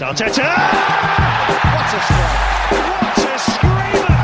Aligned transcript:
Arteta! 0.00 0.48
What 1.74 1.92
a 1.92 2.00
strike! 2.00 2.72
What 2.72 3.18
a 3.18 3.38
screamer! 3.38 4.16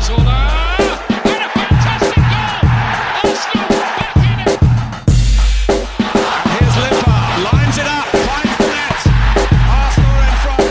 Zola! 0.00 0.38
And 1.24 1.42
a 1.42 1.50
fantastic 1.50 2.14
goal! 2.14 2.62
Arsenal 3.24 3.68
back 3.74 4.16
in 4.16 4.38
it! 4.38 4.60
Here's 6.54 6.76
Limpar, 6.78 7.26
lines 7.42 7.76
it 7.76 7.88
up, 7.88 8.06
finds 8.06 8.54
the 8.56 8.68
net. 8.70 8.98
Arsenal 9.66 10.16
in 10.22 10.34
front. 10.44 10.70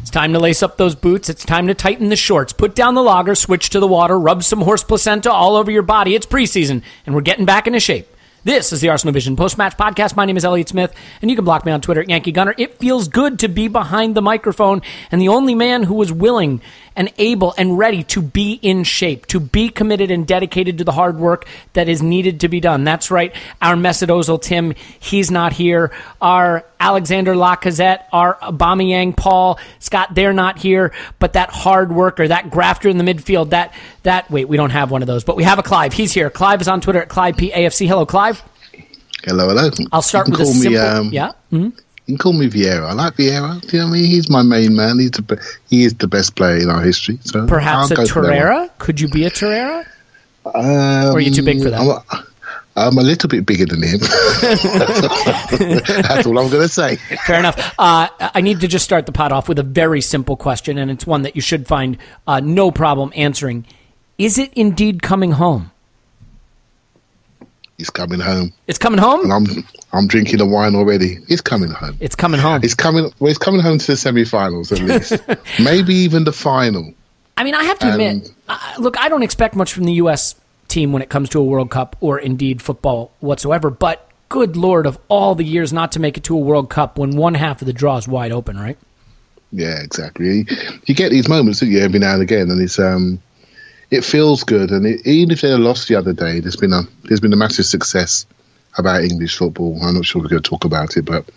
It's 0.00 0.10
time 0.10 0.32
to 0.32 0.38
lace 0.38 0.62
up 0.62 0.76
those 0.76 0.94
boots. 0.94 1.28
It's 1.28 1.44
time 1.44 1.66
to 1.66 1.74
tighten 1.74 2.08
the 2.08 2.14
shorts. 2.14 2.52
Put 2.52 2.76
down 2.76 2.94
the 2.94 3.02
lager, 3.02 3.34
switch 3.34 3.70
to 3.70 3.80
the 3.80 3.88
water, 3.88 4.16
rub 4.16 4.44
some 4.44 4.60
horse 4.60 4.84
placenta 4.84 5.32
all 5.32 5.56
over 5.56 5.72
your 5.72 5.82
body. 5.82 6.14
It's 6.14 6.26
preseason, 6.26 6.82
and 7.04 7.16
we're 7.16 7.20
getting 7.22 7.44
back 7.44 7.66
into 7.66 7.80
shape. 7.80 8.06
This 8.42 8.72
is 8.72 8.80
the 8.80 8.88
Arsenal 8.88 9.12
Vision 9.12 9.36
post 9.36 9.58
match 9.58 9.76
podcast. 9.76 10.16
My 10.16 10.24
name 10.24 10.38
is 10.38 10.46
Elliot 10.46 10.70
Smith, 10.70 10.94
and 11.20 11.30
you 11.30 11.36
can 11.36 11.44
block 11.44 11.66
me 11.66 11.72
on 11.72 11.82
Twitter 11.82 12.00
at 12.00 12.08
Yankee 12.08 12.32
Gunner. 12.32 12.54
It 12.56 12.78
feels 12.78 13.06
good 13.06 13.38
to 13.40 13.48
be 13.48 13.68
behind 13.68 14.14
the 14.14 14.22
microphone, 14.22 14.80
and 15.12 15.20
the 15.20 15.28
only 15.28 15.54
man 15.54 15.82
who 15.82 15.92
was 15.92 16.10
willing 16.10 16.62
and 16.96 17.12
able 17.18 17.54
and 17.56 17.78
ready 17.78 18.02
to 18.04 18.20
be 18.22 18.54
in 18.54 18.84
shape, 18.84 19.26
to 19.26 19.40
be 19.40 19.68
committed 19.68 20.10
and 20.10 20.26
dedicated 20.26 20.78
to 20.78 20.84
the 20.84 20.92
hard 20.92 21.18
work 21.18 21.46
that 21.72 21.88
is 21.88 22.02
needed 22.02 22.40
to 22.40 22.48
be 22.48 22.60
done. 22.60 22.84
That's 22.84 23.10
right. 23.10 23.34
Our 23.62 23.74
Mesut 23.74 24.08
Ozil 24.08 24.40
Tim, 24.40 24.74
he's 24.98 25.30
not 25.30 25.52
here. 25.52 25.92
Our 26.20 26.64
Alexander 26.78 27.34
Lacazette, 27.34 28.04
our 28.12 28.34
Aubameyang 28.36 29.16
Paul 29.16 29.58
Scott, 29.78 30.14
they're 30.14 30.32
not 30.32 30.58
here. 30.58 30.92
But 31.18 31.34
that 31.34 31.50
hard 31.50 31.92
worker, 31.92 32.26
that 32.28 32.50
grafter 32.50 32.88
in 32.88 32.98
the 32.98 33.04
midfield, 33.04 33.50
that 33.50 33.74
that 34.02 34.30
wait, 34.30 34.48
we 34.48 34.56
don't 34.56 34.70
have 34.70 34.90
one 34.90 35.02
of 35.02 35.06
those, 35.06 35.24
but 35.24 35.36
we 35.36 35.44
have 35.44 35.58
a 35.58 35.62
Clive. 35.62 35.92
He's 35.92 36.12
here. 36.12 36.30
Clive 36.30 36.60
is 36.60 36.68
on 36.68 36.80
Twitter 36.80 37.00
at 37.02 37.08
Clive 37.08 37.36
PAFC. 37.36 37.86
Hello, 37.86 38.06
Clive. 38.06 38.42
Hello, 39.24 39.46
hello. 39.48 39.68
I'll 39.92 40.00
start 40.02 40.26
with 40.28 40.36
can 40.36 40.42
a 40.42 40.44
call 40.46 40.54
me, 40.54 40.60
simple. 40.60 40.80
um, 40.80 41.10
yeah. 41.12 41.32
Mhm. 41.52 41.72
You 42.10 42.16
can 42.16 42.22
call 42.22 42.32
me 42.32 42.48
Vieira. 42.48 42.88
I 42.88 42.92
like 42.92 43.14
Vieira. 43.14 43.60
Do 43.60 43.68
you 43.76 43.78
know 43.78 43.88
what 43.88 43.96
I 43.96 44.00
mean? 44.00 44.06
He's 44.06 44.28
my 44.28 44.42
main 44.42 44.74
man. 44.74 44.98
He's 44.98 45.12
the 45.12 45.40
he 45.68 45.84
is 45.84 45.94
the 45.94 46.08
best 46.08 46.34
player 46.34 46.56
in 46.56 46.68
our 46.68 46.82
history. 46.82 47.20
So 47.22 47.46
Perhaps 47.46 47.92
I'll 47.92 48.00
a 48.00 48.04
Torreira? 48.04 48.68
Could 48.78 49.00
you 49.00 49.06
be 49.06 49.26
a 49.26 49.30
Torreira? 49.30 49.86
Um, 50.44 50.54
Or 50.54 51.12
are 51.18 51.20
you 51.20 51.30
too 51.30 51.44
big 51.44 51.62
for 51.62 51.70
that? 51.70 51.80
I'm 51.80 51.88
a, 51.88 52.02
I'm 52.74 52.98
a 52.98 53.02
little 53.02 53.28
bit 53.28 53.46
bigger 53.46 53.64
than 53.64 53.84
him. 53.84 54.00
That's 56.02 56.26
all 56.26 56.36
I'm 56.36 56.50
going 56.50 56.62
to 56.62 56.68
say. 56.68 56.96
Fair 57.26 57.38
enough. 57.38 57.74
Uh, 57.78 58.08
I 58.18 58.40
need 58.40 58.60
to 58.62 58.66
just 58.66 58.84
start 58.84 59.06
the 59.06 59.12
pot 59.12 59.30
off 59.30 59.48
with 59.48 59.60
a 59.60 59.64
very 59.64 60.00
simple 60.00 60.36
question, 60.36 60.78
and 60.78 60.90
it's 60.90 61.06
one 61.06 61.22
that 61.22 61.36
you 61.36 61.42
should 61.42 61.68
find 61.68 61.96
uh, 62.26 62.40
no 62.40 62.72
problem 62.72 63.12
answering. 63.14 63.66
Is 64.18 64.36
it 64.36 64.52
indeed 64.54 65.00
coming 65.00 65.32
home? 65.32 65.70
He's 67.80 67.88
coming 67.88 68.20
home, 68.20 68.52
It's 68.66 68.76
coming 68.76 68.98
home. 69.00 69.22
and 69.24 69.32
I'm 69.32 69.46
I'm 69.94 70.06
drinking 70.06 70.36
the 70.36 70.44
wine 70.44 70.74
already. 70.74 71.16
He's 71.28 71.40
coming 71.40 71.70
home. 71.70 71.96
It's 71.98 72.14
coming 72.14 72.38
home. 72.38 72.60
He's 72.60 72.74
coming. 72.74 73.10
Well, 73.18 73.28
he's 73.28 73.38
coming 73.38 73.62
home 73.62 73.78
to 73.78 73.86
the 73.86 73.96
semi-finals 73.96 74.70
at 74.70 74.80
least, 74.80 75.18
maybe 75.58 75.94
even 75.94 76.24
the 76.24 76.32
final. 76.32 76.92
I 77.38 77.44
mean, 77.44 77.54
I 77.54 77.64
have 77.64 77.78
to 77.78 77.90
admit, 77.90 78.30
uh, 78.50 78.58
look, 78.78 79.00
I 79.00 79.08
don't 79.08 79.22
expect 79.22 79.56
much 79.56 79.72
from 79.72 79.84
the 79.84 79.94
U.S. 79.94 80.34
team 80.68 80.92
when 80.92 81.00
it 81.00 81.08
comes 81.08 81.30
to 81.30 81.40
a 81.40 81.42
World 81.42 81.70
Cup 81.70 81.96
or 82.00 82.18
indeed 82.18 82.60
football 82.60 83.12
whatsoever. 83.20 83.70
But 83.70 84.06
good 84.28 84.58
lord, 84.58 84.84
of 84.86 84.98
all 85.08 85.34
the 85.34 85.44
years 85.44 85.72
not 85.72 85.92
to 85.92 86.00
make 86.00 86.18
it 86.18 86.24
to 86.24 86.36
a 86.36 86.38
World 86.38 86.68
Cup 86.68 86.98
when 86.98 87.16
one 87.16 87.32
half 87.32 87.62
of 87.62 87.66
the 87.66 87.72
draw 87.72 87.96
is 87.96 88.06
wide 88.06 88.30
open, 88.30 88.58
right? 88.58 88.76
Yeah, 89.52 89.80
exactly. 89.80 90.46
You 90.84 90.94
get 90.94 91.08
these 91.10 91.28
moments, 91.30 91.60
don't 91.60 91.70
you, 91.70 91.80
every 91.80 91.98
now 91.98 92.12
and 92.12 92.22
again, 92.22 92.50
and 92.50 92.60
it's 92.60 92.78
um, 92.78 93.20
it 93.90 94.04
feels 94.04 94.44
good. 94.44 94.70
And 94.70 94.86
it, 94.86 95.06
even 95.06 95.30
if 95.30 95.40
they 95.40 95.48
lost 95.48 95.88
the 95.88 95.96
other 95.96 96.12
day, 96.12 96.40
there's 96.40 96.56
been 96.56 96.72
a 96.72 96.82
there's 97.04 97.20
been 97.20 97.32
a 97.32 97.36
massive 97.36 97.66
success 97.66 98.26
about 98.78 99.02
English 99.02 99.36
football. 99.36 99.78
I'm 99.82 99.94
not 99.94 100.04
sure 100.04 100.22
we're 100.22 100.28
going 100.28 100.42
to 100.42 100.48
talk 100.48 100.64
about 100.64 100.96
it, 100.96 101.04
but 101.04 101.28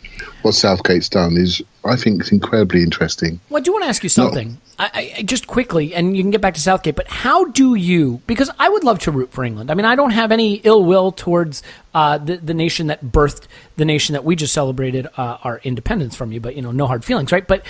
what 0.44 0.54
Southgate's 0.54 1.10
done 1.10 1.36
is, 1.36 1.64
I 1.84 1.96
think, 1.96 2.22
it's 2.22 2.32
incredibly 2.32 2.84
interesting. 2.84 3.40
Well, 3.50 3.60
I 3.60 3.64
do 3.64 3.72
want 3.72 3.86
to 3.86 3.90
ask 3.90 4.04
you 4.04 4.10
something, 4.10 4.58
I, 4.78 5.14
I, 5.18 5.22
just 5.24 5.48
quickly, 5.48 5.96
and 5.96 6.16
you 6.16 6.22
can 6.22 6.30
get 6.30 6.42
back 6.42 6.54
to 6.54 6.62
Southgate. 6.62 6.96
But 6.96 7.08
how 7.08 7.46
do 7.46 7.74
you? 7.74 8.22
Because 8.28 8.52
I 8.60 8.70
would 8.70 8.84
love 8.84 9.00
to 9.00 9.12
root 9.12 9.32
for 9.32 9.44
England. 9.44 9.72
I 9.72 9.74
mean, 9.74 9.86
I 9.86 9.96
don't 9.96 10.12
have 10.12 10.32
any 10.32 10.56
ill 10.56 10.84
will 10.86 11.12
towards 11.12 11.64
uh, 11.94 12.20
the 12.20 12.38
the 12.38 12.54
nation 12.54 12.88
that 12.88 13.04
birthed 13.04 13.48
the 13.78 13.86
nation 13.86 14.14
that 14.14 14.24
we 14.24 14.36
just 14.36 14.54
celebrated 14.54 15.08
uh, 15.18 15.38
our 15.44 15.60
independence 15.64 16.16
from 16.16 16.32
you. 16.32 16.40
But 16.40 16.56
you 16.56 16.62
know, 16.62 16.72
no 16.72 16.86
hard 16.86 17.04
feelings, 17.04 17.32
right? 17.32 17.48
But 17.48 17.66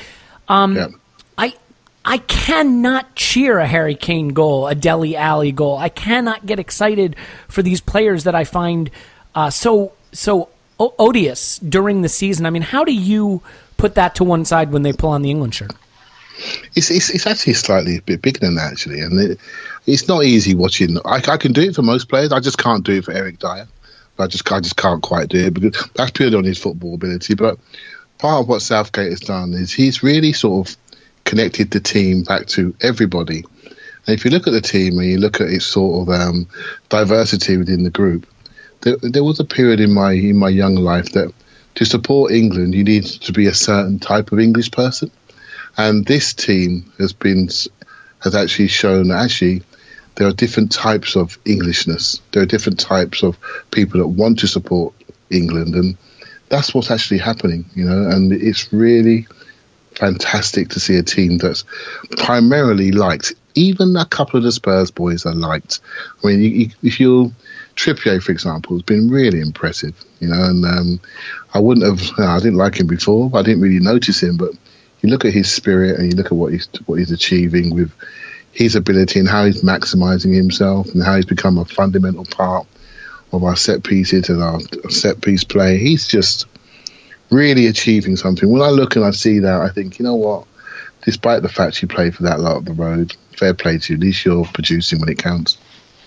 um, 0.50 0.76
Yeah. 0.76 0.88
I 1.38 1.54
I 2.06 2.18
cannot 2.18 3.16
cheer 3.16 3.60
a 3.60 3.68
Harry 3.68 3.96
Kane 3.96 4.30
goal, 4.30 4.68
a 4.68 4.76
Dele 4.76 5.16
Alli 5.16 5.52
goal. 5.52 5.78
I 5.78 5.90
cannot 5.90 6.46
get 6.46 6.60
excited 6.60 7.16
for 7.48 7.62
these 7.62 7.80
players 7.80 8.26
that 8.26 8.36
I 8.36 8.44
find 8.44 8.92
uh, 9.36 9.50
so 9.50 9.94
so 10.12 10.50
o- 10.80 10.94
odious 11.00 11.60
during 11.60 12.02
the 12.02 12.10
season. 12.10 12.46
I 12.46 12.50
mean, 12.50 12.62
how 12.62 12.84
do 12.84 12.94
you 12.94 13.42
put 13.78 13.96
that 13.96 14.16
to 14.16 14.24
one 14.24 14.46
side 14.46 14.72
when 14.72 14.84
they 14.84 14.94
pull 14.94 15.12
on 15.12 15.22
the 15.22 15.32
England 15.32 15.56
shirt? 15.56 15.72
It's, 16.76 16.90
it's, 16.92 17.10
it's 17.10 17.28
actually 17.28 17.54
slightly 17.54 17.98
a 17.98 18.02
bit 18.02 18.22
bigger 18.22 18.40
than 18.40 18.56
that, 18.56 18.72
actually. 18.72 19.00
And 19.00 19.20
it, 19.20 19.40
it's 19.86 20.08
not 20.08 20.24
easy 20.24 20.56
watching. 20.56 20.98
I, 21.06 21.22
I 21.28 21.38
can 21.38 21.54
do 21.54 21.62
it 21.62 21.76
for 21.76 21.84
most 21.84 22.10
players. 22.10 22.32
I 22.32 22.40
just 22.40 22.58
can't 22.58 22.84
do 22.84 22.94
it 22.94 23.06
for 23.06 23.12
Eric 23.12 23.40
Dier. 23.40 23.68
I 24.20 24.28
just, 24.28 24.52
I 24.52 24.60
just 24.60 24.76
can't 24.76 25.02
quite 25.02 25.30
do 25.30 25.46
it 25.46 25.54
because 25.54 25.90
that's 25.96 26.12
purely 26.12 26.38
on 26.38 26.44
his 26.44 26.60
football 26.60 26.96
ability. 26.96 27.36
But 27.36 27.60
part 28.18 28.42
of 28.42 28.48
what 28.48 28.62
Southgate 28.62 29.12
has 29.12 29.20
done 29.20 29.54
is 29.54 29.72
he's 29.72 30.04
really 30.04 30.34
sort 30.34 30.68
of 30.68 30.78
connected 31.34 31.72
the 31.72 31.80
team 31.80 32.22
back 32.22 32.46
to 32.46 32.76
everybody. 32.80 33.44
And 34.06 34.14
if 34.16 34.24
you 34.24 34.30
look 34.30 34.46
at 34.46 34.54
the 34.54 34.62
team 34.62 35.00
and 35.00 35.10
you 35.10 35.18
look 35.18 35.42
at 35.42 35.48
its 35.48 35.66
sort 35.66 36.08
of 36.08 36.14
um, 36.14 36.48
diversity 36.90 37.58
within 37.58 37.82
the 37.82 37.90
group, 37.90 38.28
there, 38.82 38.98
there 39.02 39.24
was 39.24 39.40
a 39.40 39.44
period 39.44 39.80
in 39.80 39.92
my 39.92 40.12
in 40.12 40.38
my 40.38 40.50
young 40.50 40.76
life 40.76 41.14
that 41.14 41.34
to 41.74 41.86
support 41.86 42.34
England, 42.34 42.76
you 42.76 42.84
need 42.84 43.06
to 43.06 43.34
be 43.34 43.48
a 43.48 43.54
certain 43.54 43.98
type 43.98 44.32
of 44.32 44.40
English 44.40 44.70
person. 44.70 45.10
And 45.76 46.06
this 46.06 46.36
team 46.36 46.94
has 47.00 47.14
been 47.14 47.50
has 48.20 48.36
actually 48.36 48.68
shown 48.68 49.08
that 49.08 49.24
actually 49.24 49.64
there 50.16 50.28
are 50.28 50.34
different 50.34 50.72
types 50.72 51.16
of 51.16 51.40
Englishness. 51.48 52.22
There 52.32 52.44
are 52.44 52.54
different 52.54 52.80
types 52.80 53.24
of 53.24 53.40
people 53.72 54.02
that 54.02 54.08
want 54.08 54.38
to 54.40 54.48
support 54.48 54.94
England, 55.32 55.74
and 55.74 55.98
that's 56.50 56.76
what's 56.76 56.92
actually 56.92 57.22
happening. 57.22 57.66
You 57.74 57.86
know, 57.86 58.08
and 58.12 58.32
it's 58.32 58.72
really 58.72 59.26
fantastic 59.96 60.70
to 60.70 60.80
see 60.80 60.98
a 60.98 61.04
team 61.04 61.38
that's 61.38 61.66
primarily 62.18 62.92
liked. 62.92 63.34
Even 63.56 63.96
a 63.96 64.06
couple 64.06 64.38
of 64.38 64.44
the 64.44 64.52
Spurs 64.52 64.92
boys 64.92 65.26
are 65.26 65.36
liked. 65.36 65.80
I 66.24 66.28
mean, 66.28 66.42
you, 66.42 66.50
you, 66.50 66.70
if 66.82 67.00
you 67.00 67.34
Trippier, 67.76 68.22
for 68.22 68.32
example, 68.32 68.76
has 68.76 68.84
been 68.84 69.10
really 69.10 69.40
impressive. 69.40 69.96
You 70.20 70.30
know, 70.30 70.44
and 70.44 70.66
um, 70.66 71.00
I 71.54 71.60
wouldn't 71.60 71.86
have. 71.86 72.20
I 72.20 72.38
didn't 72.40 72.58
like 72.58 72.80
him 72.80 72.88
before. 72.88 73.32
I 73.34 73.42
didn't 73.42 73.62
really 73.62 73.80
notice 73.80 74.22
him, 74.22 74.38
but 74.38 74.52
you 75.02 75.10
look 75.10 75.26
at 75.26 75.34
his 75.34 75.52
spirit 75.52 76.00
and 76.00 76.12
you 76.12 76.16
look 76.16 76.28
at 76.28 76.34
what 76.34 76.54
he's 76.54 76.70
what 76.86 77.00
he's 77.00 77.12
achieving 77.12 77.74
with 77.74 77.92
his 78.52 78.76
ability 78.76 79.20
and 79.20 79.28
how 79.28 79.46
he's 79.46 79.64
maximising 79.64 80.36
himself 80.36 80.88
and 80.94 81.04
how 81.04 81.16
he's 81.16 81.26
become 81.26 81.58
a 81.58 81.66
fundamental 81.66 82.26
part 82.26 82.68
of 83.32 83.44
our 83.44 83.56
set 83.56 83.84
pieces 83.84 84.30
and 84.30 84.44
our 84.44 84.60
set 84.90 85.22
piece 85.22 85.44
play. 85.44 85.78
He's 85.78 86.08
just 86.08 86.46
really 87.34 87.68
achieving 87.68 88.16
something. 88.16 88.50
When 88.50 88.62
I 88.62 88.70
look 88.70 88.96
and 88.96 89.04
I 89.04 89.12
see 89.12 89.40
that, 89.40 89.62
I 89.62 89.70
think, 89.70 90.00
you 90.00 90.06
know 90.06 90.16
what? 90.16 90.46
Despite 91.04 91.42
the 91.42 91.50
fact 91.50 91.82
you 91.82 91.88
play 91.88 92.12
for 92.12 92.24
that 92.24 92.40
lot 92.40 92.58
of 92.58 92.66
the 92.66 92.74
road, 92.74 93.16
fair 93.38 93.54
play 93.54 93.78
to 93.78 93.94
you. 93.94 93.98
At 93.98 94.02
least 94.02 94.24
you're 94.24 94.46
producing 94.46 95.00
when 95.00 95.10
it 95.10 95.18
counts. 95.18 95.58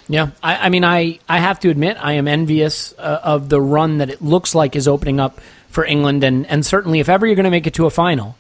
Yeah, 0.08 0.30
I, 0.42 0.56
I 0.56 0.68
mean, 0.68 0.84
I, 0.84 1.18
I 1.28 1.38
have 1.38 1.58
to 1.60 1.68
admit, 1.68 1.96
I 2.00 2.12
am 2.12 2.28
envious 2.28 2.94
uh, 2.96 3.20
of 3.24 3.48
the 3.48 3.60
run 3.60 3.98
that 3.98 4.08
it 4.08 4.22
looks 4.22 4.54
like 4.54 4.76
is 4.76 4.86
opening 4.86 5.18
up 5.18 5.40
for 5.68 5.84
England, 5.84 6.22
and, 6.22 6.46
and 6.46 6.64
certainly 6.64 7.00
if 7.00 7.08
ever 7.08 7.26
you're 7.26 7.34
going 7.34 7.44
to 7.44 7.50
make 7.50 7.66
it 7.66 7.74
to 7.74 7.86
a 7.86 7.90
final, 7.90 8.36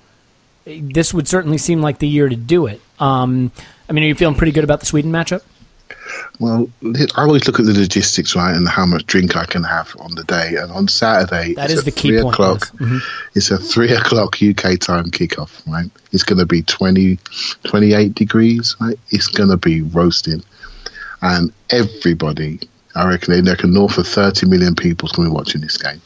this 0.64 1.12
would 1.12 1.26
certainly 1.26 1.58
seem 1.58 1.82
like 1.82 1.98
the 1.98 2.08
year 2.08 2.28
to 2.28 2.36
do 2.36 2.66
it. 2.66 2.80
Um, 3.00 3.50
I 3.88 3.92
mean, 3.92 4.04
are 4.04 4.06
you 4.06 4.14
feeling 4.14 4.36
pretty 4.36 4.52
good 4.52 4.64
about 4.64 4.80
the 4.80 4.86
Sweden 4.86 5.10
matchup? 5.10 5.42
Well, 6.38 6.68
I 6.84 7.06
always 7.16 7.46
look 7.46 7.58
at 7.58 7.66
the 7.66 7.72
logistics, 7.72 8.36
right, 8.36 8.54
and 8.54 8.68
how 8.68 8.86
much 8.86 9.06
drink 9.06 9.36
I 9.36 9.44
can 9.44 9.64
have 9.64 9.94
on 9.98 10.14
the 10.14 10.24
day. 10.24 10.56
And 10.56 10.70
on 10.70 10.88
Saturday, 10.88 11.54
that 11.54 11.70
is 11.70 11.84
the 11.84 11.92
key 11.92 12.20
point. 12.20 12.34
O'clock, 12.34 12.60
mm-hmm. 12.76 12.98
It's 13.34 13.50
a 13.50 13.58
three 13.58 13.92
o'clock 13.92 14.36
UK 14.42 14.78
time 14.78 15.10
kickoff, 15.10 15.66
right? 15.66 15.90
It's 16.12 16.24
going 16.24 16.38
to 16.38 16.46
be 16.46 16.62
20, 16.62 17.18
28 17.64 18.14
degrees, 18.14 18.76
right? 18.80 18.98
It's 19.10 19.28
going 19.28 19.50
to 19.50 19.56
be 19.56 19.82
roasting, 19.82 20.42
and 21.22 21.52
everybody, 21.70 22.60
I 22.94 23.08
reckon, 23.08 23.34
they 23.34 23.50
reckon 23.50 23.72
north 23.72 23.98
of 23.98 24.06
thirty 24.06 24.46
million 24.46 24.74
people 24.74 25.08
is 25.08 25.12
going 25.12 25.28
to 25.28 25.32
be 25.32 25.36
watching 25.36 25.60
this 25.60 25.78
game 25.78 26.00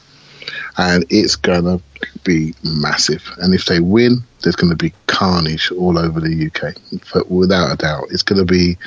and 0.77 1.05
it's 1.09 1.35
going 1.35 1.63
to 1.63 1.81
be 2.23 2.53
massive. 2.63 3.23
And 3.37 3.53
if 3.53 3.65
they 3.65 3.79
win, 3.79 4.23
there's 4.41 4.55
going 4.55 4.69
to 4.69 4.75
be 4.75 4.93
carnage 5.07 5.71
all 5.71 5.97
over 5.97 6.19
the 6.19 6.47
UK, 6.47 6.75
but 7.13 7.29
without 7.29 7.71
a 7.71 7.75
doubt. 7.75 8.05
It's 8.11 8.23
going 8.23 8.45
to 8.45 8.51
be 8.51 8.77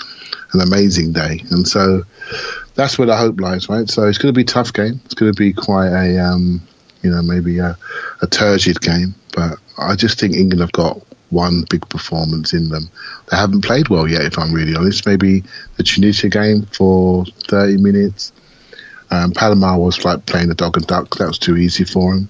an 0.54 0.60
amazing 0.60 1.12
day, 1.12 1.42
and 1.50 1.66
so 1.66 2.02
that's 2.74 2.98
where 2.98 3.06
the 3.06 3.16
hope 3.16 3.40
lies, 3.40 3.68
right? 3.68 3.88
So 3.88 4.06
it's 4.08 4.18
going 4.18 4.32
to 4.32 4.36
be 4.36 4.42
a 4.42 4.46
tough 4.46 4.72
game. 4.72 5.00
It's 5.04 5.14
going 5.14 5.32
to 5.32 5.38
be 5.38 5.52
quite 5.52 5.88
a, 5.88 6.18
um, 6.18 6.60
you 7.02 7.10
know, 7.10 7.22
maybe 7.22 7.58
a, 7.58 7.76
a 8.22 8.26
turgid 8.26 8.80
game, 8.80 9.14
but 9.34 9.58
I 9.78 9.94
just 9.96 10.18
think 10.18 10.34
England 10.34 10.60
have 10.60 10.72
got 10.72 11.00
one 11.30 11.64
big 11.68 11.88
performance 11.88 12.52
in 12.52 12.68
them. 12.68 12.90
They 13.30 13.36
haven't 13.36 13.64
played 13.64 13.88
well 13.88 14.08
yet, 14.08 14.22
if 14.22 14.38
I'm 14.38 14.52
really 14.52 14.76
honest. 14.76 15.06
Maybe 15.06 15.42
the 15.76 15.82
Tunisia 15.82 16.28
game 16.28 16.66
for 16.66 17.24
30 17.48 17.78
minutes 17.78 18.32
um, 19.14 19.32
Panama 19.32 19.76
was 19.76 20.04
like 20.04 20.26
playing 20.26 20.48
the 20.48 20.54
dog 20.54 20.76
and 20.76 20.86
duck. 20.86 21.16
That 21.16 21.28
was 21.28 21.38
too 21.38 21.56
easy 21.56 21.84
for 21.84 22.14
him. 22.14 22.28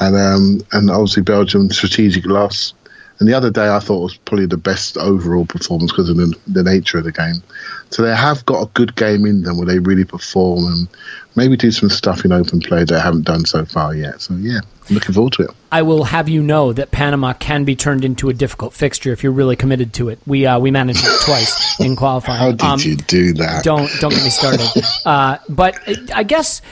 And 0.00 0.16
um, 0.16 0.60
and 0.72 0.90
obviously 0.90 1.22
Belgium 1.22 1.70
strategic 1.70 2.26
loss. 2.26 2.74
And 3.18 3.28
the 3.28 3.34
other 3.34 3.50
day 3.50 3.68
I 3.68 3.80
thought 3.80 4.02
was 4.02 4.16
probably 4.16 4.46
the 4.46 4.56
best 4.56 4.96
overall 4.96 5.44
performance 5.44 5.90
because 5.90 6.08
of 6.08 6.16
the, 6.16 6.34
the, 6.46 6.62
nature 6.62 6.98
of 6.98 7.04
the 7.04 7.12
game. 7.12 7.42
So 7.90 8.02
they 8.02 8.14
have 8.14 8.44
got 8.46 8.62
a 8.62 8.70
good 8.74 8.94
game 8.94 9.26
in 9.26 9.42
them 9.42 9.56
where 9.56 9.66
they 9.66 9.80
really 9.80 10.04
perform 10.04 10.66
and 10.66 10.88
maybe 11.34 11.56
do 11.56 11.70
some 11.72 11.88
stuff 11.88 12.24
in 12.24 12.32
open 12.32 12.60
play 12.60 12.84
that 12.84 12.92
I 12.92 13.00
haven't 13.00 13.24
done 13.24 13.44
so 13.44 13.64
far 13.64 13.94
yet. 13.94 14.20
So 14.20 14.34
yeah, 14.34 14.60
I'm 14.88 14.94
looking 14.94 15.14
forward 15.14 15.32
to 15.34 15.42
it. 15.44 15.50
I 15.72 15.82
will 15.82 16.04
have 16.04 16.28
you 16.28 16.42
know 16.42 16.72
that 16.72 16.90
Panama 16.90 17.32
can 17.32 17.64
be 17.64 17.74
turned 17.74 18.04
into 18.04 18.28
a 18.28 18.34
difficult 18.34 18.72
fixture 18.72 19.12
if 19.12 19.22
you're 19.22 19.32
really 19.32 19.56
committed 19.56 19.92
to 19.94 20.10
it. 20.10 20.20
We 20.26 20.46
uh, 20.46 20.58
we 20.58 20.70
managed 20.70 21.04
it 21.04 21.20
twice 21.24 21.80
in 21.80 21.96
qualifying. 21.96 22.38
How 22.38 22.52
did 22.52 22.62
um, 22.62 22.80
you 22.80 22.96
do 22.96 23.32
that? 23.34 23.64
Don't 23.64 23.90
don't 24.00 24.10
get 24.10 24.22
me 24.22 24.30
started. 24.30 24.68
uh, 25.04 25.38
but 25.48 25.76
I 26.14 26.22
guess 26.22 26.62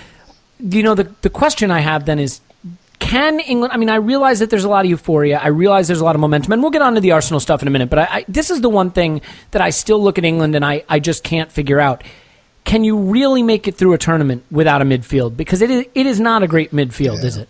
you 0.61 0.83
know 0.83 0.95
the 0.95 1.11
the 1.23 1.31
question 1.31 1.71
I 1.71 1.81
have 1.81 2.07
then 2.07 2.19
is 2.19 2.41
can 2.99 3.41
England? 3.41 3.73
I 3.73 3.77
mean, 3.77 3.91
I 3.91 3.97
realize 3.97 4.39
that 4.39 4.51
there's 4.51 4.65
a 4.65 4.69
lot 4.69 4.85
of 4.85 4.91
euphoria. 4.91 5.39
I 5.39 5.49
realize 5.49 5.87
there's 5.87 6.01
a 6.01 6.05
lot 6.05 6.15
of 6.15 6.21
momentum, 6.21 6.53
and 6.53 6.63
we'll 6.63 6.71
get 6.71 6.83
on 6.83 6.95
to 6.95 7.01
the 7.01 7.13
Arsenal 7.13 7.41
stuff 7.41 7.63
in 7.63 7.69
a 7.69 7.71
minute. 7.71 7.91
But 7.91 8.01
I, 8.01 8.09
I, 8.11 8.25
this 8.29 8.51
is 8.51 8.61
the 8.61 8.71
one 8.71 8.91
thing 8.91 9.21
that 9.51 9.63
I 9.63 9.71
still 9.71 10.03
look 10.03 10.19
at 10.19 10.25
England 10.25 10.55
and 10.55 10.65
I, 10.65 10.85
I 10.89 10.99
just 10.99 11.25
can't 11.25 11.51
figure 11.51 11.81
out. 11.81 12.03
Can 12.65 12.83
you 12.83 12.97
really 12.99 13.45
make 13.45 13.69
it 13.69 13.77
through 13.77 13.93
a 13.93 13.99
tournament 13.99 14.45
without 14.51 14.83
a 14.83 14.85
midfield? 14.85 15.37
Because 15.37 15.63
it 15.63 15.71
is, 15.71 15.87
it 15.95 16.05
is 16.05 16.19
not 16.19 16.43
a 16.43 16.49
great 16.49 16.73
midfield, 16.73 17.21
yeah. 17.21 17.27
is 17.27 17.37
it? 17.37 17.49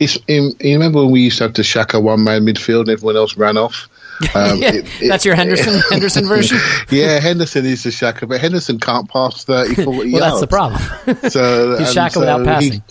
It's, 0.00 0.18
you 0.28 0.54
remember 0.64 1.02
when 1.02 1.12
we 1.12 1.20
used 1.20 1.38
to 1.38 1.44
have 1.44 1.54
the 1.54 1.62
Xhaka 1.62 2.02
one 2.02 2.24
man 2.24 2.42
midfield 2.42 2.80
and 2.80 2.90
everyone 2.90 3.16
else 3.16 3.36
ran 3.36 3.56
off? 3.56 3.88
Um, 4.34 4.60
yeah, 4.60 4.74
it, 4.74 4.86
it, 5.00 5.08
that's 5.08 5.24
your 5.24 5.34
Henderson 5.34 5.80
Henderson 5.90 6.26
version. 6.26 6.58
yeah, 6.90 7.20
Henderson 7.20 7.64
is 7.64 7.84
the 7.84 7.88
Xhaka, 7.88 8.28
but 8.28 8.38
Henderson 8.38 8.78
can't 8.78 9.08
pass 9.08 9.44
30, 9.44 9.76
40 9.76 9.86
well, 9.86 10.06
yards. 10.06 10.20
that's 10.20 10.40
the 10.40 10.46
problem. 10.46 10.82
so 11.30 11.78
he's 11.78 11.94
Xhaka 11.94 12.12
so 12.12 12.20
without 12.20 12.44
passing. 12.44 12.72
He, 12.72 12.82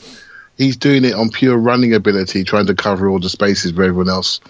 he's 0.60 0.78
doing 0.78 1.06
it 1.06 1.16
on 1.16 1.30
pure 1.30 1.58
running 1.58 1.96
ability, 1.96 2.44
trying 2.44 2.68
to 2.68 2.76
cover 2.76 3.10
all 3.10 3.20
the 3.20 3.30
spaces 3.30 3.74
where 3.74 3.88
everyone 3.88 4.10
else 4.10 4.42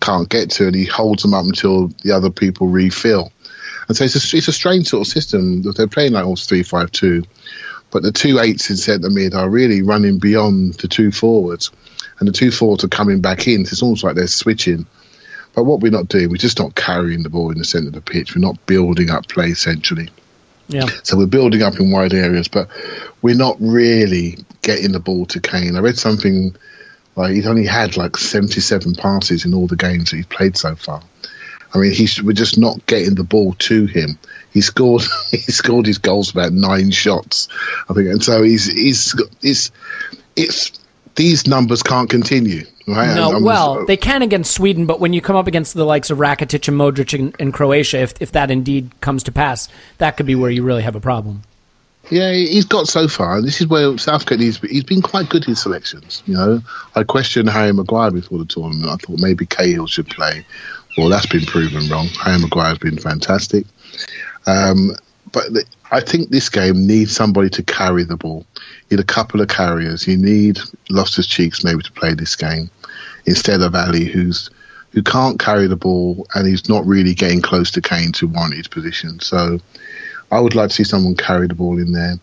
can't 0.00 0.28
get 0.28 0.50
to, 0.52 0.66
and 0.66 0.74
he 0.74 0.86
holds 0.86 1.22
them 1.22 1.34
up 1.34 1.44
until 1.44 1.88
the 2.02 2.12
other 2.12 2.30
people 2.30 2.66
refill. 2.66 3.30
And 3.86 3.96
so 3.96 4.04
it's 4.04 4.16
a, 4.16 4.36
it's 4.36 4.48
a 4.48 4.52
strange 4.52 4.88
sort 4.88 5.06
of 5.06 5.12
system. 5.12 5.62
That 5.62 5.76
they're 5.76 5.86
playing 5.86 6.12
like 6.12 6.24
almost 6.24 6.48
three 6.48 6.64
five 6.64 6.90
two, 6.90 7.22
but 7.90 8.02
the 8.02 8.12
two 8.12 8.40
eights 8.40 8.70
in 8.70 8.76
centre 8.76 9.10
mid 9.10 9.34
are 9.34 9.48
really 9.48 9.82
running 9.82 10.18
beyond 10.18 10.74
the 10.74 10.88
two 10.88 11.12
forwards, 11.12 11.70
and 12.18 12.26
the 12.26 12.32
two 12.32 12.50
forwards 12.50 12.84
are 12.84 12.88
coming 12.88 13.20
back 13.20 13.46
in. 13.46 13.64
So 13.64 13.72
it's 13.72 13.82
almost 13.82 14.02
like 14.02 14.16
they're 14.16 14.26
switching. 14.26 14.86
But 15.54 15.64
what 15.64 15.80
we're 15.80 15.90
not 15.90 16.08
doing, 16.08 16.30
we're 16.30 16.36
just 16.36 16.58
not 16.58 16.74
carrying 16.74 17.22
the 17.22 17.30
ball 17.30 17.50
in 17.50 17.58
the 17.58 17.64
centre 17.64 17.88
of 17.88 17.94
the 17.94 18.00
pitch. 18.00 18.34
We're 18.34 18.42
not 18.42 18.66
building 18.66 19.10
up 19.10 19.28
play 19.28 19.54
centrally. 19.54 20.10
Yeah. 20.68 20.86
So 21.02 21.16
we're 21.16 21.26
building 21.26 21.62
up 21.62 21.80
in 21.80 21.90
wide 21.90 22.12
areas, 22.12 22.48
but 22.48 22.68
we're 23.22 23.34
not 23.36 23.56
really 23.60 24.38
getting 24.62 24.92
the 24.92 25.00
ball 25.00 25.26
to 25.26 25.40
Kane. 25.40 25.76
I 25.76 25.80
read 25.80 25.98
something 25.98 26.54
like 27.16 27.34
he's 27.34 27.46
only 27.46 27.66
had 27.66 27.96
like 27.96 28.16
77 28.16 28.94
passes 28.94 29.44
in 29.44 29.54
all 29.54 29.66
the 29.66 29.76
games 29.76 30.10
that 30.10 30.16
he's 30.16 30.26
played 30.26 30.56
so 30.56 30.74
far. 30.76 31.02
I 31.74 31.78
mean, 31.78 31.92
he's 31.92 32.22
we're 32.22 32.32
just 32.32 32.58
not 32.58 32.86
getting 32.86 33.14
the 33.14 33.24
ball 33.24 33.54
to 33.54 33.86
him. 33.86 34.18
He 34.52 34.60
scored 34.60 35.02
he 35.30 35.38
scored 35.38 35.86
his 35.86 35.98
goals 35.98 36.30
about 36.30 36.52
nine 36.52 36.90
shots, 36.90 37.48
I 37.88 37.94
think, 37.94 38.08
and 38.08 38.22
so 38.22 38.42
he's 38.42 38.66
he's 38.66 39.14
it's 39.42 39.70
it's 40.36 40.78
these 41.18 41.46
numbers 41.46 41.82
can't 41.82 42.08
continue. 42.08 42.64
Right? 42.86 43.14
No, 43.14 43.38
well, 43.40 43.84
they 43.84 43.98
can 43.98 44.22
against 44.22 44.54
Sweden, 44.54 44.86
but 44.86 44.98
when 44.98 45.12
you 45.12 45.20
come 45.20 45.36
up 45.36 45.46
against 45.46 45.74
the 45.74 45.84
likes 45.84 46.08
of 46.08 46.18
Rakitic 46.18 46.68
and 46.68 46.78
Modric 46.78 47.12
in, 47.12 47.34
in 47.38 47.52
Croatia, 47.52 47.98
if 47.98 48.14
if 48.22 48.32
that 48.32 48.50
indeed 48.50 48.98
comes 49.02 49.24
to 49.24 49.32
pass, 49.32 49.68
that 49.98 50.16
could 50.16 50.24
be 50.24 50.34
where 50.34 50.50
you 50.50 50.62
really 50.62 50.82
have 50.82 50.96
a 50.96 51.00
problem. 51.00 51.42
Yeah, 52.08 52.32
he's 52.32 52.64
got 52.64 52.88
so 52.88 53.06
far. 53.06 53.42
This 53.42 53.60
is 53.60 53.66
where 53.66 53.98
Southgate 53.98 54.38
needs. 54.38 54.58
He's 54.60 54.84
been 54.84 55.02
quite 55.02 55.28
good 55.28 55.46
in 55.46 55.54
selections. 55.54 56.22
You 56.24 56.34
know, 56.34 56.60
I 56.94 57.04
questioned 57.04 57.50
Harry 57.50 57.74
Maguire 57.74 58.10
before 58.10 58.38
the 58.38 58.46
tournament. 58.46 58.88
I 58.88 58.96
thought 58.96 59.20
maybe 59.20 59.44
Cahill 59.44 59.86
should 59.86 60.08
play. 60.08 60.46
Well, 60.96 61.10
that's 61.10 61.26
been 61.26 61.44
proven 61.44 61.86
wrong. 61.90 62.06
Harry 62.24 62.40
Maguire's 62.40 62.78
been 62.78 62.96
fantastic. 62.96 63.66
Um, 64.46 64.92
but 65.32 65.52
the, 65.52 65.64
I 65.90 66.00
think 66.00 66.30
this 66.30 66.48
game 66.48 66.86
needs 66.86 67.14
somebody 67.14 67.50
to 67.50 67.62
carry 67.62 68.04
the 68.04 68.16
ball. 68.16 68.46
Need 68.90 69.00
a 69.00 69.04
couple 69.04 69.40
of 69.40 69.48
carriers. 69.48 70.06
You 70.06 70.16
need 70.16 70.58
Loftus 70.88 71.26
Cheeks 71.26 71.62
maybe 71.62 71.82
to 71.82 71.92
play 71.92 72.14
this 72.14 72.34
game 72.36 72.70
instead 73.26 73.60
of 73.60 73.74
Alli, 73.74 74.04
who's 74.04 74.50
who 74.92 75.02
can't 75.02 75.38
carry 75.38 75.66
the 75.66 75.76
ball 75.76 76.26
and 76.34 76.46
he's 76.46 76.68
not 76.68 76.86
really 76.86 77.14
getting 77.14 77.42
close 77.42 77.70
to 77.72 77.80
Kane 77.80 78.12
to 78.12 78.26
warrant 78.26 78.54
his 78.54 78.68
position. 78.68 79.20
So 79.20 79.58
I 80.30 80.40
would 80.40 80.54
like 80.54 80.70
to 80.70 80.74
see 80.74 80.84
someone 80.84 81.14
carry 81.14 81.46
the 81.46 81.54
ball 81.54 81.78
in 81.78 81.92
there, 81.92 82.14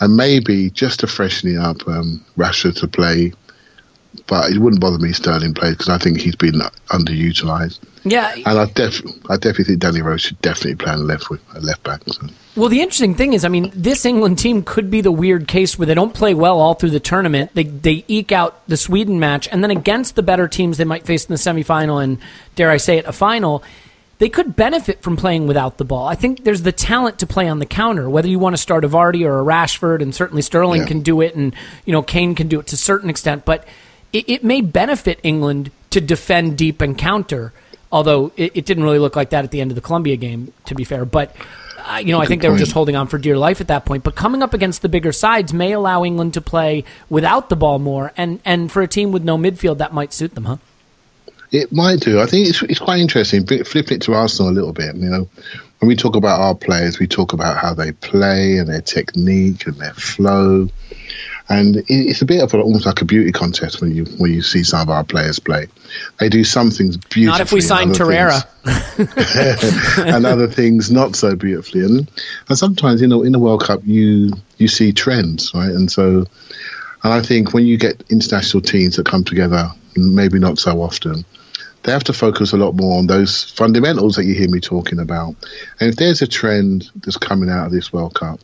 and 0.00 0.16
maybe 0.16 0.70
just 0.70 1.00
to 1.00 1.06
freshen 1.06 1.50
it 1.50 1.58
up, 1.58 1.86
um, 1.88 2.24
Rashford 2.36 2.76
to 2.80 2.88
play. 2.88 3.32
But 4.26 4.50
it 4.50 4.58
wouldn't 4.58 4.80
bother 4.80 4.98
me 4.98 5.12
Sterling 5.12 5.54
played 5.54 5.72
because 5.72 5.88
I 5.88 5.98
think 5.98 6.20
he's 6.20 6.34
been 6.34 6.60
underutilized. 6.88 7.78
Yeah, 8.04 8.34
and 8.34 8.58
I 8.58 8.64
def 8.66 9.00
I 9.28 9.36
definitely 9.36 9.64
think 9.64 9.80
Danny 9.80 10.02
Rose 10.02 10.22
should 10.22 10.40
definitely 10.40 10.76
play 10.76 10.92
on 10.92 11.06
left 11.06 11.30
with 11.30 11.40
a 11.54 11.60
left 11.60 11.82
back. 11.84 12.02
So. 12.06 12.26
Well, 12.56 12.68
the 12.68 12.80
interesting 12.80 13.14
thing 13.14 13.32
is, 13.32 13.44
I 13.44 13.48
mean, 13.48 13.70
this 13.74 14.04
England 14.04 14.38
team 14.38 14.64
could 14.64 14.90
be 14.90 15.00
the 15.02 15.12
weird 15.12 15.46
case 15.46 15.78
where 15.78 15.86
they 15.86 15.94
don't 15.94 16.12
play 16.12 16.34
well 16.34 16.58
all 16.58 16.74
through 16.74 16.90
the 16.90 17.00
tournament. 17.00 17.52
They 17.54 17.62
they 17.62 18.04
eke 18.08 18.32
out 18.32 18.66
the 18.66 18.76
Sweden 18.76 19.20
match, 19.20 19.48
and 19.52 19.62
then 19.62 19.70
against 19.70 20.16
the 20.16 20.22
better 20.22 20.48
teams 20.48 20.76
they 20.76 20.84
might 20.84 21.06
face 21.06 21.24
in 21.24 21.32
the 21.32 21.38
semifinal 21.38 22.02
and 22.02 22.18
dare 22.56 22.70
I 22.70 22.78
say 22.78 22.98
it, 22.98 23.04
a 23.06 23.12
final 23.12 23.62
they 24.20 24.28
could 24.28 24.54
benefit 24.54 25.02
from 25.02 25.16
playing 25.16 25.46
without 25.46 25.78
the 25.78 25.84
ball. 25.84 26.06
I 26.06 26.14
think 26.14 26.44
there's 26.44 26.60
the 26.60 26.72
talent 26.72 27.20
to 27.20 27.26
play 27.26 27.48
on 27.48 27.58
the 27.58 27.64
counter, 27.64 28.08
whether 28.08 28.28
you 28.28 28.38
want 28.38 28.54
to 28.54 28.60
start 28.60 28.84
a 28.84 28.88
Vardy 28.88 29.26
or 29.26 29.40
a 29.40 29.42
Rashford, 29.42 30.02
and 30.02 30.14
certainly 30.14 30.42
Sterling 30.42 30.82
yeah. 30.82 30.88
can 30.88 31.00
do 31.00 31.22
it, 31.22 31.34
and 31.34 31.54
you 31.86 31.92
know 31.92 32.02
Kane 32.02 32.34
can 32.34 32.46
do 32.46 32.60
it 32.60 32.66
to 32.68 32.74
a 32.74 32.78
certain 32.78 33.08
extent. 33.08 33.46
But 33.46 33.66
it, 34.12 34.28
it 34.28 34.44
may 34.44 34.60
benefit 34.60 35.20
England 35.22 35.70
to 35.90 36.02
defend 36.02 36.58
deep 36.58 36.82
and 36.82 36.98
counter. 36.98 37.54
Although 37.90 38.30
it, 38.36 38.52
it 38.54 38.66
didn't 38.66 38.84
really 38.84 38.98
look 38.98 39.16
like 39.16 39.30
that 39.30 39.44
at 39.44 39.52
the 39.52 39.60
end 39.62 39.70
of 39.70 39.74
the 39.74 39.80
Colombia 39.80 40.16
game, 40.16 40.52
to 40.66 40.74
be 40.74 40.84
fair. 40.84 41.06
But 41.06 41.34
uh, 41.84 41.98
you 41.98 42.12
know, 42.12 42.20
I 42.20 42.26
think 42.26 42.42
they 42.42 42.48
were 42.48 42.58
just 42.58 42.72
holding 42.72 42.96
on 42.96 43.06
for 43.06 43.18
dear 43.18 43.36
life 43.36 43.60
at 43.60 43.68
that 43.68 43.84
point. 43.84 44.04
But 44.04 44.14
coming 44.14 44.42
up 44.42 44.54
against 44.54 44.82
the 44.82 44.88
bigger 44.88 45.12
sides 45.12 45.52
may 45.52 45.72
allow 45.72 46.04
England 46.04 46.34
to 46.34 46.40
play 46.40 46.84
without 47.08 47.48
the 47.48 47.56
ball 47.56 47.78
more, 47.78 48.12
and 48.16 48.40
and 48.44 48.70
for 48.70 48.82
a 48.82 48.88
team 48.88 49.12
with 49.12 49.24
no 49.24 49.36
midfield, 49.36 49.78
that 49.78 49.92
might 49.92 50.12
suit 50.12 50.34
them, 50.34 50.44
huh? 50.44 50.56
It 51.52 51.72
might 51.72 52.00
do. 52.00 52.20
I 52.20 52.26
think 52.26 52.48
it's 52.48 52.62
it's 52.62 52.78
quite 52.78 53.00
interesting. 53.00 53.46
Flipping 53.46 53.96
it 53.96 54.02
to 54.02 54.14
Arsenal 54.14 54.52
a 54.52 54.54
little 54.54 54.72
bit. 54.72 54.94
You 54.94 55.10
know, 55.10 55.28
when 55.80 55.88
we 55.88 55.96
talk 55.96 56.16
about 56.16 56.40
our 56.40 56.54
players, 56.54 56.98
we 56.98 57.06
talk 57.06 57.32
about 57.32 57.58
how 57.58 57.74
they 57.74 57.92
play 57.92 58.58
and 58.58 58.68
their 58.68 58.80
technique 58.80 59.66
and 59.66 59.76
their 59.76 59.94
flow, 59.94 60.68
and 61.48 61.82
it's 61.88 62.22
a 62.22 62.24
bit 62.24 62.42
of 62.42 62.54
a, 62.54 62.60
almost 62.60 62.86
like 62.86 63.02
a 63.02 63.04
beauty 63.04 63.32
contest 63.32 63.80
when 63.80 63.92
you 63.92 64.04
when 64.18 64.32
you 64.32 64.42
see 64.42 64.62
some 64.62 64.82
of 64.82 64.90
our 64.90 65.02
players 65.02 65.40
play. 65.40 65.66
They 66.20 66.28
do 66.28 66.44
some 66.44 66.70
things 66.70 66.96
beautifully. 66.96 67.26
Not 67.26 67.40
if 67.40 67.52
we 67.52 67.60
sign 67.60 67.90
Torreira. 67.90 68.46
and 70.14 70.26
other 70.26 70.46
things 70.46 70.90
not 70.92 71.16
so 71.16 71.34
beautifully. 71.34 71.82
And 71.82 72.10
and 72.48 72.56
sometimes 72.56 73.00
you 73.00 73.08
know 73.08 73.22
in 73.22 73.32
the 73.32 73.40
World 73.40 73.64
Cup 73.64 73.80
you 73.84 74.32
you 74.58 74.68
see 74.68 74.92
trends, 74.92 75.52
right? 75.52 75.70
And 75.70 75.90
so 75.90 76.26
and 77.02 77.12
I 77.12 77.22
think 77.22 77.52
when 77.52 77.66
you 77.66 77.78
get 77.78 78.04
international 78.10 78.60
teams 78.60 78.96
that 78.96 79.06
come 79.06 79.24
together, 79.24 79.72
maybe 79.96 80.38
not 80.38 80.58
so 80.58 80.82
often, 80.82 81.24
they 81.82 81.92
have 81.92 82.04
to 82.04 82.12
focus 82.12 82.52
a 82.52 82.56
lot 82.56 82.74
more 82.74 82.98
on 82.98 83.06
those 83.06 83.50
fundamentals 83.50 84.16
that 84.16 84.24
you 84.24 84.34
hear 84.34 84.50
me 84.50 84.60
talking 84.60 84.98
about. 84.98 85.34
And 85.80 85.90
if 85.90 85.96
there's 85.96 86.22
a 86.22 86.26
trend 86.26 86.90
that's 86.96 87.16
coming 87.16 87.48
out 87.48 87.66
of 87.66 87.72
this 87.72 87.92
World 87.92 88.14
Cup, 88.14 88.40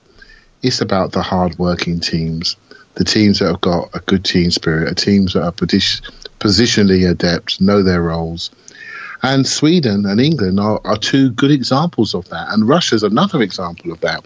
it's 0.63 0.81
about 0.81 1.13
the 1.13 1.23
hard-working 1.23 2.01
teams, 2.01 2.57
the 2.95 3.05
teams 3.05 3.39
that 3.39 3.49
have 3.49 3.61
got 3.61 3.95
a 3.95 4.01
good 4.01 4.25
team 4.25 4.51
spirit, 4.51 4.89
the 4.89 4.95
teams 4.95 5.35
that 5.35 5.45
are 5.45 5.53
positionally 5.53 7.09
adept, 7.09 7.61
know 7.61 7.83
their 7.83 8.03
roles. 8.03 8.51
And 9.23 9.47
Sweden 9.47 10.07
and 10.07 10.21
England 10.21 10.61
are, 10.61 10.81
are 10.85 10.97
two 10.97 11.31
good 11.31 11.51
examples 11.51 12.15
of 12.15 12.29
that. 12.31 12.49
And 12.51 12.69
Russia's 12.69 13.03
another 13.03 13.43
example 13.43 13.93
of 13.93 14.01
that. 14.01 14.25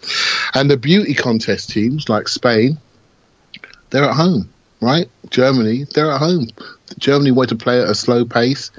And 0.55 0.71
the 0.71 0.77
beauty 0.77 1.15
contest 1.15 1.71
teams 1.71 2.09
like 2.09 2.29
Spain, 2.29 2.79
they're 3.91 4.05
at 4.05 4.17
home, 4.17 4.51
right? 4.81 5.09
Germany, 5.31 5.85
they're 5.95 6.11
at 6.11 6.21
home. 6.21 6.49
Germany 6.99 7.33
wanted 7.33 7.59
to 7.59 7.65
play 7.65 7.81
at 7.81 7.89
a 7.89 7.95
slow 7.95 8.25
pace. 8.25 8.71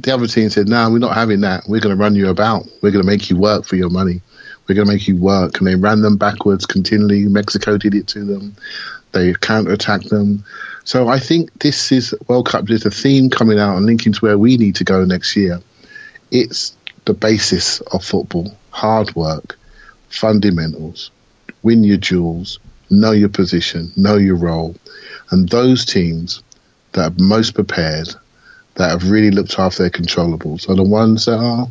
The 0.00 0.14
other 0.14 0.26
team 0.26 0.48
said, 0.48 0.68
"No, 0.68 0.90
we're 0.90 0.98
not 0.98 1.14
having 1.14 1.40
that. 1.40 1.64
We're 1.68 1.80
going 1.80 1.96
to 1.96 2.00
run 2.00 2.14
you 2.14 2.28
about. 2.28 2.66
We're 2.80 2.92
going 2.92 3.02
to 3.02 3.10
make 3.10 3.30
you 3.30 3.36
work 3.36 3.64
for 3.64 3.76
your 3.76 3.90
money. 3.90 4.22
We're 4.66 4.76
going 4.76 4.86
to 4.86 4.92
make 4.92 5.08
you 5.08 5.16
work." 5.16 5.58
And 5.58 5.66
they 5.66 5.74
ran 5.74 6.02
them 6.02 6.16
backwards 6.16 6.66
continually. 6.66 7.24
Mexico 7.24 7.76
did 7.78 7.94
it 7.94 8.06
to 8.08 8.24
them. 8.24 8.54
They 9.12 9.32
counter-attacked 9.34 10.08
them. 10.10 10.44
So 10.84 11.08
I 11.08 11.18
think 11.18 11.52
this 11.58 11.92
is 11.92 12.14
World 12.28 12.46
Cup. 12.46 12.66
There's 12.66 12.86
a 12.86 12.90
theme 12.90 13.28
coming 13.30 13.58
out 13.58 13.76
and 13.76 13.86
linking 13.86 14.12
to 14.12 14.20
where 14.20 14.38
we 14.38 14.56
need 14.56 14.76
to 14.76 14.84
go 14.84 15.04
next 15.04 15.34
year. 15.36 15.60
It's 16.30 16.76
the 17.04 17.14
basis 17.14 17.80
of 17.80 18.04
football: 18.04 18.56
hard 18.70 19.14
work, 19.16 19.58
fundamentals, 20.10 21.10
win 21.62 21.82
your 21.84 21.96
duels, 21.96 22.60
know 22.90 23.12
your 23.12 23.30
position, 23.30 23.92
know 23.96 24.16
your 24.16 24.36
role, 24.36 24.76
and 25.30 25.48
those 25.48 25.84
teams 25.84 26.42
that 26.92 27.12
are 27.12 27.22
most 27.22 27.54
prepared, 27.54 28.08
that 28.78 28.90
have 28.90 29.10
really 29.10 29.30
looked 29.30 29.58
after 29.58 29.82
their 29.82 29.90
controllables, 29.90 30.68
are 30.68 30.74
the 30.74 30.82
ones 30.82 31.26
that 31.26 31.38
are 31.38 31.66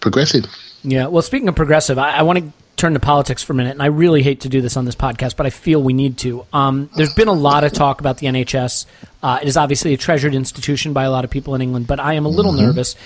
progressive. 0.00 0.46
Yeah. 0.82 1.06
Well, 1.08 1.22
speaking 1.22 1.48
of 1.48 1.56
progressive, 1.56 1.98
I, 1.98 2.12
I 2.12 2.22
want 2.22 2.38
to 2.38 2.52
turn 2.76 2.94
to 2.94 3.00
politics 3.00 3.42
for 3.42 3.52
a 3.52 3.56
minute, 3.56 3.72
and 3.72 3.82
I 3.82 3.86
really 3.86 4.22
hate 4.22 4.40
to 4.42 4.48
do 4.48 4.62
this 4.62 4.76
on 4.76 4.86
this 4.86 4.94
podcast, 4.94 5.36
but 5.36 5.44
I 5.44 5.50
feel 5.50 5.82
we 5.82 5.92
need 5.92 6.16
to. 6.18 6.46
Um, 6.52 6.88
there's 6.96 7.12
been 7.12 7.28
a 7.28 7.32
lot 7.32 7.64
of 7.64 7.72
talk 7.72 8.00
about 8.00 8.18
the 8.18 8.26
NHS. 8.26 8.86
Uh, 9.22 9.38
it 9.42 9.48
is 9.48 9.56
obviously 9.56 9.92
a 9.92 9.96
treasured 9.98 10.34
institution 10.34 10.92
by 10.92 11.04
a 11.04 11.10
lot 11.10 11.24
of 11.24 11.30
people 11.30 11.54
in 11.54 11.60
England, 11.60 11.86
but 11.86 12.00
I 12.00 12.14
am 12.14 12.24
a 12.24 12.30
little 12.30 12.52
nervous. 12.52 12.96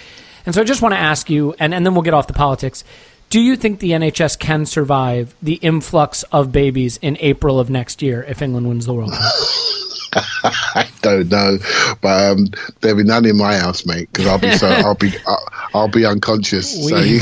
And 0.46 0.54
so 0.54 0.60
I 0.60 0.64
just 0.64 0.82
want 0.82 0.94
to 0.94 0.98
ask 0.98 1.28
you, 1.30 1.54
and, 1.58 1.74
and 1.74 1.84
then 1.84 1.94
we'll 1.94 2.02
get 2.02 2.14
off 2.14 2.26
the 2.26 2.34
politics. 2.34 2.84
Do 3.30 3.40
you 3.40 3.56
think 3.56 3.80
the 3.80 3.90
NHS 3.90 4.38
can 4.38 4.66
survive 4.66 5.34
the 5.42 5.54
influx 5.54 6.22
of 6.24 6.52
babies 6.52 6.98
in 6.98 7.16
April 7.18 7.58
of 7.58 7.70
next 7.70 8.02
year 8.02 8.22
if 8.28 8.42
England 8.42 8.68
wins 8.68 8.86
the 8.86 8.94
World 8.94 9.10
Cup? 9.10 9.20
I 10.44 10.88
don't 11.02 11.28
know, 11.28 11.58
but 12.00 12.32
um, 12.32 12.46
there'll 12.80 12.98
be 12.98 13.04
none 13.04 13.26
in 13.26 13.36
my 13.36 13.56
house, 13.56 13.84
mate, 13.86 14.08
because 14.12 14.26
I'll 14.26 14.38
be 14.38 14.52
so 14.56 14.68
I'll 14.68 14.94
be 14.94 15.12
I'll, 15.26 15.48
I'll 15.74 15.88
be 15.88 16.06
unconscious. 16.06 16.88
so 16.88 16.98
you, 16.98 17.20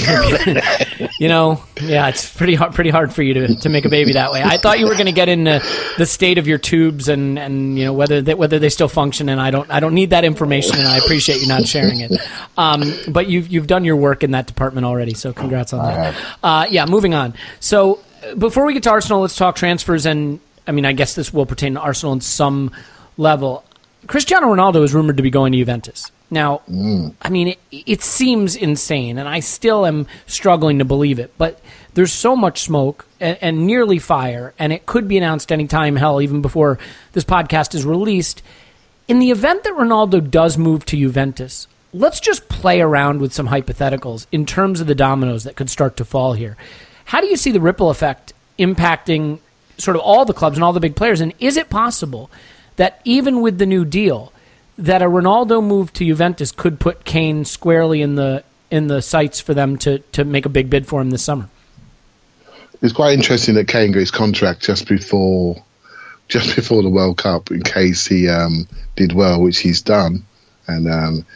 you 1.19 1.29
know, 1.29 1.63
yeah, 1.81 2.09
it's 2.09 2.35
pretty 2.37 2.55
hard, 2.55 2.75
pretty 2.75 2.91
hard 2.91 3.13
for 3.13 3.23
you 3.23 3.35
to, 3.35 3.55
to 3.57 3.69
make 3.69 3.85
a 3.85 3.89
baby 3.89 4.13
that 4.13 4.33
way. 4.33 4.43
I 4.43 4.59
thought 4.59 4.79
you 4.79 4.87
were 4.87 4.95
going 4.95 5.07
to 5.07 5.13
get 5.13 5.29
into 5.29 5.63
the 5.97 6.07
state 6.07 6.39
of 6.39 6.47
your 6.47 6.59
tubes 6.59 7.09
and, 7.09 7.39
and 7.39 7.79
you 7.79 7.85
know 7.85 7.93
whether 7.93 8.21
they, 8.21 8.35
whether 8.35 8.59
they 8.59 8.69
still 8.69 8.89
function. 8.89 9.29
And 9.29 9.41
I 9.41 9.51
don't 9.51 9.71
I 9.71 9.81
don't 9.81 9.95
need 9.95 10.11
that 10.11 10.25
information, 10.25 10.79
and 10.79 10.89
I 10.89 10.99
appreciate 10.99 11.41
you 11.41 11.49
not 11.49 11.67
sharing 11.67 12.01
it. 12.01 12.13
Um, 12.57 12.83
but 13.09 13.29
you've 13.29 13.49
you've 13.49 13.67
done 13.67 13.85
your 13.85 13.97
work 13.97 14.23
in 14.23 14.33
that 14.33 14.47
department 14.47 14.87
already, 14.87 15.15
so 15.15 15.33
congrats 15.33 15.73
on 15.73 15.87
that. 15.87 16.17
Uh, 16.43 16.67
yeah, 16.71 16.87
moving 16.87 17.15
on. 17.15 17.35
So 17.61 18.01
before 18.37 18.65
we 18.65 18.75
get 18.75 18.83
to 18.85 18.91
Arsenal, 18.91 19.21
let's 19.21 19.37
talk 19.37 19.57
transfers. 19.57 20.07
And 20.07 20.41
I 20.66 20.73
mean, 20.73 20.87
I 20.87 20.92
guess 20.92 21.14
this 21.14 21.33
will 21.33 21.47
pertain 21.47 21.75
to 21.75 21.81
Arsenal 21.81 22.12
in 22.12 22.21
some 22.21 22.71
level. 23.16 23.64
Cristiano 24.07 24.49
Ronaldo 24.49 24.83
is 24.85 24.95
rumored 24.95 25.16
to 25.16 25.23
be 25.23 25.31
going 25.31 25.52
to 25.52 25.59
Juventus. 25.59 26.11
Now, 26.31 26.62
mm. 26.69 27.14
I 27.21 27.28
mean, 27.28 27.49
it, 27.49 27.59
it 27.71 28.02
seems 28.02 28.57
insane, 28.57 29.19
and 29.19 29.28
I 29.28 29.40
still 29.40 29.85
am 29.85 30.07
struggling 30.26 30.78
to 30.78 30.85
believe 30.85 31.19
it. 31.19 31.33
But 31.37 31.61
there's 31.95 32.12
so 32.12 32.35
much 32.35 32.62
smoke 32.62 33.07
and, 33.21 33.37
and 33.42 33.66
nearly 33.66 33.99
fire, 33.99 34.54
and 34.59 34.73
it 34.73 34.87
could 34.87 35.07
be 35.09 35.19
announced 35.19 35.52
anytime, 35.52 35.97
hell, 35.97 36.23
even 36.23 36.40
before 36.40 36.78
this 37.12 37.25
podcast 37.25 37.75
is 37.75 37.85
released. 37.85 38.42
In 39.09 39.19
the 39.19 39.31
event 39.31 39.64
that 39.64 39.75
Ronaldo 39.75 40.31
does 40.31 40.57
move 40.57 40.87
to 40.87 40.97
Juventus, 40.97 41.69
let's 41.92 42.21
just 42.21 42.49
play 42.49 42.81
around 42.81 43.21
with 43.21 43.35
some 43.35 43.49
hypotheticals 43.49 44.26
in 44.33 44.47
terms 44.47 44.81
of 44.81 44.87
the 44.87 44.95
dominoes 44.95 45.45
that 45.45 45.57
could 45.57 45.69
start 45.69 45.99
to 45.99 46.04
fall 46.04 46.33
here. 46.33 46.57
How 47.04 47.21
do 47.21 47.26
you 47.26 47.37
see 47.37 47.50
the 47.50 47.61
ripple 47.61 47.90
effect 47.90 48.33
impacting 48.59 49.40
sort 49.79 49.97
of 49.97 50.02
all 50.02 50.25
the 50.25 50.35
clubs 50.35 50.57
and 50.57 50.64
all 50.64 50.73
the 50.73 50.81
big 50.81 50.97
players? 50.97 51.21
And 51.21 51.33
is 51.38 51.57
it 51.57 51.71
possible 51.71 52.31
that 52.76 53.00
even 53.05 53.41
with 53.41 53.59
the 53.59 53.67
new 53.67 53.85
deal, 53.85 54.33
that 54.79 55.02
a 55.02 55.07
Ronaldo 55.07 55.62
move 55.62 55.93
to 55.95 56.05
Juventus 56.05 56.52
could 56.52 56.81
put 56.81 57.05
Kane 57.05 57.45
squarely 57.45 58.02
in 58.02 58.14
the 58.14 58.45
in 58.71 58.87
the 58.87 59.02
sights 59.02 59.41
for 59.41 59.55
them 59.55 59.76
to 59.79 59.99
to 60.12 60.25
make 60.25 60.47
a 60.47 60.49
big 60.49 60.71
bid 60.71 60.87
for 60.87 61.00
him 61.00 61.11
this 61.11 61.23
summer? 61.23 61.49
it's 62.83 62.93
quite 62.93 63.14
interesting 63.14 63.55
that 63.55 63.69
Kane 63.69 63.93
got 63.93 64.00
his 64.00 64.11
contract 64.11 64.61
just 64.61 64.88
before 64.88 65.64
just 66.29 66.57
before 66.57 66.83
the 66.83 66.88
World 66.88 67.19
Cup 67.19 67.50
in 67.50 67.62
case 67.62 68.07
he 68.07 68.29
um, 68.29 68.67
did 68.97 69.12
well, 69.12 69.43
which 69.43 69.59
he's 69.59 69.83
done. 69.83 70.25
And 70.67 70.88
um, 70.88 71.26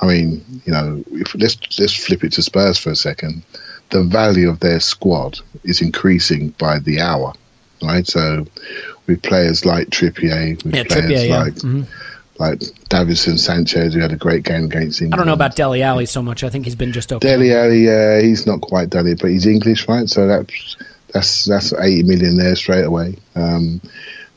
I 0.00 0.06
mean, 0.06 0.62
you 0.64 0.72
know, 0.72 1.04
if, 1.12 1.34
let's 1.34 1.78
let's 1.78 1.94
flip 2.04 2.24
it 2.24 2.32
to 2.34 2.42
Spurs 2.42 2.78
for 2.78 2.90
a 2.90 2.96
second. 2.96 3.42
The 3.90 4.02
value 4.02 4.48
of 4.48 4.58
their 4.58 4.80
squad 4.80 5.38
is 5.62 5.80
increasing 5.80 6.48
by 6.50 6.80
the 6.80 7.00
hour, 7.00 7.34
right? 7.82 8.06
So 8.06 8.46
with 9.06 9.22
players 9.22 9.64
like 9.64 9.88
Trippier, 9.90 10.62
with 10.64 10.74
Yeah, 10.74 10.84
players 10.84 11.04
Trippier, 11.10 11.28
yeah. 11.28 11.38
like 11.38 11.54
Mhm. 11.54 11.86
like 12.38 12.58
Davinson 12.90 13.38
Sanchez, 13.38 13.94
who 13.94 14.00
had 14.00 14.12
a 14.12 14.16
great 14.16 14.44
game 14.44 14.64
against 14.64 15.00
England. 15.00 15.14
I 15.14 15.16
don't 15.18 15.26
know 15.26 15.32
about 15.32 15.56
Dele 15.56 15.82
Alli 15.82 16.06
so 16.06 16.22
much. 16.22 16.44
I 16.44 16.50
think 16.50 16.64
he's 16.64 16.74
been 16.74 16.92
just 16.92 17.12
okay. 17.12 17.26
Dele 17.26 17.52
Alli, 17.54 17.84
yeah, 17.86 18.20
he's 18.20 18.46
not 18.46 18.60
quite 18.60 18.90
done 18.90 19.06
it, 19.06 19.20
but 19.20 19.30
he's 19.30 19.46
English, 19.46 19.88
right? 19.88 20.08
So 20.08 20.26
that's 20.26 20.76
that's 21.12 21.44
that's 21.46 21.72
eighty 21.74 22.02
million 22.02 22.36
there 22.36 22.54
straight 22.56 22.84
away. 22.84 23.16
Um, 23.34 23.80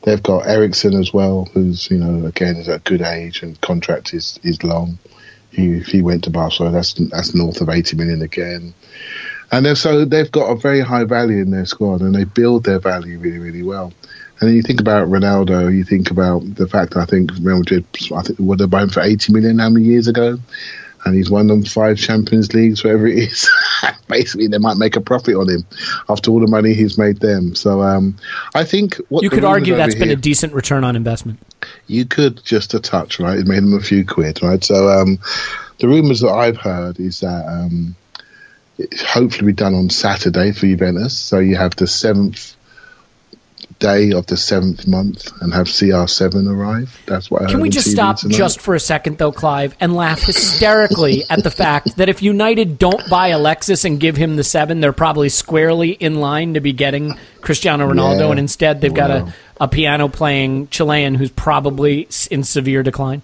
they've 0.03 0.23
got 0.23 0.47
Eriksen 0.47 0.93
as 0.93 1.13
well, 1.13 1.49
who's 1.53 1.89
you 1.91 1.97
know 1.97 2.25
again 2.25 2.55
is 2.55 2.69
at 2.69 2.77
a 2.77 2.83
good 2.83 3.01
age 3.01 3.43
and 3.43 3.59
contract 3.61 4.13
is 4.13 4.39
is 4.43 4.63
long. 4.63 4.97
He 5.51 5.73
if 5.73 5.87
he 5.87 6.01
went 6.01 6.23
to 6.25 6.29
Barcelona, 6.29 6.75
that's 6.75 6.93
that's 6.93 7.33
north 7.35 7.59
of 7.59 7.69
eighty 7.69 7.97
million 7.97 8.21
again. 8.21 8.73
And 9.51 9.65
they've, 9.65 9.77
so 9.77 10.05
they've 10.05 10.31
got 10.31 10.51
a 10.51 10.55
very 10.55 10.81
high 10.81 11.05
value 11.05 11.41
in 11.41 11.51
their 11.51 11.65
squad, 11.65 12.01
and 12.01 12.13
they 12.13 12.23
build 12.23 12.63
their 12.65 12.79
value 12.79 13.19
really, 13.19 13.39
really 13.39 13.63
well. 13.63 13.93
And 14.39 14.47
then 14.47 14.55
you 14.55 14.61
think 14.61 14.79
about 14.79 15.09
Ronaldo, 15.09 15.75
you 15.75 15.83
think 15.83 16.11
about 16.11 16.55
the 16.55 16.67
fact 16.67 16.93
that 16.93 17.01
I 17.01 17.05
think 17.05 17.31
Real 17.41 17.59
Madrid, 17.59 17.85
I 18.15 18.21
think 18.21 18.39
would 18.39 18.59
have 18.61 18.69
bought 18.69 18.83
him 18.83 18.89
for 18.89 19.01
80 19.01 19.33
million 19.33 19.59
how 19.59 19.69
many 19.69 19.85
years 19.85 20.07
ago? 20.07 20.37
And 21.05 21.15
he's 21.15 21.29
won 21.29 21.47
them 21.47 21.63
five 21.63 21.97
Champions 21.97 22.53
Leagues, 22.53 22.83
whatever 22.83 23.07
it 23.07 23.17
is. 23.17 23.49
Basically, 24.07 24.47
they 24.47 24.57
might 24.57 24.77
make 24.77 24.95
a 24.95 25.01
profit 25.01 25.35
on 25.35 25.49
him 25.49 25.65
after 26.09 26.29
all 26.29 26.39
the 26.41 26.47
money 26.47 26.73
he's 26.73 26.97
made 26.97 27.19
them. 27.19 27.55
So 27.55 27.81
um, 27.81 28.17
I 28.53 28.65
think 28.65 28.95
what 29.09 29.23
You 29.23 29.29
could 29.29 29.45
argue 29.45 29.75
that's 29.75 29.95
been 29.95 30.09
a 30.09 30.15
decent 30.15 30.53
return 30.53 30.83
on 30.83 30.95
investment. 30.95 31.39
you 31.87 32.05
could 32.05 32.43
just 32.43 32.73
a 32.73 32.79
touch, 32.79 33.19
right? 33.19 33.39
It 33.39 33.47
made 33.47 33.63
them 33.63 33.73
a 33.73 33.81
few 33.81 34.05
quid, 34.05 34.41
right? 34.43 34.63
So 34.63 34.89
um, 34.89 35.19
the 35.79 35.87
rumours 35.87 36.19
that 36.21 36.31
I've 36.31 36.57
heard 36.57 36.99
is 36.99 37.21
that 37.21 37.45
um, 37.47 37.95
hopefully 39.05 39.47
be 39.47 39.53
done 39.53 39.73
on 39.73 39.89
Saturday 39.89 40.51
for 40.51 40.65
Juventus. 40.67 41.17
So 41.17 41.39
you 41.39 41.55
have 41.55 41.75
the 41.75 41.87
seventh 41.87 42.55
day 43.77 44.11
of 44.11 44.25
the 44.27 44.35
seventh 44.35 44.87
month 44.87 45.31
and 45.41 45.53
have 45.53 45.67
CR7 45.67 46.47
arrive. 46.53 46.99
That's 47.05 47.31
what 47.31 47.43
I 47.43 47.51
Can 47.51 47.61
we 47.61 47.69
just 47.69 47.87
TV 47.87 47.91
stop 47.91 48.17
tonight. 48.19 48.37
just 48.37 48.59
for 48.59 48.75
a 48.75 48.79
second, 48.79 49.17
though, 49.17 49.31
Clive, 49.31 49.73
and 49.79 49.95
laugh 49.95 50.21
hysterically 50.21 51.23
at 51.29 51.43
the 51.43 51.51
fact 51.51 51.95
that 51.95 52.09
if 52.09 52.21
United 52.21 52.77
don't 52.77 53.09
buy 53.09 53.29
Alexis 53.29 53.85
and 53.85 53.99
give 53.99 54.17
him 54.17 54.35
the 54.35 54.43
seven, 54.43 54.81
they're 54.81 54.91
probably 54.91 55.29
squarely 55.29 55.91
in 55.91 56.15
line 56.15 56.55
to 56.55 56.59
be 56.59 56.73
getting 56.73 57.17
Cristiano 57.41 57.89
Ronaldo, 57.89 58.19
Yeah. 58.19 58.31
and 58.31 58.39
instead 58.39 58.81
they've 58.81 58.93
got 58.93 59.11
a, 59.11 59.33
a 59.61 59.67
piano 59.69 60.09
playing 60.09 60.67
Chilean 60.67 61.15
who's 61.15 61.31
probably 61.31 62.07
in 62.29 62.43
severe 62.43 62.83
decline. 62.83 63.23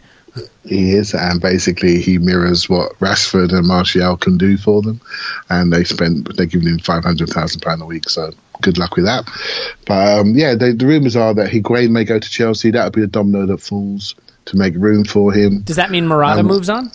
He 0.66 0.94
is, 0.94 1.14
and 1.14 1.40
basically 1.40 2.02
he 2.02 2.18
mirrors 2.18 2.68
what 2.68 2.98
Rashford 3.00 3.54
and 3.54 3.68
Martial 3.68 4.18
can 4.18 4.38
do 4.38 4.58
for 4.58 4.82
them, 4.82 5.00
and 5.50 5.72
they 5.72 5.84
spent 5.84 6.36
they're 6.36 6.46
giving 6.46 6.68
him 6.68 6.80
five 6.80 7.04
hundred 7.04 7.30
thousand 7.30 7.62
pound 7.62 7.82
a 7.82 7.86
week. 7.86 8.10
So 8.10 8.32
good 8.62 8.78
luck 8.78 8.96
with 8.96 9.06
that. 9.06 9.30
But 9.86 10.20
um, 10.20 10.34
yeah, 10.36 10.56
they, 10.56 10.74
the 10.74 10.86
rumours 10.86 11.16
are 11.16 11.34
that 11.36 11.52
Higuain 11.52 11.92
may 11.92 12.04
go 12.04 12.20
to 12.20 12.30
Chelsea. 12.30 12.72
That 12.72 12.84
would 12.84 12.94
be 12.94 13.04
a 13.04 13.08
domino 13.08 13.46
that 13.46 13.60
falls 13.60 14.16
to 14.46 14.58
make 14.58 14.74
room 14.76 15.06
for 15.06 15.32
him. 15.32 15.62
Does 15.62 15.78
that 15.78 15.92
mean 15.92 16.08
Morata 16.08 16.42
Um, 16.42 16.48
moves 16.48 16.70
on? 16.70 16.92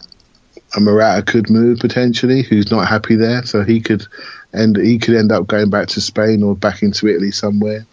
And 0.75 0.85
Morata 0.85 1.23
could 1.23 1.49
move 1.49 1.79
potentially, 1.79 2.43
who's 2.43 2.71
not 2.71 2.89
happy 2.89 3.17
there, 3.17 3.45
so 3.45 3.63
he 3.65 3.81
could 3.81 4.07
end 4.53 4.77
he 4.77 4.99
could 4.99 5.15
end 5.17 5.33
up 5.33 5.47
going 5.47 5.71
back 5.71 5.89
to 5.89 6.01
Spain 6.01 6.43
or 6.43 6.55
back 6.57 6.83
into 6.83 7.09
Italy 7.09 7.31
somewhere. 7.31 7.87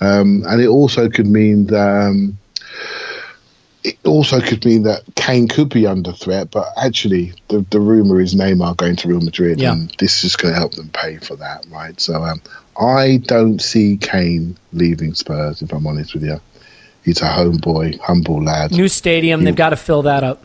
Um, 0.00 0.44
and 0.46 0.60
it 0.60 0.68
also 0.68 1.08
could 1.08 1.26
mean 1.26 1.66
that. 1.66 2.34
It 3.82 3.96
also 4.04 4.40
could 4.40 4.64
mean 4.66 4.82
that 4.82 5.02
Kane 5.14 5.48
could 5.48 5.70
be 5.70 5.86
under 5.86 6.12
threat, 6.12 6.50
but 6.50 6.68
actually, 6.76 7.32
the, 7.48 7.64
the 7.70 7.80
rumor 7.80 8.20
is 8.20 8.34
Neymar 8.34 8.76
going 8.76 8.96
to 8.96 9.08
Real 9.08 9.20
Madrid, 9.22 9.58
Yeah. 9.58 9.72
and 9.72 9.90
this 9.98 10.22
is 10.22 10.36
going 10.36 10.52
to 10.52 10.58
help 10.58 10.74
them 10.74 10.90
pay 10.92 11.16
for 11.16 11.36
that, 11.36 11.64
right? 11.70 11.98
So, 11.98 12.22
um, 12.22 12.42
I 12.78 13.18
don't 13.24 13.58
see 13.60 13.96
Kane 13.96 14.56
leaving 14.72 15.14
Spurs. 15.14 15.62
If 15.62 15.72
I'm 15.72 15.86
honest 15.86 16.12
with 16.12 16.24
you, 16.24 16.40
he's 17.04 17.22
a 17.22 17.26
homeboy, 17.28 17.98
humble 18.00 18.42
lad. 18.42 18.70
New 18.72 18.88
stadium, 18.88 19.44
they've 19.44 19.56
got 19.56 19.70
to 19.70 19.76
fill 19.76 20.02
that 20.02 20.24
up. 20.24 20.42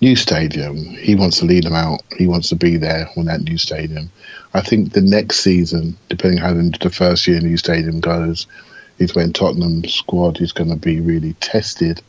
new 0.00 0.16
stadium. 0.16 0.76
He 0.76 1.14
wants 1.14 1.38
to 1.38 1.44
lead 1.46 1.64
them 1.64 1.74
out. 1.74 2.00
He 2.16 2.26
wants 2.26 2.48
to 2.50 2.56
be 2.56 2.76
there 2.78 3.08
when 3.14 3.26
that 3.26 3.42
new 3.42 3.58
stadium. 3.58 4.10
I 4.52 4.60
think 4.60 4.92
the 4.92 5.00
next 5.00 5.40
season, 5.40 5.96
depending 6.08 6.38
how 6.40 6.52
the 6.54 6.74
the 6.80 6.90
first 6.90 7.26
year 7.26 7.40
new 7.40 7.56
stadium 7.56 8.00
goes, 8.00 8.46
is 8.98 9.14
when 9.14 9.32
Tottenham's 9.32 9.92
squad 9.92 10.40
is 10.40 10.52
going 10.52 10.70
to 10.70 10.76
be 10.76 11.00
really 11.00 11.34
tested. 11.34 12.00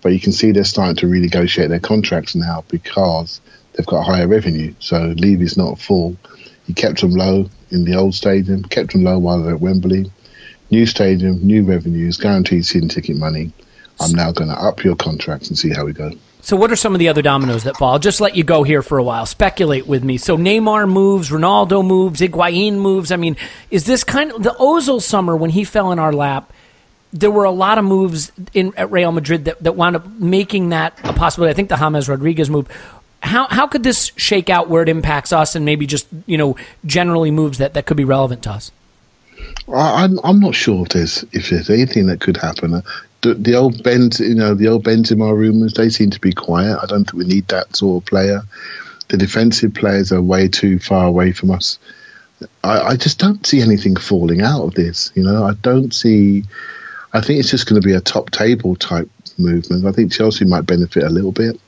But 0.00 0.12
you 0.12 0.20
can 0.20 0.32
see 0.32 0.52
they're 0.52 0.64
starting 0.64 0.96
to 0.96 1.06
renegotiate 1.06 1.68
their 1.68 1.80
contracts 1.80 2.34
now 2.34 2.64
because 2.68 3.40
they've 3.72 3.86
got 3.86 4.04
higher 4.04 4.28
revenue. 4.28 4.74
So 4.78 5.14
Levy's 5.16 5.56
not 5.56 5.78
full. 5.78 6.16
He 6.66 6.74
kept 6.74 7.00
them 7.00 7.12
low 7.12 7.48
in 7.70 7.84
the 7.84 7.96
old 7.96 8.14
stadium, 8.14 8.62
kept 8.62 8.92
them 8.92 9.04
low 9.04 9.18
while 9.18 9.42
they're 9.42 9.54
at 9.54 9.60
Wembley. 9.60 10.10
New 10.70 10.86
stadium, 10.86 11.44
new 11.46 11.64
revenues, 11.64 12.18
guaranteed 12.18 12.66
season 12.66 12.88
ticket 12.88 13.16
money. 13.16 13.52
I'm 14.00 14.12
now 14.12 14.32
going 14.32 14.50
to 14.50 14.56
up 14.56 14.84
your 14.84 14.94
contracts 14.94 15.48
and 15.48 15.58
see 15.58 15.70
how 15.70 15.84
we 15.84 15.92
go. 15.92 16.12
So, 16.40 16.56
what 16.56 16.70
are 16.70 16.76
some 16.76 16.94
of 16.94 16.98
the 16.98 17.08
other 17.08 17.22
dominoes 17.22 17.64
that 17.64 17.76
fall? 17.76 17.92
I'll 17.92 17.98
just 17.98 18.20
let 18.20 18.36
you 18.36 18.44
go 18.44 18.62
here 18.62 18.82
for 18.82 18.98
a 18.98 19.02
while. 19.02 19.26
Speculate 19.26 19.86
with 19.86 20.04
me. 20.04 20.18
So, 20.18 20.36
Neymar 20.36 20.90
moves, 20.90 21.30
Ronaldo 21.30 21.84
moves, 21.84 22.20
Higuain 22.20 22.74
moves. 22.74 23.10
I 23.10 23.16
mean, 23.16 23.36
is 23.70 23.84
this 23.84 24.04
kind 24.04 24.32
of 24.32 24.42
the 24.42 24.54
Ozil 24.58 25.02
summer 25.02 25.36
when 25.36 25.50
he 25.50 25.64
fell 25.64 25.92
in 25.92 25.98
our 25.98 26.12
lap? 26.12 26.52
There 27.12 27.30
were 27.30 27.44
a 27.44 27.50
lot 27.50 27.78
of 27.78 27.84
moves 27.84 28.32
in 28.52 28.72
at 28.76 28.90
Real 28.90 29.12
Madrid 29.12 29.46
that, 29.46 29.62
that 29.62 29.72
wound 29.72 29.96
up 29.96 30.06
making 30.06 30.68
that 30.70 30.98
a 31.04 31.12
possibility. 31.12 31.50
I 31.50 31.54
think 31.54 31.70
the 31.70 31.76
James 31.76 32.08
Rodriguez 32.08 32.50
move. 32.50 32.68
How 33.20 33.48
how 33.48 33.66
could 33.66 33.82
this 33.82 34.12
shake 34.16 34.48
out 34.48 34.68
where 34.68 34.82
it 34.82 34.88
impacts 34.88 35.32
us 35.32 35.56
and 35.56 35.64
maybe 35.64 35.86
just 35.86 36.06
you 36.26 36.38
know 36.38 36.56
generally 36.84 37.30
moves 37.30 37.58
that, 37.58 37.74
that 37.74 37.86
could 37.86 37.96
be 37.96 38.04
relevant 38.04 38.42
to 38.44 38.50
us? 38.50 38.70
I'm 39.74 40.18
I'm 40.22 40.40
not 40.40 40.54
sure 40.54 40.82
if 40.82 40.90
there's 40.90 41.24
if 41.32 41.50
there's 41.50 41.70
anything 41.70 42.06
that 42.06 42.20
could 42.20 42.36
happen. 42.36 42.82
The, 43.20 43.54
old 43.56 43.82
Benz, 43.82 44.20
you 44.20 44.34
know, 44.34 44.54
the 44.54 44.68
old 44.68 44.84
Benzema 44.84 45.36
rumours, 45.36 45.74
they 45.74 45.88
seem 45.88 46.10
to 46.10 46.20
be 46.20 46.32
quiet. 46.32 46.78
I 46.80 46.86
don't 46.86 47.04
think 47.04 47.14
we 47.14 47.24
need 47.24 47.48
that 47.48 47.74
sort 47.76 48.02
of 48.02 48.08
player. 48.08 48.42
The 49.08 49.16
defensive 49.16 49.74
players 49.74 50.12
are 50.12 50.22
way 50.22 50.48
too 50.48 50.78
far 50.78 51.06
away 51.06 51.32
from 51.32 51.50
us. 51.50 51.78
I, 52.62 52.80
I 52.80 52.96
just 52.96 53.18
don't 53.18 53.44
see 53.44 53.60
anything 53.60 53.96
falling 53.96 54.42
out 54.42 54.62
of 54.62 54.74
this. 54.74 55.10
You 55.14 55.24
know, 55.24 55.44
I 55.44 55.54
don't 55.54 55.92
see. 55.92 56.44
I 57.12 57.20
think 57.20 57.40
it's 57.40 57.50
just 57.50 57.68
going 57.68 57.80
to 57.80 57.86
be 57.86 57.94
a 57.94 58.00
top 58.00 58.30
table 58.30 58.76
type 58.76 59.10
movement. 59.38 59.86
I 59.86 59.92
think 59.92 60.12
Chelsea 60.12 60.44
might 60.44 60.66
benefit 60.66 61.04
a 61.04 61.10
little 61.10 61.32
bit, 61.32 61.60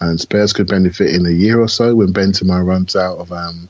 and 0.00 0.20
Spurs 0.20 0.52
could 0.52 0.68
benefit 0.68 1.14
in 1.14 1.26
a 1.26 1.30
year 1.30 1.60
or 1.60 1.68
so 1.68 1.94
when 1.94 2.12
Benzema 2.12 2.64
runs 2.64 2.94
out 2.94 3.18
of 3.18 3.32
um, 3.32 3.68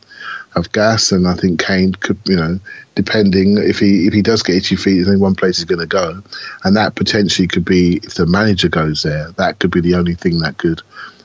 of 0.55 0.71
gas, 0.73 1.13
and 1.13 1.27
I 1.27 1.35
think 1.35 1.61
Kane 1.65 1.93
could, 1.93 2.19
you 2.25 2.37
know, 2.37 2.59
depending 2.95 3.57
if 3.59 3.79
he 3.79 4.07
if 4.07 4.13
he 4.13 4.23
does 4.23 4.43
get 4.43 4.57
itchy 4.57 4.77
feet, 4.77 4.97
there's 4.97 5.09
only 5.09 5.21
one 5.21 5.35
place 5.35 5.57
he's 5.57 5.65
going 5.65 5.81
to 5.81 5.87
go, 5.87 6.23
and 6.65 6.77
that 6.77 6.95
potentially 6.95 7.49
could 7.49 7.65
be 7.65 7.97
if 7.97 8.15
the 8.15 8.27
manager 8.27 8.69
goes 8.69 9.03
there, 9.03 9.31
that 9.33 9.59
could 9.59 9.71
be 9.71 9.81
the 9.81 9.95
only 9.95 10.15
thing 10.15 10.39
that 10.41 10.59
could 10.59 10.83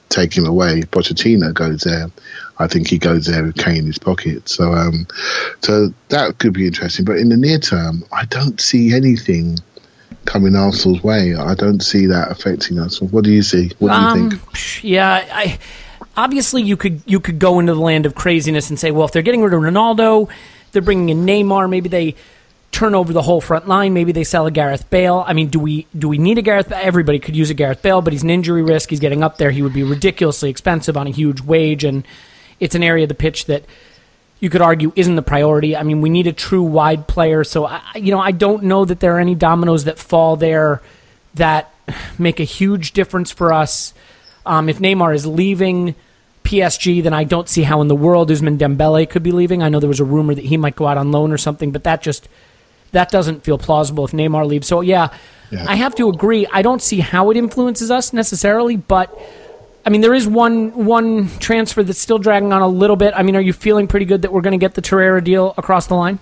take 0.09 0.35
him 0.37 0.45
away. 0.45 0.79
If 0.79 0.91
Pochettino 0.91 1.53
goes 1.53 1.81
there, 1.81 2.09
I 2.57 2.67
think 2.67 2.87
he 2.87 2.97
goes 2.97 3.25
there 3.25 3.43
with 3.43 3.57
Kane 3.57 3.77
in 3.77 3.85
his 3.87 3.99
pocket. 3.99 4.47
So, 4.47 4.73
um, 4.73 5.05
so 5.61 5.89
that 6.09 6.37
could 6.39 6.53
be 6.53 6.65
interesting. 6.65 7.03
But 7.03 7.17
in 7.17 7.29
the 7.29 7.37
near 7.37 7.59
term, 7.59 8.03
I 8.11 8.23
don't 8.25 8.59
see 8.61 8.93
anything 8.93 9.59
coming 10.23 10.55
Arsenal's 10.55 11.03
way. 11.03 11.35
I 11.35 11.55
don't 11.55 11.81
see 11.81 12.05
that 12.07 12.31
affecting 12.31 12.79
us. 12.79 13.01
What 13.01 13.25
do 13.25 13.31
you 13.31 13.43
see? 13.43 13.71
What 13.79 13.89
do 13.89 13.99
you 13.99 14.07
Um, 14.07 14.29
think? 14.29 14.83
Yeah, 14.83 15.27
I 15.31 15.59
obviously 16.15 16.61
you 16.61 16.77
could 16.77 17.01
you 17.05 17.19
could 17.19 17.39
go 17.39 17.59
into 17.59 17.73
the 17.73 17.79
land 17.79 18.05
of 18.05 18.15
craziness 18.15 18.69
and 18.69 18.79
say, 18.79 18.91
well, 18.91 19.05
if 19.05 19.11
they're 19.11 19.21
getting 19.21 19.41
rid 19.41 19.53
of 19.53 19.61
Ronaldo, 19.61 20.29
they're 20.71 20.81
bringing 20.81 21.09
in 21.09 21.25
Neymar. 21.25 21.69
Maybe 21.69 21.89
they 21.89 22.15
turn 22.71 22.93
over 22.93 23.13
the 23.13 23.21
whole 23.21 23.41
front 23.41 23.67
line. 23.67 23.93
Maybe 23.93 24.11
they 24.11 24.23
sell 24.23 24.45
a 24.45 24.51
Gareth 24.51 24.89
Bale. 24.89 25.23
I 25.25 25.33
mean, 25.33 25.47
do 25.47 25.59
we 25.59 25.87
do 25.97 26.07
we 26.07 26.17
need 26.17 26.37
a 26.37 26.41
Gareth? 26.41 26.71
Everybody 26.71 27.19
could 27.19 27.35
use 27.35 27.49
a 27.49 27.53
Gareth 27.53 27.81
Bale, 27.81 28.01
but 28.01 28.13
he's 28.13 28.23
an 28.23 28.29
injury 28.29 28.61
risk. 28.61 28.89
He's 28.89 28.99
getting 28.99 29.23
up 29.23 29.37
there. 29.37 29.51
He 29.51 29.61
would 29.61 29.73
be 29.73 29.83
ridiculously 29.83 30.49
expensive 30.49 30.97
on 30.97 31.07
a 31.07 31.11
huge 31.11 31.41
wage, 31.41 31.83
and 31.83 32.05
it's 32.59 32.75
an 32.75 32.83
area 32.83 33.03
of 33.03 33.09
the 33.09 33.15
pitch 33.15 33.45
that 33.45 33.65
you 34.39 34.49
could 34.49 34.61
argue 34.61 34.91
isn't 34.95 35.15
the 35.15 35.21
priority. 35.21 35.75
I 35.75 35.83
mean, 35.83 36.01
we 36.01 36.09
need 36.09 36.27
a 36.27 36.33
true 36.33 36.63
wide 36.63 37.07
player. 37.07 37.43
So, 37.43 37.65
I, 37.65 37.81
you 37.95 38.11
know, 38.11 38.19
I 38.19 38.31
don't 38.31 38.63
know 38.63 38.85
that 38.85 38.99
there 38.99 39.15
are 39.15 39.19
any 39.19 39.35
dominoes 39.35 39.85
that 39.85 39.97
fall 39.97 40.35
there 40.35 40.81
that 41.35 41.73
make 42.19 42.39
a 42.39 42.43
huge 42.43 42.91
difference 42.91 43.31
for 43.31 43.51
us. 43.51 43.93
Um, 44.47 44.69
if 44.69 44.79
Neymar 44.79 45.13
is 45.13 45.25
leaving 45.25 45.95
PSG, 46.43 47.03
then 47.03 47.13
I 47.13 47.23
don't 47.25 47.49
see 47.49 47.63
how 47.63 47.81
in 47.81 47.87
the 47.87 47.95
world 47.95 48.29
Ousmane 48.29 48.57
Dembele 48.57 49.09
could 49.09 49.23
be 49.23 49.31
leaving. 49.31 49.61
I 49.61 49.69
know 49.69 49.79
there 49.79 49.89
was 49.89 49.99
a 49.99 50.05
rumor 50.05 50.33
that 50.33 50.45
he 50.45 50.57
might 50.57 50.75
go 50.75 50.87
out 50.87 50.97
on 50.97 51.11
loan 51.11 51.31
or 51.31 51.37
something, 51.37 51.71
but 51.71 51.83
that 51.83 52.01
just 52.01 52.29
that 52.93 53.09
doesn't 53.11 53.43
feel 53.43 53.57
plausible 53.57 54.05
if 54.05 54.11
Neymar 54.11 54.47
leaves. 54.47 54.67
So 54.67 54.81
yeah, 54.81 55.09
Yeah. 55.51 55.65
I 55.67 55.75
have 55.75 55.93
to 55.95 56.07
agree. 56.09 56.47
I 56.51 56.61
don't 56.61 56.81
see 56.81 56.99
how 56.99 57.29
it 57.31 57.37
influences 57.37 57.91
us 57.91 58.13
necessarily, 58.13 58.77
but 58.77 59.17
I 59.85 59.89
mean 59.89 60.01
there 60.01 60.13
is 60.13 60.25
one 60.27 60.85
one 60.85 61.29
transfer 61.39 61.83
that's 61.83 61.99
still 61.99 62.17
dragging 62.17 62.53
on 62.53 62.61
a 62.61 62.67
little 62.67 62.95
bit. 62.95 63.13
I 63.15 63.23
mean, 63.23 63.35
are 63.35 63.41
you 63.41 63.53
feeling 63.53 63.87
pretty 63.87 64.05
good 64.05 64.21
that 64.21 64.31
we're 64.31 64.41
going 64.41 64.57
to 64.57 64.63
get 64.63 64.73
the 64.73 64.81
Torreira 64.81 65.21
deal 65.23 65.53
across 65.57 65.87
the 65.87 65.95
line? 65.95 66.19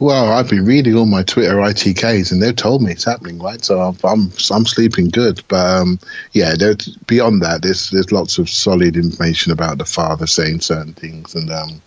Well, 0.00 0.30
I've 0.32 0.48
been 0.48 0.64
reading 0.64 0.96
all 0.96 1.06
my 1.06 1.24
Twitter 1.24 1.56
ITKs, 1.56 2.30
and 2.30 2.40
they've 2.40 2.54
told 2.54 2.82
me 2.82 2.92
it's 2.92 3.04
happening, 3.04 3.40
right? 3.40 3.64
So 3.64 3.80
I'm 3.80 3.96
I'm, 4.04 4.32
I'm 4.50 4.64
sleeping 4.64 5.08
good. 5.08 5.42
But 5.48 5.80
um, 5.80 5.98
yeah, 6.32 6.54
there's, 6.56 6.86
beyond 6.86 7.42
that, 7.42 7.62
there's 7.62 7.90
there's 7.90 8.12
lots 8.12 8.38
of 8.38 8.48
solid 8.48 8.96
information 8.96 9.50
about 9.50 9.78
the 9.78 9.84
father 9.84 10.28
saying 10.28 10.60
certain 10.60 10.92
things, 10.92 11.34
and 11.34 11.50
um, 11.50 11.82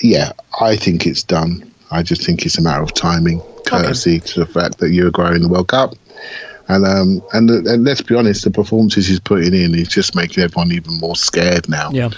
yeah, 0.00 0.32
I 0.60 0.76
think 0.76 1.06
it's 1.06 1.24
done. 1.24 1.72
I 1.90 2.02
just 2.02 2.24
think 2.24 2.46
it's 2.46 2.58
a 2.58 2.62
matter 2.62 2.82
of 2.82 2.94
timing, 2.94 3.40
courtesy 3.66 4.20
to 4.20 4.40
the 4.40 4.46
fact 4.46 4.78
that 4.78 4.90
Uruguay 4.90 5.34
in 5.34 5.42
the 5.42 5.48
World 5.48 5.68
Cup. 5.68 5.94
And 6.68 6.86
um 6.86 7.22
and, 7.32 7.50
and 7.50 7.84
let's 7.84 8.02
be 8.02 8.14
honest, 8.14 8.44
the 8.44 8.50
performances 8.50 9.08
he's 9.08 9.20
putting 9.20 9.52
in 9.52 9.74
is 9.74 9.88
just 9.88 10.14
making 10.14 10.44
everyone 10.44 10.72
even 10.72 10.94
more 10.94 11.16
scared 11.16 11.68
now. 11.68 11.90
Yeah. 11.90 12.10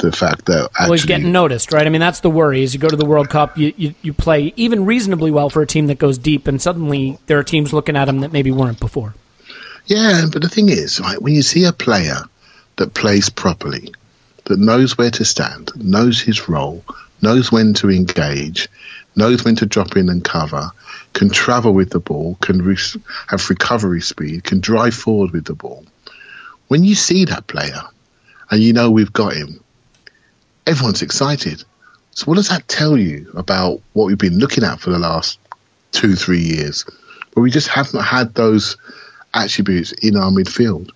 The 0.00 0.12
fact 0.12 0.46
that 0.46 0.70
actually 0.72 0.84
Well, 0.84 0.92
he's 0.92 1.04
getting 1.04 1.32
noticed, 1.32 1.72
right? 1.72 1.86
I 1.86 1.90
mean, 1.90 2.00
that's 2.00 2.20
the 2.20 2.30
worry. 2.30 2.62
Is 2.62 2.72
you 2.72 2.80
go 2.80 2.88
to 2.88 2.96
the 2.96 3.04
World 3.04 3.28
Cup, 3.28 3.58
you, 3.58 3.74
you 3.76 3.94
you 4.00 4.12
play 4.14 4.52
even 4.56 4.86
reasonably 4.86 5.30
well 5.30 5.50
for 5.50 5.60
a 5.60 5.66
team 5.66 5.88
that 5.88 5.98
goes 5.98 6.16
deep, 6.16 6.48
and 6.48 6.60
suddenly 6.60 7.18
there 7.26 7.38
are 7.38 7.44
teams 7.44 7.72
looking 7.72 7.96
at 7.96 8.08
him 8.08 8.20
that 8.20 8.32
maybe 8.32 8.50
weren't 8.50 8.80
before. 8.80 9.14
Yeah, 9.86 10.26
but 10.32 10.40
the 10.40 10.48
thing 10.48 10.68
is, 10.68 11.00
right, 11.00 11.20
when 11.20 11.34
you 11.34 11.42
see 11.42 11.64
a 11.64 11.72
player 11.72 12.22
that 12.76 12.94
plays 12.94 13.28
properly, 13.28 13.92
that 14.44 14.58
knows 14.58 14.96
where 14.96 15.10
to 15.10 15.24
stand, 15.24 15.70
knows 15.76 16.20
his 16.20 16.48
role, 16.48 16.84
knows 17.22 17.52
when 17.52 17.74
to 17.74 17.90
engage, 17.90 18.68
knows 19.16 19.44
when 19.44 19.56
to 19.56 19.66
drop 19.66 19.96
in 19.96 20.08
and 20.08 20.24
cover, 20.24 20.70
can 21.12 21.30
travel 21.30 21.72
with 21.72 21.90
the 21.90 22.00
ball, 22.00 22.36
can 22.40 22.62
re- 22.62 22.76
have 23.28 23.50
recovery 23.50 24.00
speed, 24.00 24.44
can 24.44 24.60
drive 24.60 24.94
forward 24.94 25.32
with 25.32 25.44
the 25.44 25.54
ball. 25.54 25.84
When 26.68 26.84
you 26.84 26.94
see 26.94 27.24
that 27.26 27.46
player 27.46 27.82
and 28.50 28.62
you 28.62 28.72
know 28.72 28.90
we've 28.90 29.12
got 29.12 29.34
him, 29.34 29.62
everyone's 30.70 31.02
excited. 31.02 31.64
So, 32.12 32.26
what 32.26 32.36
does 32.36 32.48
that 32.48 32.68
tell 32.68 32.96
you 32.96 33.30
about 33.34 33.80
what 33.92 34.06
we've 34.06 34.16
been 34.16 34.38
looking 34.38 34.64
at 34.64 34.80
for 34.80 34.90
the 34.90 34.98
last 34.98 35.38
two, 35.90 36.14
three 36.14 36.40
years? 36.40 36.84
Where 37.32 37.42
we 37.42 37.50
just 37.50 37.68
haven't 37.68 38.02
had 38.02 38.34
those 38.34 38.76
attributes 39.34 39.92
in 39.92 40.16
our 40.16 40.30
midfield. 40.30 40.90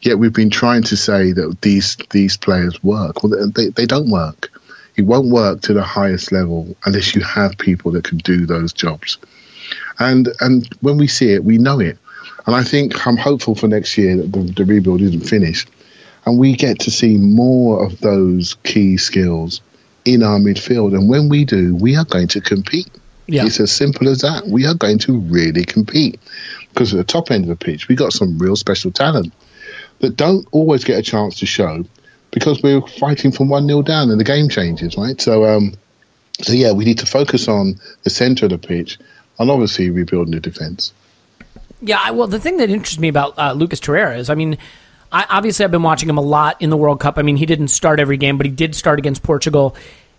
Yet 0.00 0.18
we've 0.18 0.32
been 0.32 0.50
trying 0.50 0.82
to 0.84 0.96
say 0.96 1.32
that 1.32 1.60
these 1.62 1.96
these 2.10 2.36
players 2.36 2.82
work. 2.82 3.22
Well, 3.22 3.50
they, 3.54 3.68
they 3.68 3.86
don't 3.86 4.10
work. 4.10 4.50
It 4.96 5.02
won't 5.02 5.28
work 5.28 5.62
to 5.62 5.72
the 5.72 5.82
highest 5.82 6.32
level 6.32 6.76
unless 6.84 7.14
you 7.14 7.22
have 7.22 7.58
people 7.58 7.92
that 7.92 8.04
can 8.04 8.18
do 8.18 8.46
those 8.46 8.72
jobs. 8.72 9.18
And 9.98 10.28
and 10.40 10.68
when 10.80 10.98
we 10.98 11.06
see 11.06 11.32
it, 11.32 11.44
we 11.44 11.58
know 11.58 11.80
it. 11.80 11.98
And 12.46 12.54
I 12.54 12.62
think 12.62 13.06
I'm 13.06 13.16
hopeful 13.16 13.54
for 13.54 13.68
next 13.68 13.98
year 13.98 14.16
that 14.16 14.32
the, 14.32 14.40
the 14.40 14.64
rebuild 14.64 15.00
isn't 15.00 15.28
finished, 15.28 15.68
and 16.26 16.38
we 16.38 16.56
get 16.56 16.80
to 16.80 16.90
see 16.90 17.16
more 17.16 17.84
of 17.84 18.00
those 18.00 18.54
key 18.64 18.96
skills 18.96 19.60
in 20.04 20.22
our 20.22 20.38
midfield. 20.38 20.94
And 20.94 21.08
when 21.08 21.28
we 21.28 21.44
do, 21.44 21.74
we 21.74 21.96
are 21.96 22.04
going 22.04 22.28
to 22.28 22.40
compete. 22.40 22.90
Yeah. 23.26 23.46
It's 23.46 23.60
as 23.60 23.72
simple 23.72 24.08
as 24.08 24.20
that. 24.20 24.46
We 24.46 24.66
are 24.66 24.74
going 24.74 24.98
to 25.00 25.18
really 25.18 25.64
compete 25.64 26.20
because 26.70 26.92
at 26.92 26.98
the 26.98 27.04
top 27.04 27.30
end 27.30 27.44
of 27.44 27.48
the 27.48 27.64
pitch, 27.64 27.88
we 27.88 27.94
got 27.94 28.12
some 28.12 28.38
real 28.38 28.56
special 28.56 28.90
talent 28.90 29.32
that 30.00 30.16
don't 30.16 30.46
always 30.50 30.84
get 30.84 30.98
a 30.98 31.02
chance 31.02 31.38
to 31.38 31.46
show 31.46 31.84
because 32.30 32.62
we're 32.62 32.82
fighting 32.82 33.32
from 33.32 33.48
one 33.48 33.66
0 33.66 33.82
down 33.82 34.10
and 34.10 34.20
the 34.20 34.24
game 34.24 34.48
changes, 34.48 34.96
right? 34.96 35.20
So, 35.20 35.44
um, 35.44 35.74
so 36.42 36.52
yeah, 36.52 36.72
we 36.72 36.84
need 36.84 36.98
to 36.98 37.06
focus 37.06 37.48
on 37.48 37.80
the 38.02 38.10
centre 38.10 38.46
of 38.46 38.50
the 38.50 38.58
pitch 38.58 38.98
and 39.38 39.50
obviously 39.50 39.90
rebuilding 39.90 40.34
the 40.34 40.40
defence. 40.40 40.92
Yeah, 41.80 42.10
well, 42.10 42.26
the 42.26 42.40
thing 42.40 42.56
that 42.58 42.70
interests 42.70 42.98
me 42.98 43.08
about 43.08 43.38
uh, 43.38 43.52
Lucas 43.52 43.80
Torreira 43.80 44.16
is, 44.18 44.30
I 44.30 44.34
mean, 44.34 44.58
I, 45.12 45.26
obviously 45.28 45.64
I've 45.64 45.70
been 45.70 45.82
watching 45.82 46.08
him 46.08 46.18
a 46.18 46.22
lot 46.22 46.60
in 46.60 46.70
the 46.70 46.76
World 46.76 47.00
Cup. 47.00 47.18
I 47.18 47.22
mean, 47.22 47.36
he 47.36 47.46
didn't 47.46 47.68
start 47.68 48.00
every 48.00 48.16
game, 48.16 48.36
but 48.36 48.46
he 48.46 48.52
did 48.52 48.74
start 48.74 48.98
against 48.98 49.22
Portugal. 49.22 49.76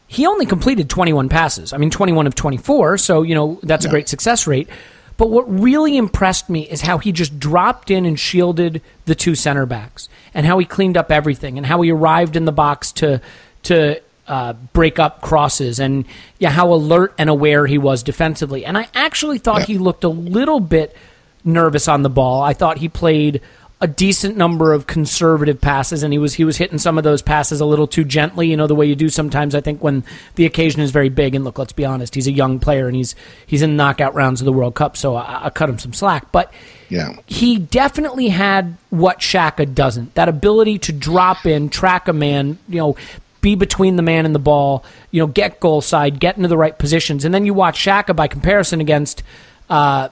He 0.08 0.26
only 0.26 0.46
completed 0.46 0.90
21 0.90 1.30
passes. 1.30 1.74
I 1.74 1.78
mean, 1.78 1.90
21 1.90 2.28
of 2.28 2.36
24, 2.36 2.98
so, 2.98 3.22
you 3.24 3.36
know, 3.36 3.60
that's 3.64 3.86
a 3.86 3.90
great 3.90 4.08
success 4.08 4.48
rate. 4.48 4.70
But 5.18 5.32
what 5.32 5.44
really 5.52 5.98
impressed 5.98 6.50
me 6.50 6.62
is 6.62 6.82
how 6.82 7.00
he 7.00 7.12
just 7.12 7.40
dropped 7.40 7.90
in 7.92 8.06
and 8.06 8.20
shielded 8.20 8.82
the 9.06 9.16
two 9.16 9.36
center 9.36 9.66
backs, 9.66 10.10
and 10.34 10.46
how 10.46 10.60
he 10.60 10.66
cleaned 10.66 10.96
up 10.96 11.12
everything, 11.12 11.58
and 11.58 11.66
how 11.66 11.82
he 11.82 11.92
arrived 11.92 12.36
in 12.36 12.46
the 12.46 12.52
box 12.52 12.92
to 12.94 13.20
to 13.64 14.00
uh, 14.28 14.54
break 14.74 15.00
up 15.00 15.22
crosses, 15.22 15.80
and 15.80 16.06
yeah, 16.38 16.52
how 16.52 16.72
alert 16.72 17.16
and 17.18 17.30
aware 17.30 17.66
he 17.66 17.80
was 17.80 18.04
defensively. 18.04 18.64
And 18.64 18.78
I 18.78 18.88
actually 18.94 19.40
thought 19.40 19.64
he 19.64 19.80
looked 19.80 20.04
a 20.04 20.10
little 20.10 20.60
bit 20.60 20.96
nervous 21.44 21.88
on 21.88 22.04
the 22.04 22.10
ball. 22.10 22.44
I 22.44 22.54
thought 22.54 22.78
he 22.78 22.88
played 22.88 23.42
a 23.80 23.88
decent 23.88 24.36
number 24.36 24.74
of 24.74 24.88
conservative 24.88 25.62
passes, 25.62 26.02
and 26.02 26.12
he 26.12 26.18
was 26.18 26.34
he 26.34 26.44
was 26.44 26.58
hitting 26.58 26.80
some 26.80 26.98
of 26.98 27.04
those 27.04 27.22
passes 27.22 27.62
a 27.62 27.66
little 27.66 27.86
too 27.86 28.04
gently. 28.04 28.50
You 28.50 28.58
know 28.58 28.66
the 28.66 28.74
way 28.74 28.88
you 28.88 28.96
do 28.96 29.08
sometimes. 29.10 29.54
I 29.54 29.62
think 29.62 29.84
when 29.84 30.04
the 30.36 30.46
occasion 30.46 30.82
is 30.82 30.90
very 30.90 31.10
big, 31.10 31.36
and 31.36 31.46
look, 31.46 31.60
let's 31.60 31.74
be 31.74 31.86
honest, 31.86 32.16
he's 32.16 32.26
a 32.28 32.32
young 32.32 32.58
player, 32.60 32.88
and 32.88 32.96
he's 32.96 33.16
he's 33.46 33.62
in 33.62 33.76
knockout 33.78 34.16
rounds 34.16 34.42
of 34.42 34.46
the 34.46 34.52
World 34.54 34.74
Cup, 34.74 34.98
so 34.98 35.16
I, 35.16 35.46
I 35.46 35.50
cut 35.52 35.70
him 35.70 35.78
some 35.78 35.94
slack. 35.94 36.32
But 36.32 36.52
Yeah. 36.90 37.18
he 37.28 37.58
definitely 37.60 38.30
had 38.30 38.78
what 38.90 39.20
Xhaka 39.20 39.74
doesn't 39.76 40.16
that 40.16 40.28
ability 40.28 40.80
to 40.80 40.92
drop 40.92 41.46
in, 41.46 41.70
track 41.70 42.08
a 42.08 42.14
man, 42.14 42.58
you 42.68 42.78
know, 42.80 42.96
be 43.42 43.54
between 43.54 43.96
the 43.96 44.02
man 44.02 44.26
and 44.26 44.34
the 44.34 44.40
ball, 44.40 44.84
you 45.12 45.22
know, 45.22 45.28
get 45.28 45.60
goal 45.60 45.82
side, 45.82 46.20
get 46.20 46.36
into 46.36 46.50
the 46.50 46.58
right 46.58 46.76
positions. 46.80 47.26
And 47.26 47.32
then 47.34 47.46
you 47.46 47.54
watch 47.54 47.86
Xhaka 47.86 48.16
by 48.16 48.28
comparison 48.28 48.82
against 48.82 49.22
uh, 49.70 50.10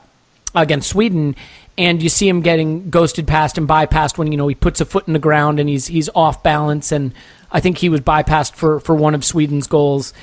against 0.53 0.87
Sweden. 0.89 1.35
And 1.77 2.01
you 2.01 2.07
see 2.09 2.27
him 2.29 2.41
getting 2.41 2.89
ghosted 2.89 3.27
past 3.27 3.57
and 3.57 3.67
bypassed 3.67 4.17
when 4.17 4.31
you 4.31 4.37
know 4.37 4.47
he 4.47 4.55
puts 4.55 4.79
a 4.79 4.85
foot 4.85 5.07
in 5.07 5.13
the 5.13 5.19
ground 5.19 5.59
and 5.59 5.67
he's 5.67 5.87
he's 5.87 6.09
off 6.15 6.41
balance. 6.41 6.91
And 6.91 7.13
I 7.51 7.59
think 7.59 7.77
he 7.77 7.89
was 7.89 8.01
bypassed 8.01 8.53
for, 8.55 8.79
for 8.79 8.95
one 8.95 9.13
of 9.13 9.25
Sweden's 9.25 9.67
goals. 9.67 10.13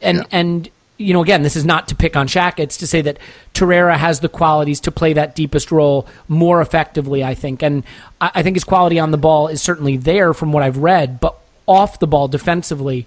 And 0.00 0.18
Yeah. 0.18 0.24
and 0.32 0.70
you 0.96 1.12
know, 1.12 1.22
again, 1.22 1.42
this 1.42 1.56
is 1.56 1.64
not 1.64 1.88
to 1.88 1.96
pick 1.96 2.16
on 2.16 2.28
Shaq. 2.28 2.60
It's 2.60 2.76
to 2.78 2.86
say 2.86 3.00
that 3.02 3.18
Torreira 3.52 3.96
has 3.96 4.20
the 4.20 4.28
qualities 4.28 4.78
to 4.80 4.92
play 4.92 5.12
that 5.14 5.34
deepest 5.34 5.72
role 5.72 6.06
more 6.28 6.60
effectively, 6.60 7.24
I 7.24 7.34
think. 7.34 7.62
And 7.62 7.82
I, 8.20 8.30
I 8.36 8.42
think 8.44 8.54
his 8.56 8.64
quality 8.64 8.98
on 9.00 9.10
the 9.10 9.18
ball 9.18 9.48
is 9.48 9.60
certainly 9.60 9.96
there 9.96 10.32
from 10.32 10.52
what 10.52 10.62
I've 10.62 10.78
read, 10.78 11.18
but 11.18 11.36
off 11.66 11.98
the 11.98 12.06
ball 12.06 12.28
defensively, 12.28 13.06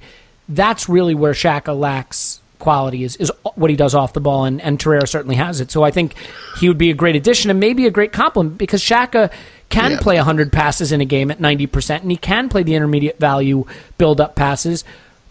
that's 0.50 0.90
really 0.90 1.16
where 1.16 1.32
Xhaka 1.34 1.78
lacks 1.80 2.42
quality 2.60 3.04
is, 3.04 3.16
is 3.18 3.32
what 3.56 3.70
he 3.70 3.76
does 3.76 3.94
off 3.96 4.14
the 4.14 4.20
ball, 4.22 4.46
and, 4.46 4.62
and 4.62 4.80
Torreira 4.80 5.08
certainly 5.08 5.36
has 5.36 5.62
it. 5.62 5.72
So 5.72 5.84
I 5.84 5.92
think 5.92 6.16
he 6.60 6.68
would 6.68 6.78
be 6.78 6.90
a 6.90 6.94
great 6.94 7.16
addition 7.16 7.50
and 7.50 7.60
maybe 7.60 7.86
a 7.86 7.92
great 7.92 8.12
compliment 8.12 8.58
because 8.58 8.82
Xhaka 8.82 9.32
can 9.70 9.92
Yeah. 9.92 10.00
play 10.00 10.16
100 10.18 10.52
passes 10.52 10.92
in 10.92 11.02
a 11.02 11.06
game 11.06 11.30
at 11.32 11.40
90%, 11.40 12.02
and 12.02 12.12
he 12.12 12.18
can 12.18 12.50
play 12.50 12.64
the 12.64 12.76
intermediate 12.76 13.20
value 13.20 13.66
build 13.98 14.22
up 14.22 14.36
passes 14.36 14.84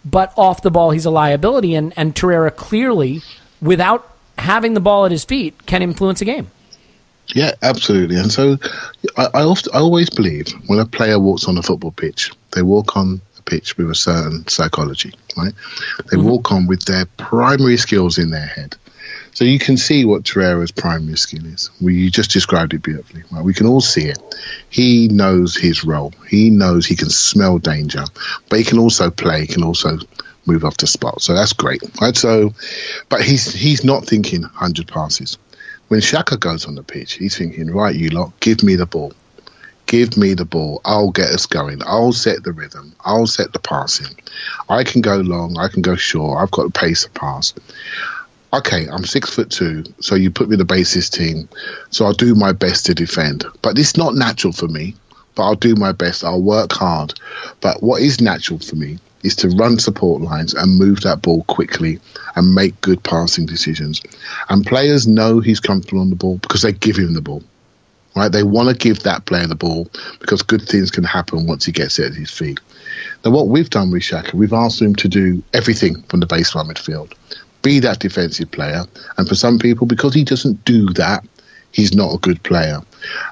but 0.08 0.32
off 0.36 0.62
the 0.62 0.70
ball 0.70 0.92
he's 0.92 1.04
a 1.04 1.10
liability 1.10 1.74
and, 1.74 1.92
and 1.96 2.14
Torreira 2.14 2.54
clearly 2.54 3.22
without 3.60 4.08
having 4.38 4.74
the 4.74 4.80
ball 4.80 5.04
at 5.04 5.10
his 5.10 5.24
feet 5.24 5.66
can 5.66 5.82
influence 5.82 6.20
a 6.20 6.24
game. 6.24 6.46
Yeah, 7.34 7.52
absolutely. 7.62 8.16
And 8.16 8.30
so 8.30 8.56
I, 9.16 9.26
I, 9.34 9.42
often, 9.42 9.72
I 9.74 9.78
always 9.78 10.08
believe 10.08 10.46
when 10.68 10.78
a 10.78 10.86
player 10.86 11.18
walks 11.18 11.48
on 11.48 11.58
a 11.58 11.62
football 11.62 11.90
pitch, 11.90 12.30
they 12.52 12.62
walk 12.62 12.96
on 12.96 13.20
pitch 13.46 13.78
with 13.78 13.90
a 13.90 13.94
certain 13.94 14.46
psychology, 14.48 15.14
right? 15.36 15.54
They 16.10 16.16
mm-hmm. 16.16 16.28
walk 16.28 16.52
on 16.52 16.66
with 16.66 16.84
their 16.84 17.06
primary 17.16 17.78
skills 17.78 18.18
in 18.18 18.30
their 18.30 18.46
head. 18.46 18.76
So 19.32 19.44
you 19.44 19.58
can 19.58 19.76
see 19.76 20.04
what 20.04 20.22
Torreira's 20.22 20.72
primary 20.72 21.16
skill 21.18 21.44
is. 21.44 21.70
We 21.80 21.94
you 21.94 22.10
just 22.10 22.30
described 22.30 22.72
it 22.72 22.82
beautifully. 22.82 23.22
Right? 23.30 23.44
We 23.44 23.52
can 23.52 23.66
all 23.66 23.82
see 23.82 24.06
it. 24.06 24.18
He 24.70 25.08
knows 25.08 25.54
his 25.54 25.84
role. 25.84 26.12
He 26.28 26.48
knows 26.50 26.86
he 26.86 26.96
can 26.96 27.10
smell 27.10 27.58
danger, 27.58 28.04
but 28.48 28.58
he 28.58 28.64
can 28.64 28.78
also 28.78 29.10
play. 29.10 29.42
He 29.42 29.46
can 29.46 29.62
also 29.62 29.98
move 30.46 30.64
off 30.64 30.78
the 30.78 30.86
spot. 30.86 31.20
So 31.20 31.34
that's 31.34 31.52
great, 31.52 31.82
right? 32.00 32.16
So, 32.16 32.54
but 33.08 33.22
he's 33.22 33.52
he's 33.52 33.84
not 33.84 34.06
thinking 34.06 34.42
hundred 34.42 34.88
passes. 34.88 35.38
When 35.88 36.00
Xhaka 36.00 36.40
goes 36.40 36.66
on 36.66 36.74
the 36.74 36.82
pitch, 36.82 37.12
he's 37.12 37.36
thinking, 37.36 37.70
right, 37.70 37.94
you 37.94 38.08
lot, 38.10 38.40
give 38.40 38.62
me 38.62 38.74
the 38.76 38.86
ball. 38.86 39.12
Give 39.86 40.16
me 40.16 40.34
the 40.34 40.44
ball. 40.44 40.80
I'll 40.84 41.10
get 41.10 41.30
us 41.30 41.46
going. 41.46 41.80
I'll 41.86 42.12
set 42.12 42.42
the 42.42 42.52
rhythm. 42.52 42.94
I'll 43.04 43.26
set 43.26 43.52
the 43.52 43.60
passing. 43.60 44.16
I 44.68 44.84
can 44.84 45.00
go 45.00 45.16
long. 45.16 45.56
I 45.56 45.68
can 45.68 45.82
go 45.82 45.94
short. 45.94 46.42
I've 46.42 46.50
got 46.50 46.64
the 46.64 46.78
pace 46.78 47.04
to 47.04 47.10
pass 47.10 47.54
okay, 48.52 48.88
I'm 48.88 49.04
six 49.04 49.34
foot 49.34 49.50
two, 49.50 49.84
so 50.00 50.14
you 50.14 50.30
put 50.30 50.48
me 50.48 50.54
in 50.54 50.58
the 50.58 50.64
basis 50.64 51.10
team, 51.10 51.48
so 51.90 52.04
I'll 52.04 52.12
do 52.12 52.34
my 52.34 52.52
best 52.52 52.86
to 52.86 52.94
defend. 52.94 53.44
But 53.62 53.78
it's 53.78 53.96
not 53.96 54.14
natural 54.14 54.52
for 54.52 54.68
me, 54.68 54.94
but 55.34 55.44
I'll 55.44 55.54
do 55.54 55.74
my 55.74 55.92
best. 55.92 56.24
I'll 56.24 56.42
work 56.42 56.72
hard. 56.72 57.14
But 57.60 57.82
what 57.82 58.02
is 58.02 58.20
natural 58.20 58.58
for 58.58 58.76
me 58.76 58.98
is 59.22 59.36
to 59.36 59.48
run 59.48 59.78
support 59.78 60.22
lines 60.22 60.54
and 60.54 60.78
move 60.78 61.00
that 61.02 61.22
ball 61.22 61.42
quickly 61.44 62.00
and 62.34 62.54
make 62.54 62.80
good 62.80 63.02
passing 63.02 63.46
decisions. 63.46 64.02
And 64.48 64.64
players 64.64 65.06
know 65.06 65.40
he's 65.40 65.60
comfortable 65.60 66.00
on 66.00 66.10
the 66.10 66.16
ball 66.16 66.38
because 66.38 66.62
they 66.62 66.72
give 66.72 66.96
him 66.96 67.14
the 67.14 67.22
ball. 67.22 67.42
Right? 68.16 68.32
They 68.32 68.42
want 68.42 68.70
to 68.70 68.74
give 68.74 69.00
that 69.00 69.26
player 69.26 69.46
the 69.46 69.54
ball 69.54 69.88
because 70.20 70.42
good 70.42 70.62
things 70.62 70.90
can 70.90 71.04
happen 71.04 71.46
once 71.46 71.66
he 71.66 71.72
gets 71.72 71.98
it 71.98 72.06
at 72.06 72.14
his 72.14 72.30
feet. 72.30 72.58
Now, 73.24 73.30
what 73.30 73.48
we've 73.48 73.68
done 73.68 73.90
with 73.90 74.02
Xhaka, 74.02 74.32
we've 74.32 74.54
asked 74.54 74.80
him 74.80 74.94
to 74.96 75.08
do 75.08 75.42
everything 75.52 76.02
from 76.04 76.20
the 76.20 76.26
baseline 76.26 76.70
midfield 76.70 77.12
be 77.66 77.80
that 77.80 77.98
defensive 77.98 78.48
player. 78.52 78.84
And 79.18 79.28
for 79.28 79.34
some 79.34 79.58
people, 79.58 79.88
because 79.88 80.14
he 80.14 80.22
doesn't 80.22 80.64
do 80.64 80.86
that, 80.94 81.24
he's 81.72 81.92
not 81.92 82.14
a 82.14 82.18
good 82.18 82.40
player. 82.44 82.80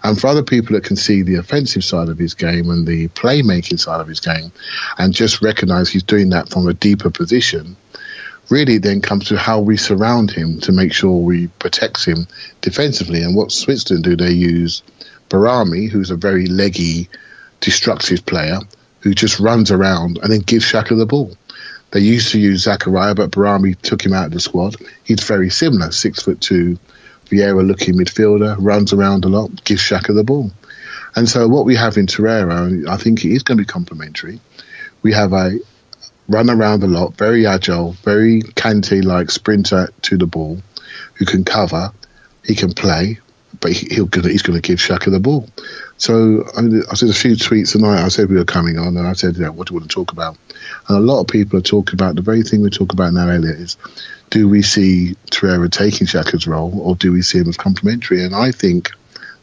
And 0.03 0.21
for 0.21 0.27
other 0.27 0.43
people 0.43 0.75
that 0.75 0.83
can 0.83 0.97
see 0.97 1.23
the 1.23 1.37
offensive 1.37 1.85
side 1.85 2.09
of 2.09 2.19
his 2.19 2.35
game 2.35 2.69
and 2.69 2.85
the 2.85 3.07
playmaking 3.09 3.79
side 3.79 4.01
of 4.01 4.09
his 4.09 4.19
game 4.19 4.51
and 4.99 5.15
just 5.15 5.41
recognize 5.41 5.89
he's 5.89 6.03
doing 6.03 6.31
that 6.31 6.49
from 6.49 6.67
a 6.67 6.75
deeper 6.75 7.11
position, 7.11 7.77
really 8.51 8.79
then 8.79 9.01
comes 9.01 9.29
to 9.29 9.39
how 9.39 9.61
we 9.61 9.77
surround 9.77 10.31
him 10.31 10.61
to 10.61 10.73
make 10.73 10.93
sure 10.93 11.17
we 11.17 11.47
protect 11.47 12.05
him 12.05 12.27
defensively. 12.61 13.23
And 13.23 13.35
what 13.35 13.53
Switzerland 13.53 14.05
do, 14.05 14.17
they 14.17 14.33
use 14.33 14.83
Behrami, 15.31 15.89
who's 15.89 16.11
a 16.11 16.17
very 16.17 16.47
leggy, 16.47 17.09
destructive 17.61 18.27
player, 18.27 18.59
who 19.01 19.15
just 19.15 19.41
runs 19.41 19.71
around 19.71 20.19
and 20.19 20.31
then 20.31 20.41
gives 20.41 20.65
Xhaka 20.65 20.97
the 20.97 21.07
ball. 21.07 21.37
They 21.91 22.01
used 22.01 22.33
to 22.33 22.41
use 22.41 22.67
Zakaria, 22.67 23.15
but 23.15 23.31
Behrami 23.31 23.81
took 23.81 24.05
him 24.05 24.13
out 24.13 24.27
of 24.27 24.33
the 24.33 24.41
squad. 24.41 24.77
He's 25.05 25.23
very 25.23 25.51
similar, 25.51 25.93
six 25.93 26.23
foot 26.23 26.41
two, 26.41 26.79
Vieira 27.27 27.67
looking 27.67 27.95
midfielder, 27.95 28.57
runs 28.59 28.93
around 28.93 29.25
a 29.25 29.29
lot, 29.29 29.65
gives 29.65 29.83
Xhaka 29.83 30.15
the 30.15 30.25
ball. 30.25 30.51
And 31.17 31.29
so 31.29 31.47
what 31.47 31.65
we 31.65 31.77
have 31.77 31.97
in 31.97 32.07
Torreira, 32.07 32.89
I 32.89 32.97
think 32.97 33.25
it 33.25 33.33
is 33.33 33.43
going 33.43 33.59
to 33.59 33.63
be 33.63 33.67
complementary. 33.67 34.41
We 35.03 35.13
have 35.13 35.33
a 35.33 35.59
run 36.29 36.51
around 36.51 36.83
a 36.83 36.87
lot, 36.87 37.17
very 37.17 37.47
agile, 37.47 37.93
very 38.03 38.43
Kante 38.43 39.05
like 39.05 39.31
sprinter 39.31 39.89
to 40.03 40.17
the 40.17 40.27
ball, 40.27 40.61
who 41.15 41.25
can 41.25 41.45
cover, 41.45 41.93
he 42.45 42.55
can 42.55 42.73
play, 42.73 43.19
but 43.61 43.73
he, 43.73 44.05
gonna, 44.05 44.29
he's 44.29 44.43
going 44.43 44.61
to 44.61 44.67
give 44.67 44.79
Xhaka 44.79 45.11
the 45.11 45.21
ball. 45.21 45.49
So 45.97 46.45
I, 46.57 46.91
I 46.91 46.95
said 46.95 47.09
a 47.09 47.15
few 47.15 47.37
tweets 47.37 47.73
tonight. 47.73 48.05
I 48.05 48.09
said 48.09 48.29
we 48.29 48.37
were 48.37 48.45
coming 48.45 48.79
on, 48.79 48.97
and 48.97 49.07
I 49.07 49.13
said, 49.13 49.37
yeah, 49.37 49.49
"What 49.49 49.69
do 49.69 49.75
you 49.75 49.81
want 49.81 49.91
to 49.91 49.95
talk 49.95 50.13
about?" 50.13 50.37
And 50.89 50.99
a 50.99 51.01
lot 51.01 51.21
of 51.21 51.29
people 51.29 51.59
are 51.59 51.63
talking 51.63 51.95
about 51.95 52.17
the 52.17 52.23
very 52.23 52.43
thing 52.43 52.63
we 52.63 52.71
talk 52.71 52.93
about 52.93 53.13
now, 53.13 53.29
Elliot. 53.29 53.57
Is 53.57 53.77
do 54.31 54.49
we 54.49 54.63
see 54.63 55.17
Torreira 55.31 55.71
taking 55.71 56.07
Xhaka's 56.07 56.47
role, 56.47 56.79
or 56.81 56.97
do 56.97 57.13
we 57.13 57.23
see 57.23 57.39
him 57.39 57.49
as 57.49 57.57
complementary? 57.57 58.25
And 58.25 58.35
I 58.35 58.51
think 58.51 58.91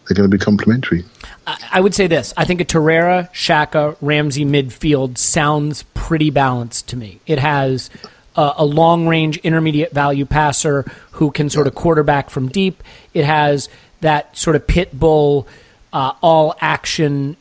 they're 0.08 0.15
going 0.15 0.30
to 0.30 0.38
be 0.38 0.44
complementary. 0.44 1.06
I 1.47 1.82
would 1.82 1.95
say 1.95 2.08
this. 2.08 2.34
I 2.38 2.45
think 2.45 2.62
a 2.62 2.65
Torreira, 2.65 3.32
Xhaka, 3.34 3.97
Ramsey 4.01 4.45
midfield 4.45 5.17
sounds 5.17 5.84
pretty 5.93 6.30
balanced 6.30 6.89
to 6.89 6.95
me. 6.97 7.19
It 7.25 7.39
has 7.39 7.89
a, 8.36 8.54
a 8.58 8.65
long 8.65 9.08
range 9.08 9.38
intermediate 9.38 9.91
value 9.91 10.25
passer 10.25 10.86
who 11.12 11.32
can 11.32 11.49
sort 11.49 11.67
of 11.67 11.75
quarterback 11.75 12.30
from 12.30 12.47
deep. 12.47 12.84
It 13.13 13.25
has 13.25 13.69
that 14.01 14.38
sort 14.38 14.56
of 14.56 14.67
pit 14.67 14.97
bull, 14.97 15.47
uh, 15.93 16.13
all 16.21 16.56
action, 16.62 17.38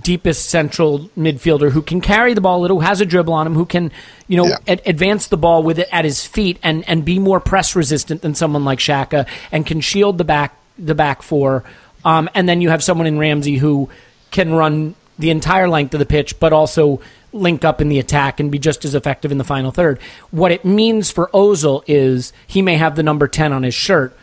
deepest 0.00 0.48
central 0.48 1.10
midfielder 1.18 1.70
who 1.70 1.82
can 1.82 2.00
carry 2.00 2.34
the 2.34 2.40
ball 2.40 2.60
a 2.60 2.62
little, 2.62 2.80
who 2.80 2.86
has 2.86 3.00
a 3.00 3.06
dribble 3.06 3.32
on 3.34 3.46
him, 3.46 3.54
who 3.54 3.66
can, 3.66 3.90
you 4.28 4.36
know, 4.36 4.46
Yeah. 4.46 4.56
ad- 4.66 4.82
advance 4.86 5.26
the 5.26 5.36
ball 5.36 5.62
with 5.62 5.78
it 5.78 5.88
at 5.92 6.04
his 6.04 6.24
feet 6.24 6.58
and, 6.62 6.88
and 6.88 7.04
be 7.04 7.18
more 7.18 7.40
press 7.40 7.74
resistant 7.76 8.22
than 8.22 8.34
someone 8.34 8.64
like 8.64 8.78
Xhaka 8.78 9.26
and 9.50 9.66
can 9.66 9.80
shield 9.80 10.18
the 10.18 10.24
back 10.24 10.56
the 10.78 10.94
back 10.94 11.20
four. 11.22 11.64
Um, 12.04 12.28
and 12.34 12.48
then 12.48 12.60
you 12.60 12.70
have 12.70 12.82
someone 12.82 13.06
in 13.06 13.18
Ramsey 13.18 13.56
who 13.56 13.88
can 14.30 14.54
run 14.54 14.94
the 15.18 15.30
entire 15.30 15.68
length 15.68 15.94
of 15.94 16.00
the 16.00 16.06
pitch, 16.06 16.40
but 16.40 16.52
also 16.52 17.00
link 17.32 17.64
up 17.64 17.80
in 17.80 17.88
the 17.88 17.98
attack 17.98 18.40
and 18.40 18.50
be 18.50 18.58
just 18.58 18.84
as 18.84 18.94
effective 18.94 19.32
in 19.32 19.38
the 19.38 19.44
final 19.44 19.70
third. 19.70 19.98
What 20.30 20.52
it 20.52 20.64
means 20.64 21.10
for 21.10 21.30
Ozil 21.32 21.82
is 21.86 22.32
he 22.46 22.62
may 22.62 22.76
have 22.76 22.96
the 22.96 23.02
number 23.02 23.28
10 23.28 23.52
on 23.52 23.62
his 23.62 23.74
shirt. 23.74 24.16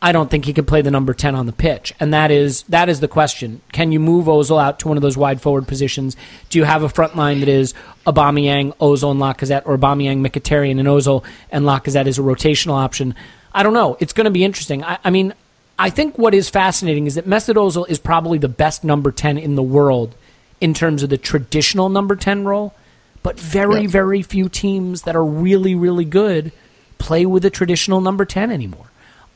I 0.00 0.12
don't 0.12 0.30
think 0.30 0.44
he 0.44 0.52
could 0.52 0.68
play 0.68 0.82
the 0.82 0.90
number 0.90 1.14
10 1.14 1.34
on 1.34 1.46
the 1.46 1.52
pitch. 1.52 1.94
And 1.98 2.12
that 2.12 2.30
is 2.30 2.64
that 2.64 2.90
is 2.90 3.00
the 3.00 3.08
question. 3.08 3.62
Can 3.72 3.90
you 3.90 3.98
move 3.98 4.26
Ozil 4.26 4.62
out 4.62 4.80
to 4.80 4.88
one 4.88 4.98
of 4.98 5.02
those 5.02 5.16
wide 5.16 5.40
forward 5.40 5.66
positions? 5.66 6.14
Do 6.50 6.58
you 6.58 6.64
have 6.64 6.82
a 6.82 6.90
front 6.90 7.16
line 7.16 7.40
that 7.40 7.48
is 7.48 7.72
Aubameyang, 8.06 8.76
Ozil, 8.76 9.12
and 9.12 9.20
Lacazette, 9.20 9.62
or 9.64 9.78
Aubameyang, 9.78 10.18
Mkhitaryan, 10.18 10.78
and 10.78 10.88
Ozil, 10.88 11.24
and 11.50 11.64
Lacazette 11.64 12.06
is 12.06 12.18
a 12.18 12.22
rotational 12.22 12.74
option? 12.74 13.14
I 13.54 13.62
don't 13.62 13.72
know. 13.72 13.96
It's 13.98 14.12
going 14.12 14.26
to 14.26 14.30
be 14.30 14.44
interesting. 14.44 14.84
I, 14.84 14.98
I 15.04 15.10
mean, 15.10 15.32
I 15.78 15.90
think 15.90 16.16
what 16.18 16.34
is 16.34 16.48
fascinating 16.48 17.06
is 17.06 17.16
that 17.16 17.26
Mesut 17.26 17.54
Ozil 17.56 17.88
is 17.88 17.98
probably 17.98 18.38
the 18.38 18.48
best 18.48 18.84
number 18.84 19.10
10 19.10 19.38
in 19.38 19.54
the 19.56 19.62
world 19.62 20.14
in 20.60 20.72
terms 20.72 21.02
of 21.02 21.10
the 21.10 21.18
traditional 21.18 21.88
number 21.88 22.14
10 22.16 22.44
role, 22.44 22.74
but 23.22 23.38
very, 23.40 23.82
Yeah. 23.82 23.88
very 23.88 24.22
few 24.22 24.48
teams 24.48 25.02
that 25.02 25.16
are 25.16 25.24
really, 25.24 25.74
really 25.74 26.04
good 26.04 26.52
play 26.98 27.26
with 27.26 27.44
a 27.44 27.50
traditional 27.50 28.00
number 28.00 28.24
10 28.24 28.50
anymore. 28.52 28.86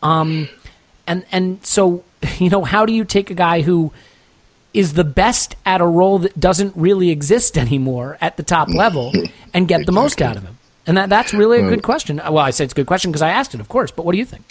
Um, 0.02 0.48
and, 1.06 1.24
and 1.32 1.64
so, 1.66 2.04
you 2.38 2.50
know, 2.50 2.62
how 2.64 2.86
do 2.86 2.92
you 2.92 3.04
take 3.04 3.30
a 3.30 3.34
guy 3.34 3.62
who 3.62 3.92
is 4.72 4.92
the 4.92 5.04
best 5.04 5.56
at 5.66 5.80
a 5.80 5.86
role 5.86 6.18
that 6.20 6.38
doesn't 6.38 6.76
really 6.76 7.10
exist 7.10 7.58
anymore 7.58 8.16
at 8.20 8.36
the 8.36 8.42
top 8.42 8.68
level 8.68 9.12
and 9.52 9.66
get 9.66 9.86
the 9.86 9.92
most 9.92 10.22
out 10.22 10.36
of 10.36 10.44
him? 10.44 10.56
And 10.86 10.96
that, 10.96 11.08
that's 11.10 11.34
really 11.34 11.58
a 11.58 11.68
good 11.68 11.82
question. 11.82 12.18
Well, 12.18 12.38
I 12.38 12.50
say 12.50 12.64
it's 12.64 12.72
a 12.72 12.76
good 12.76 12.86
question 12.86 13.10
because 13.10 13.22
I 13.22 13.30
asked 13.30 13.54
it, 13.54 13.60
of 13.60 13.68
course, 13.68 13.90
but 13.90 14.06
what 14.06 14.12
do 14.12 14.18
you 14.18 14.24
think? 14.24 14.44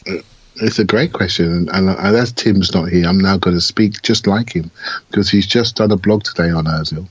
It's 0.60 0.80
a 0.80 0.86
great 0.86 1.14
question, 1.14 1.70
and, 1.72 1.90
and, 1.90 2.16
as 2.16 2.32
Tim's 2.32 2.74
not 2.74 2.90
here, 2.90 3.08
I'm 3.08 3.20
now 3.20 3.38
going 3.38 3.56
to 3.56 3.62
speak 3.62 4.02
just 4.02 4.28
like 4.28 4.54
him 4.56 4.72
because 5.10 5.30
he's 5.30 5.46
just 5.46 5.76
done 5.76 5.92
a 5.92 5.98
blog 5.98 6.24
today 6.24 6.50
on 6.50 6.66
Ozil 6.66 7.08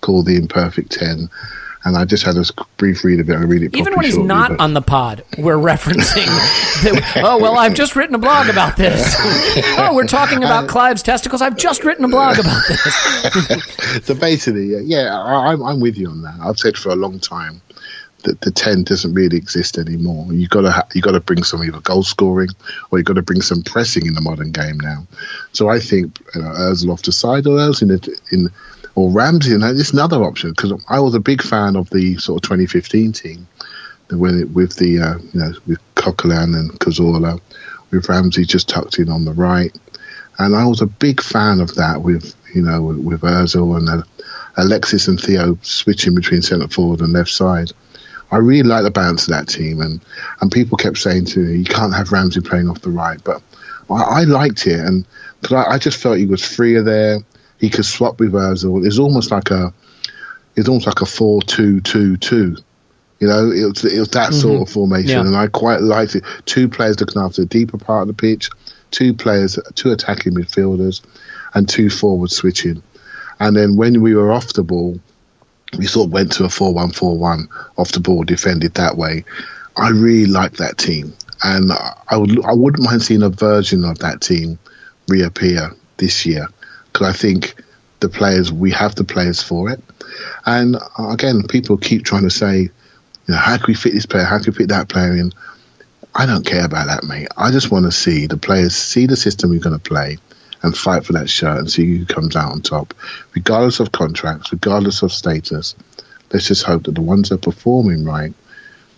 called 0.00 0.26
"The 0.26 0.36
Imperfect 0.36 0.92
10. 0.92 1.28
and 1.84 1.96
I 1.96 2.06
just 2.06 2.24
had 2.24 2.36
a 2.36 2.44
brief 2.78 3.04
read 3.04 3.20
of 3.20 3.28
it. 3.28 3.34
I 3.34 3.42
read 3.42 3.62
it 3.62 3.76
Even 3.76 3.94
when 3.94 4.04
he's 4.06 4.14
shortly, 4.14 4.28
not 4.28 4.50
but- 4.50 4.60
on 4.60 4.72
the 4.72 4.80
pod, 4.80 5.24
we're 5.36 5.56
referencing. 5.56 6.24
that, 6.84 7.22
oh 7.22 7.38
well, 7.38 7.58
I've 7.58 7.74
just 7.74 7.94
written 7.96 8.14
a 8.14 8.18
blog 8.18 8.48
about 8.48 8.76
this. 8.76 9.14
oh, 9.78 9.90
we're 9.94 10.06
talking 10.06 10.38
about 10.38 10.68
Clive's 10.68 11.02
testicles. 11.02 11.42
I've 11.42 11.56
just 11.56 11.84
written 11.84 12.04
a 12.04 12.08
blog 12.08 12.38
about 12.38 12.62
this. 12.66 14.04
so 14.06 14.14
basically, 14.14 14.74
yeah, 14.84 15.14
I'm, 15.14 15.62
I'm 15.62 15.80
with 15.80 15.98
you 15.98 16.08
on 16.08 16.22
that. 16.22 16.38
I've 16.40 16.58
said 16.58 16.76
for 16.76 16.90
a 16.90 16.96
long 16.96 17.18
time 17.18 17.60
that 18.24 18.40
the 18.40 18.50
ten 18.50 18.84
doesn't 18.84 19.14
really 19.14 19.36
exist 19.36 19.78
anymore. 19.78 20.32
You 20.32 20.48
got 20.48 20.62
to 20.62 20.70
ha- 20.70 20.88
you 20.94 21.00
got 21.00 21.12
to 21.12 21.20
bring 21.20 21.44
some 21.44 21.62
either 21.62 21.80
goal 21.80 22.02
scoring 22.02 22.50
or 22.90 22.98
you 22.98 23.04
got 23.04 23.14
to 23.14 23.22
bring 23.22 23.42
some 23.42 23.62
pressing 23.62 24.06
in 24.06 24.14
the 24.14 24.20
modern 24.20 24.52
game 24.52 24.78
now. 24.78 25.06
So 25.52 25.68
I 25.68 25.78
think 25.78 26.18
you 26.34 26.42
know, 26.42 26.48
Ozil 26.48 26.92
off 26.92 27.02
the 27.02 27.12
side 27.12 27.46
or 27.46 27.58
else 27.58 27.82
in 27.82 27.88
the, 27.88 28.20
in 28.30 28.50
or 28.94 29.10
Ramsey, 29.10 29.54
and 29.54 29.64
it's 29.64 29.92
another 29.92 30.22
option 30.22 30.50
because 30.50 30.72
I 30.88 31.00
was 31.00 31.14
a 31.14 31.20
big 31.20 31.42
fan 31.42 31.76
of 31.76 31.90
the 31.90 32.16
sort 32.18 32.38
of 32.38 32.48
2015 32.48 33.12
team 33.12 33.46
when 34.10 34.40
it, 34.40 34.50
with 34.50 34.76
the 34.76 35.00
uh, 35.00 35.18
you 35.32 35.40
know 35.40 35.52
with 35.66 35.78
Coquelin 35.94 36.54
and 36.54 36.70
Cazorla, 36.78 37.40
with 37.90 38.08
Ramsey 38.08 38.44
just 38.44 38.68
tucked 38.68 38.98
in 38.98 39.08
on 39.08 39.24
the 39.24 39.32
right, 39.32 39.76
and 40.38 40.54
I 40.54 40.66
was 40.66 40.80
a 40.80 40.86
big 40.86 41.20
fan 41.20 41.60
of 41.60 41.74
that 41.76 42.02
with 42.02 42.34
you 42.54 42.62
know 42.62 42.82
with, 42.82 42.98
with 42.98 43.20
Özil 43.22 43.76
and 43.76 43.88
uh, 43.88 44.02
Alexis 44.56 45.08
and 45.08 45.20
Theo 45.20 45.58
switching 45.62 46.14
between 46.14 46.42
centre 46.42 46.68
forward 46.68 47.00
and 47.00 47.12
left 47.12 47.30
side. 47.30 47.72
I 48.34 48.38
really 48.38 48.68
like 48.68 48.82
the 48.82 48.90
balance 48.90 49.28
of 49.28 49.34
that 49.34 49.48
team, 49.48 49.80
and 49.80 50.00
and 50.40 50.50
people 50.50 50.76
kept 50.76 50.98
saying 50.98 51.26
to 51.26 51.38
me, 51.38 51.58
you 51.58 51.64
can't 51.64 51.94
have 51.94 52.10
Ramsey 52.10 52.40
playing 52.40 52.68
off 52.68 52.80
the 52.80 52.90
right, 52.90 53.22
but 53.22 53.40
I, 53.88 54.02
I 54.02 54.24
liked 54.24 54.66
it, 54.66 54.80
and 54.80 55.06
cause 55.42 55.52
I, 55.52 55.74
I 55.74 55.78
just 55.78 56.02
felt 56.02 56.18
he 56.18 56.26
was 56.26 56.44
freer 56.44 56.82
there. 56.82 57.20
He 57.60 57.70
could 57.70 57.84
swap 57.84 58.18
with 58.18 58.32
Özil. 58.32 58.84
It's 58.84 58.98
almost 58.98 59.30
like 59.30 59.52
a 59.52 59.72
it's 60.56 60.68
almost 60.68 60.86
like 60.86 61.00
a 61.00 61.06
four-two-two-two. 61.06 62.56
You 63.20 63.28
know, 63.28 63.50
it 63.52 63.64
was, 63.64 63.84
it 63.84 63.98
was 64.00 64.08
that 64.10 64.30
mm-hmm. 64.30 64.40
sort 64.40 64.62
of 64.62 64.68
formation, 64.68 65.10
Yeah. 65.10 65.20
and 65.20 65.36
I 65.36 65.46
quite 65.46 65.80
liked 65.80 66.16
it. 66.16 66.24
Two 66.44 66.68
players 66.68 66.98
looking 66.98 67.22
after 67.22 67.42
the 67.42 67.46
deeper 67.46 67.78
part 67.78 68.02
of 68.02 68.08
the 68.08 68.14
pitch, 68.14 68.50
two 68.90 69.14
players, 69.14 69.58
two 69.76 69.92
attacking 69.92 70.34
midfielders, 70.34 71.02
and 71.54 71.68
two 71.68 71.88
forward 71.88 72.32
switching. 72.32 72.82
And 73.38 73.56
then 73.56 73.76
when 73.76 74.02
we 74.02 74.14
were 74.16 74.32
off 74.32 74.52
the 74.52 74.64
ball, 74.64 74.98
we 75.76 75.86
sort 75.86 76.06
of 76.06 76.12
went 76.12 76.32
to 76.32 76.44
a 76.44 76.48
4-1-4-1 76.48 77.48
off 77.76 77.92
the 77.92 78.00
ball, 78.00 78.24
defended 78.24 78.74
that 78.74 78.96
way. 78.96 79.24
I 79.76 79.88
really 79.90 80.26
like 80.26 80.52
that 80.54 80.78
team, 80.78 81.14
and 81.42 81.72
I 81.72 82.16
would 82.16 82.44
I 82.44 82.52
wouldn't 82.52 82.84
mind 82.84 83.02
seeing 83.02 83.22
a 83.22 83.28
version 83.28 83.84
of 83.84 83.98
that 83.98 84.20
team 84.20 84.58
reappear 85.08 85.74
this 85.96 86.24
year 86.26 86.46
because 86.92 87.08
I 87.08 87.12
think 87.12 87.54
the 88.00 88.08
players 88.08 88.52
we 88.52 88.70
have 88.70 88.94
the 88.94 89.04
players 89.04 89.42
for 89.42 89.70
it. 89.70 89.82
And 90.46 90.76
uh, 90.76 91.08
again, 91.08 91.42
people 91.48 91.76
keep 91.76 92.04
trying 92.04 92.22
to 92.22 92.30
say, 92.30 92.60
you 92.60 92.70
know, 93.26 93.36
how 93.36 93.56
can 93.56 93.66
we 93.68 93.74
fit 93.74 93.94
this 93.94 94.06
player? 94.06 94.24
How 94.24 94.38
can 94.38 94.52
we 94.52 94.58
fit 94.58 94.68
that 94.68 94.88
player 94.88 95.16
in? 95.16 95.32
I 96.14 96.26
don't 96.26 96.46
care 96.46 96.64
about 96.64 96.86
that, 96.86 97.02
mate. 97.04 97.28
I 97.36 97.50
just 97.50 97.72
want 97.72 97.86
to 97.86 97.92
see 97.92 98.26
the 98.26 98.36
players 98.36 98.76
see 98.76 99.06
the 99.06 99.16
system 99.16 99.50
we're 99.50 99.58
going 99.58 99.78
to 99.78 99.82
play 99.82 100.18
and 100.64 100.76
fight 100.76 101.04
for 101.04 101.12
that 101.12 101.28
shirt 101.28 101.58
and 101.58 101.70
see 101.70 101.98
who 101.98 102.06
comes 102.06 102.34
out 102.34 102.50
on 102.50 102.62
top, 102.62 102.94
regardless 103.34 103.80
of 103.80 103.92
contracts, 103.92 104.50
regardless 104.50 105.02
of 105.02 105.12
status. 105.12 105.76
Let's 106.32 106.48
just 106.48 106.64
hope 106.64 106.84
that 106.84 106.94
the 106.94 107.02
ones 107.02 107.28
that 107.28 107.34
are 107.34 107.50
performing 107.52 108.04
right, 108.04 108.32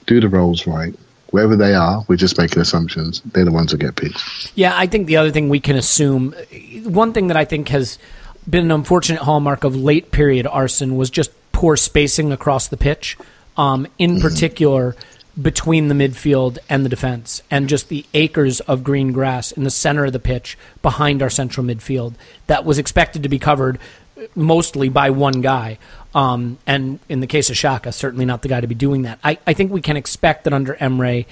do 0.06 0.20
the 0.20 0.28
roles 0.28 0.66
right, 0.66 0.94
wherever 1.30 1.56
they 1.56 1.74
are, 1.74 2.04
we're 2.06 2.16
just 2.16 2.38
making 2.38 2.62
assumptions. 2.62 3.20
They're 3.32 3.44
the 3.44 3.50
ones 3.50 3.72
that 3.72 3.78
get 3.78 3.96
picked. 3.96 4.52
Yeah, 4.54 4.72
I 4.74 4.86
think 4.86 5.08
the 5.08 5.16
other 5.16 5.32
thing 5.32 5.48
we 5.48 5.58
can 5.58 5.76
assume, 5.76 6.34
one 6.84 7.12
thing 7.12 7.26
that 7.26 7.36
I 7.36 7.44
think 7.44 7.68
has 7.70 7.98
been 8.48 8.64
an 8.64 8.70
unfortunate 8.70 9.20
hallmark 9.20 9.64
of 9.64 9.74
late 9.74 10.12
period 10.12 10.46
Arsène 10.46 10.96
was 10.96 11.10
just 11.10 11.32
poor 11.50 11.76
spacing 11.76 12.30
across 12.30 12.68
the 12.68 12.76
pitch, 12.76 13.18
um, 13.56 13.88
in 13.98 14.20
particular 14.20 14.94
between 15.40 15.88
the 15.88 15.94
midfield 15.94 16.58
and 16.68 16.84
the 16.84 16.88
defense, 16.88 17.42
and 17.50 17.68
just 17.68 17.88
the 17.88 18.06
acres 18.14 18.60
of 18.60 18.82
green 18.82 19.12
grass 19.12 19.52
in 19.52 19.64
the 19.64 19.70
center 19.70 20.06
of 20.06 20.12
the 20.12 20.18
pitch 20.18 20.56
behind 20.80 21.22
our 21.22 21.30
central 21.30 21.66
midfield 21.66 22.14
that 22.46 22.64
was 22.64 22.78
expected 22.78 23.22
to 23.22 23.28
be 23.28 23.38
covered 23.38 23.78
mostly 24.34 24.88
by 24.88 25.10
one 25.10 25.42
guy. 25.42 25.78
Um, 26.14 26.58
and 26.66 26.98
in 27.10 27.20
the 27.20 27.26
case 27.26 27.50
of 27.50 27.56
Xhaka, 27.56 27.92
certainly 27.92 28.24
not 28.24 28.40
the 28.40 28.48
guy 28.48 28.60
to 28.60 28.66
be 28.66 28.74
doing 28.74 29.02
that. 29.02 29.18
I, 29.22 29.38
I 29.46 29.52
think 29.52 29.70
we 29.70 29.82
can 29.82 29.98
expect 29.98 30.44
that 30.44 30.54
under 30.54 30.74
Emery, 30.74 31.26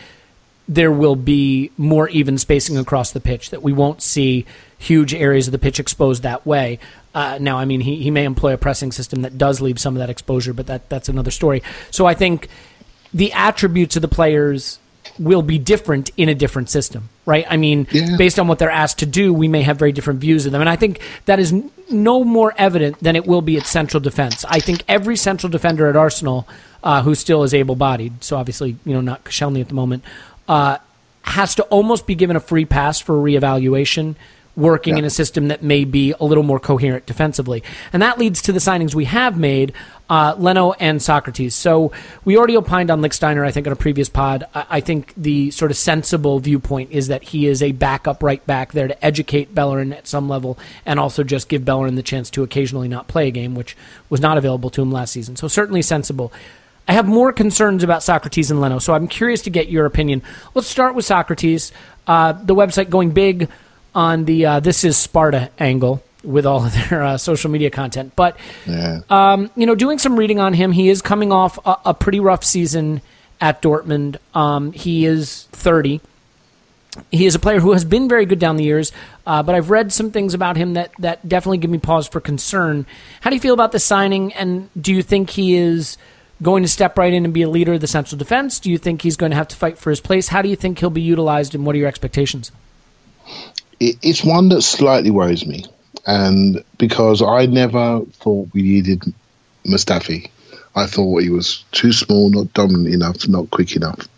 there 0.68 0.92
will 0.92 1.16
be 1.16 1.70
more 1.78 2.08
even 2.10 2.36
spacing 2.36 2.76
across 2.76 3.12
the 3.12 3.20
pitch, 3.20 3.50
that 3.50 3.62
we 3.62 3.72
won't 3.72 4.02
see 4.02 4.44
huge 4.78 5.14
areas 5.14 5.48
of 5.48 5.52
the 5.52 5.58
pitch 5.58 5.80
exposed 5.80 6.22
that 6.22 6.44
way. 6.44 6.78
Uh, 7.14 7.38
now, 7.40 7.56
I 7.58 7.64
mean, 7.64 7.80
he, 7.80 8.02
he 8.02 8.10
may 8.10 8.24
employ 8.24 8.52
a 8.52 8.58
pressing 8.58 8.92
system 8.92 9.22
that 9.22 9.38
does 9.38 9.60
leave 9.60 9.78
some 9.78 9.94
of 9.94 10.00
that 10.00 10.10
exposure, 10.10 10.52
but 10.52 10.66
that, 10.66 10.88
that's 10.90 11.08
another 11.08 11.30
story. 11.30 11.62
So 11.90 12.06
I 12.06 12.14
think 12.14 12.48
the 13.14 13.32
attributes 13.32 13.96
of 13.96 14.02
the 14.02 14.08
players 14.08 14.78
will 15.18 15.42
be 15.42 15.58
different 15.58 16.10
in 16.16 16.28
a 16.28 16.34
different 16.34 16.68
system, 16.68 17.08
right? 17.24 17.46
I 17.48 17.56
mean, 17.56 17.86
Yeah. 17.92 18.16
based 18.18 18.40
on 18.40 18.48
what 18.48 18.58
they're 18.58 18.70
asked 18.70 18.98
to 18.98 19.06
do, 19.06 19.32
we 19.32 19.46
may 19.46 19.62
have 19.62 19.78
very 19.78 19.92
different 19.92 20.18
views 20.20 20.44
of 20.46 20.50
them. 20.52 20.60
And 20.60 20.68
I 20.68 20.74
think 20.76 20.98
that 21.26 21.38
is 21.38 21.52
n- 21.52 21.70
no 21.88 22.24
more 22.24 22.52
evident 22.58 22.96
than 23.00 23.14
it 23.14 23.24
will 23.24 23.42
be 23.42 23.56
at 23.56 23.66
central 23.66 24.00
defense. 24.00 24.44
I 24.48 24.58
think 24.58 24.82
every 24.88 25.16
central 25.16 25.50
defender 25.50 25.88
at 25.88 25.94
Arsenal 25.96 26.48
uh, 26.82 27.02
who 27.02 27.14
still 27.14 27.44
is 27.44 27.54
able 27.54 27.76
bodied, 27.76 28.24
so 28.24 28.36
obviously, 28.36 28.76
you 28.84 28.92
know, 28.92 29.00
not 29.00 29.24
Koscielny 29.24 29.60
at 29.60 29.68
the 29.68 29.74
moment, 29.74 30.02
uh, 30.48 30.78
has 31.22 31.54
to 31.54 31.62
almost 31.64 32.06
be 32.06 32.14
given 32.14 32.34
a 32.36 32.40
free 32.40 32.64
pass 32.66 32.98
for 33.00 33.14
reevaluation 33.14 34.16
working 34.56 34.94
Yeah. 34.94 35.00
in 35.00 35.04
a 35.04 35.10
system 35.10 35.48
that 35.48 35.62
may 35.62 35.84
be 35.84 36.14
a 36.20 36.24
little 36.24 36.44
more 36.44 36.60
coherent 36.60 37.06
defensively. 37.06 37.62
And 37.92 38.02
that 38.02 38.18
leads 38.18 38.42
to 38.42 38.52
the 38.52 38.60
signings 38.60 38.94
we 38.94 39.06
have 39.06 39.36
made, 39.36 39.72
uh, 40.08 40.34
Leno 40.38 40.72
and 40.72 41.00
Sokratis. 41.00 41.52
So 41.52 41.90
we 42.24 42.36
already 42.36 42.56
opined 42.56 42.90
on 42.90 43.00
Lichtsteiner, 43.00 43.44
I 43.44 43.50
think, 43.50 43.66
on 43.66 43.72
a 43.72 43.76
previous 43.76 44.08
pod. 44.08 44.44
I, 44.54 44.66
I 44.70 44.80
think 44.80 45.12
the 45.16 45.50
sort 45.50 45.70
of 45.70 45.76
sensible 45.76 46.38
viewpoint 46.38 46.92
is 46.92 47.08
that 47.08 47.24
he 47.24 47.46
is 47.46 47.62
a 47.62 47.72
backup 47.72 48.22
right 48.22 48.46
back 48.46 48.72
there 48.72 48.86
to 48.86 49.04
educate 49.04 49.54
Bellerin 49.54 49.92
at 49.92 50.06
some 50.06 50.28
level 50.28 50.56
and 50.86 51.00
also 51.00 51.24
just 51.24 51.48
give 51.48 51.64
Bellerin 51.64 51.96
the 51.96 52.02
chance 52.02 52.30
to 52.30 52.42
occasionally 52.42 52.86
not 52.86 53.08
play 53.08 53.28
a 53.28 53.32
game, 53.32 53.54
which 53.54 53.76
was 54.08 54.20
not 54.20 54.38
available 54.38 54.70
to 54.70 54.82
him 54.82 54.92
last 54.92 55.12
season. 55.12 55.34
So 55.36 55.48
certainly 55.48 55.82
sensible. 55.82 56.32
I 56.86 56.92
have 56.92 57.06
more 57.06 57.32
concerns 57.32 57.82
about 57.82 58.02
Sokratis 58.02 58.50
and 58.50 58.60
Leno, 58.60 58.78
so 58.78 58.92
I'm 58.92 59.08
curious 59.08 59.40
to 59.42 59.50
get 59.50 59.68
your 59.70 59.86
opinion. 59.86 60.22
Let's 60.54 60.68
start 60.68 60.94
with 60.94 61.06
Sokratis. 61.06 61.72
Uh, 62.06 62.32
the 62.32 62.54
website 62.54 62.90
going 62.90 63.10
big 63.12 63.48
on 63.94 64.24
the 64.24 64.46
uh, 64.46 64.60
This 64.60 64.84
Is 64.84 64.96
Sparta 64.96 65.50
angle 65.58 66.02
with 66.22 66.46
all 66.46 66.64
of 66.66 66.72
their 66.88 67.02
uh, 67.02 67.16
social 67.18 67.50
media 67.50 67.70
content. 67.70 68.12
But, 68.16 68.36
Yeah. 68.66 69.00
um, 69.10 69.50
you 69.56 69.66
know, 69.66 69.74
doing 69.74 69.98
some 69.98 70.16
reading 70.18 70.40
on 70.40 70.54
him, 70.54 70.72
he 70.72 70.88
is 70.88 71.02
coming 71.02 71.32
off 71.32 71.58
a, 71.66 71.76
a 71.86 71.94
pretty 71.94 72.20
rough 72.20 72.44
season 72.44 73.02
at 73.40 73.60
Dortmund. 73.62 74.16
Um, 74.34 74.72
he 74.72 75.04
is 75.04 75.44
30 75.52 76.00
he 77.10 77.26
is 77.26 77.34
a 77.34 77.40
player 77.40 77.58
who 77.58 77.72
has 77.72 77.84
been 77.84 78.08
very 78.08 78.24
good 78.24 78.38
down 78.38 78.56
the 78.56 78.62
years, 78.62 78.92
uh, 79.26 79.42
but 79.42 79.56
I've 79.56 79.68
read 79.68 79.92
some 79.92 80.12
things 80.12 80.32
about 80.32 80.56
him 80.56 80.74
that, 80.74 80.92
that 81.00 81.28
definitely 81.28 81.58
give 81.58 81.68
me 81.70 81.78
pause 81.78 82.06
for 82.06 82.20
concern. 82.20 82.86
How 83.20 83.30
do 83.30 83.36
you 83.36 83.40
feel 83.40 83.52
about 83.54 83.72
the 83.72 83.80
signing, 83.80 84.32
and 84.34 84.70
do 84.80 84.94
you 84.94 85.02
think 85.02 85.30
he 85.30 85.56
is 85.56 85.98
going 86.40 86.62
to 86.62 86.68
step 86.68 86.96
right 86.96 87.12
in 87.12 87.24
and 87.24 87.34
be 87.34 87.42
a 87.42 87.48
leader 87.48 87.72
of 87.72 87.80
the 87.80 87.88
central 87.88 88.16
defense? 88.16 88.60
Do 88.60 88.70
you 88.70 88.78
think 88.78 89.02
he's 89.02 89.16
going 89.16 89.30
to 89.30 89.36
have 89.36 89.48
to 89.48 89.56
fight 89.56 89.76
for 89.76 89.90
his 89.90 90.00
place? 90.00 90.28
How 90.28 90.40
do 90.40 90.48
you 90.48 90.54
think 90.54 90.78
he'll 90.78 90.88
be 90.88 91.02
utilized, 91.02 91.52
and 91.56 91.66
what 91.66 91.74
are 91.74 91.78
your 91.78 91.88
expectations? 91.88 92.52
It, 93.88 93.98
it's 94.02 94.24
one 94.24 94.48
that 94.50 94.62
slightly 94.62 95.10
worries 95.10 95.46
me, 95.46 95.64
and 96.06 96.64
because 96.78 97.22
I 97.22 97.46
never 97.46 98.00
thought 98.20 98.48
we 98.52 98.62
needed 98.62 99.02
Mustafi 99.64 100.30
I 100.74 100.86
thought 100.86 101.22
he 101.22 101.30
was 101.30 101.64
too 101.70 101.92
small, 101.92 102.30
not 102.30 102.52
dominant 102.52 102.92
enough, 102.92 103.28
not 103.28 103.50
quick 103.50 103.76
enough. 103.76 104.08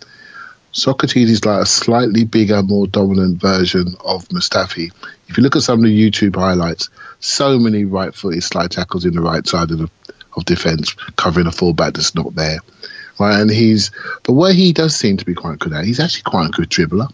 Sokratis 0.72 1.28
is 1.28 1.44
like 1.44 1.62
a 1.62 1.66
slightly 1.66 2.24
bigger, 2.24 2.62
more 2.62 2.86
dominant 2.86 3.40
version 3.40 3.94
of 4.04 4.28
Mustafi. 4.28 4.90
If 5.28 5.36
you 5.36 5.42
look 5.42 5.56
at 5.56 5.62
some 5.62 5.80
of 5.80 5.84
the 5.84 6.10
YouTube 6.10 6.36
highlights, 6.36 6.88
so 7.20 7.58
many 7.58 7.84
right-footed 7.84 8.42
slide 8.42 8.70
tackles 8.70 9.04
in 9.04 9.14
the 9.14 9.20
right 9.20 9.46
side 9.46 9.70
of 9.70 9.78
the 9.78 9.90
of 10.36 10.44
defence, 10.44 10.92
covering 11.16 11.46
a 11.46 11.52
fullback 11.52 11.94
that's 11.94 12.14
not 12.14 12.34
there. 12.34 12.58
Right, 13.18 13.40
and 13.40 13.50
he's 13.50 13.90
but 14.22 14.34
where 14.34 14.52
he 14.52 14.74
does 14.74 14.94
seem 14.94 15.16
to 15.16 15.24
be 15.24 15.32
quite 15.32 15.58
good 15.58 15.72
at, 15.72 15.84
he's 15.84 16.00
actually 16.00 16.24
quite 16.24 16.48
a 16.48 16.50
good 16.50 16.68
dribbler. 16.68 17.10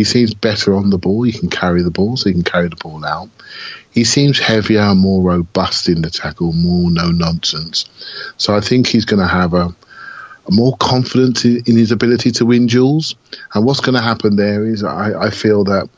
He 0.00 0.04
seems 0.04 0.32
better 0.32 0.74
on 0.74 0.88
the 0.88 0.96
ball. 0.96 1.24
He 1.24 1.32
can 1.32 1.50
carry 1.50 1.82
the 1.82 1.90
ball, 1.90 2.16
so 2.16 2.30
he 2.30 2.32
can 2.32 2.42
carry 2.42 2.68
the 2.68 2.76
ball 2.76 3.04
out. 3.04 3.28
He 3.90 4.04
seems 4.04 4.38
heavier 4.38 4.94
more 4.94 5.20
robust 5.20 5.90
in 5.90 6.00
the 6.00 6.08
tackle, 6.08 6.54
more 6.54 6.90
no 6.90 7.10
nonsense. 7.10 7.84
So 8.38 8.56
I 8.56 8.62
think 8.62 8.86
he's 8.86 9.04
going 9.04 9.20
to 9.20 9.28
have 9.28 9.52
a, 9.52 9.66
a 9.66 10.50
more 10.50 10.74
confidence 10.78 11.44
in, 11.44 11.64
in, 11.66 11.76
his 11.76 11.92
ability 11.92 12.30
to 12.30 12.46
win 12.46 12.66
duels. 12.66 13.14
And 13.52 13.66
what's 13.66 13.80
going 13.80 13.94
to 13.94 14.00
happen 14.00 14.36
there 14.36 14.64
is 14.64 14.82
I, 14.82 15.26
I 15.26 15.28
feel 15.28 15.64
that 15.64 15.90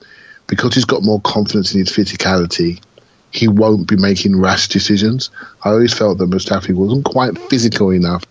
because 0.48 0.74
he's 0.74 0.84
got 0.84 1.04
more 1.04 1.20
confidence 1.20 1.72
in 1.72 1.78
his 1.78 1.90
physicality, 1.90 2.82
he 3.30 3.46
won't 3.46 3.86
be 3.86 3.94
making 3.94 4.36
rash 4.36 4.66
decisions. 4.66 5.30
I 5.62 5.68
always 5.70 5.94
felt 5.94 6.18
that 6.18 6.28
Mustafi 6.28 6.74
wasn't 6.74 7.04
quite 7.04 7.38
physical 7.38 7.90
enough, 7.90 8.24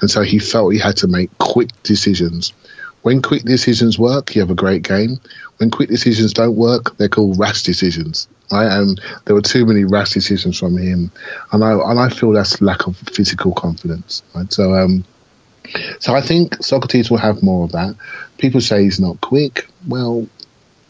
and 0.00 0.10
so 0.10 0.22
he 0.22 0.38
felt 0.38 0.72
he 0.72 0.78
had 0.78 0.96
to 0.96 1.06
make 1.06 1.36
quick 1.36 1.68
decisions. 1.82 2.54
When 3.08 3.22
quick 3.22 3.42
decisions 3.42 3.98
work, 3.98 4.34
you 4.34 4.42
have 4.42 4.50
a 4.50 4.54
great 4.54 4.82
game. 4.82 5.18
When 5.56 5.70
quick 5.70 5.88
decisions 5.88 6.34
don't 6.34 6.54
work, 6.54 6.94
they're 6.98 7.08
called 7.08 7.38
rash 7.38 7.62
decisions. 7.62 8.28
Right? 8.52 8.70
And 8.70 9.00
there 9.24 9.34
were 9.34 9.40
too 9.40 9.64
many 9.64 9.84
rash 9.84 10.10
decisions 10.10 10.58
from 10.58 10.76
him, 10.76 11.10
and 11.50 11.64
I 11.64 11.72
and 11.72 11.98
I 11.98 12.10
feel 12.10 12.32
that's 12.32 12.60
lack 12.60 12.86
of 12.86 12.98
physical 12.98 13.54
confidence. 13.54 14.22
Right? 14.34 14.52
So 14.52 14.74
um, 14.74 15.06
so 16.00 16.14
I 16.14 16.20
think 16.20 16.58
Sokratis 16.58 17.10
will 17.10 17.16
have 17.16 17.42
more 17.42 17.64
of 17.64 17.72
that. 17.72 17.96
People 18.36 18.60
say 18.60 18.82
he's 18.82 19.00
not 19.00 19.22
quick. 19.22 19.70
Well, 19.86 20.28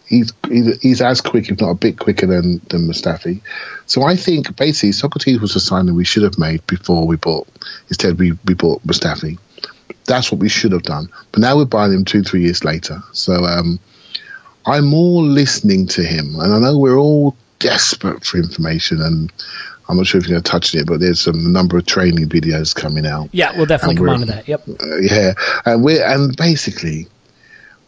he's, 0.09 0.33
he's 0.49 1.01
as 1.01 1.21
quick, 1.21 1.49
if 1.51 1.61
not 1.61 1.71
a 1.71 1.77
bit 1.77 2.01
quicker 2.01 2.27
than 2.27 2.61
than 2.69 2.89
Mustafi. 2.89 3.43
So 3.87 4.03
I 4.03 4.17
think 4.17 4.57
basically 4.57 4.91
Sokratis 4.91 5.41
was 5.41 5.55
a 5.55 5.61
signing 5.61 5.95
we 5.95 6.05
should 6.05 6.25
have 6.25 6.37
made 6.37 6.67
before 6.67 7.07
we 7.07 7.15
bought. 7.15 7.47
Instead, 7.87 8.19
we 8.19 8.33
we 8.45 8.55
bought 8.55 8.85
Mustafi. 8.85 9.39
That's 10.05 10.33
what 10.33 10.41
we 10.41 10.49
should 10.49 10.73
have 10.73 10.83
done. 10.83 11.09
But 11.33 11.41
now 11.41 11.57
we're 11.57 11.67
buying 11.67 11.93
him 11.93 12.05
two 12.05 12.23
three 12.23 12.43
years 12.43 12.65
later. 12.65 13.03
So 13.13 13.45
um, 13.45 13.79
I'm 14.67 14.87
more 14.87 15.23
listening 15.23 15.87
to 15.89 16.03
him, 16.03 16.37
and 16.39 16.53
I 16.53 16.59
know 16.59 16.79
we're 16.79 16.99
all 16.99 17.37
desperate 17.59 18.25
for 18.25 18.39
information 18.39 19.01
and. 19.01 19.33
I'm 19.91 19.97
not 19.97 20.07
sure 20.07 20.21
if 20.21 20.27
you're 20.29 20.35
going 20.35 20.43
to 20.43 20.51
touch 20.51 20.75
it, 20.75 20.87
but 20.87 21.01
there's 21.01 21.27
a 21.29 21.33
number 21.33 21.79
of 21.79 21.87
training 21.87 22.29
videos 22.29 22.75
coming 22.75 23.07
out. 23.07 23.31
Yeah, 23.33 23.57
we'll 23.57 23.65
definitely 23.65 23.97
come 23.97 24.11
on 24.11 24.21
to 24.21 24.27
that. 24.27 24.47
Yep. 24.47 24.69
Uh, 24.69 24.97
yeah, 24.99 25.33
and 25.65 25.83
we're 25.83 26.05
and 26.05 26.37
basically, 26.37 27.09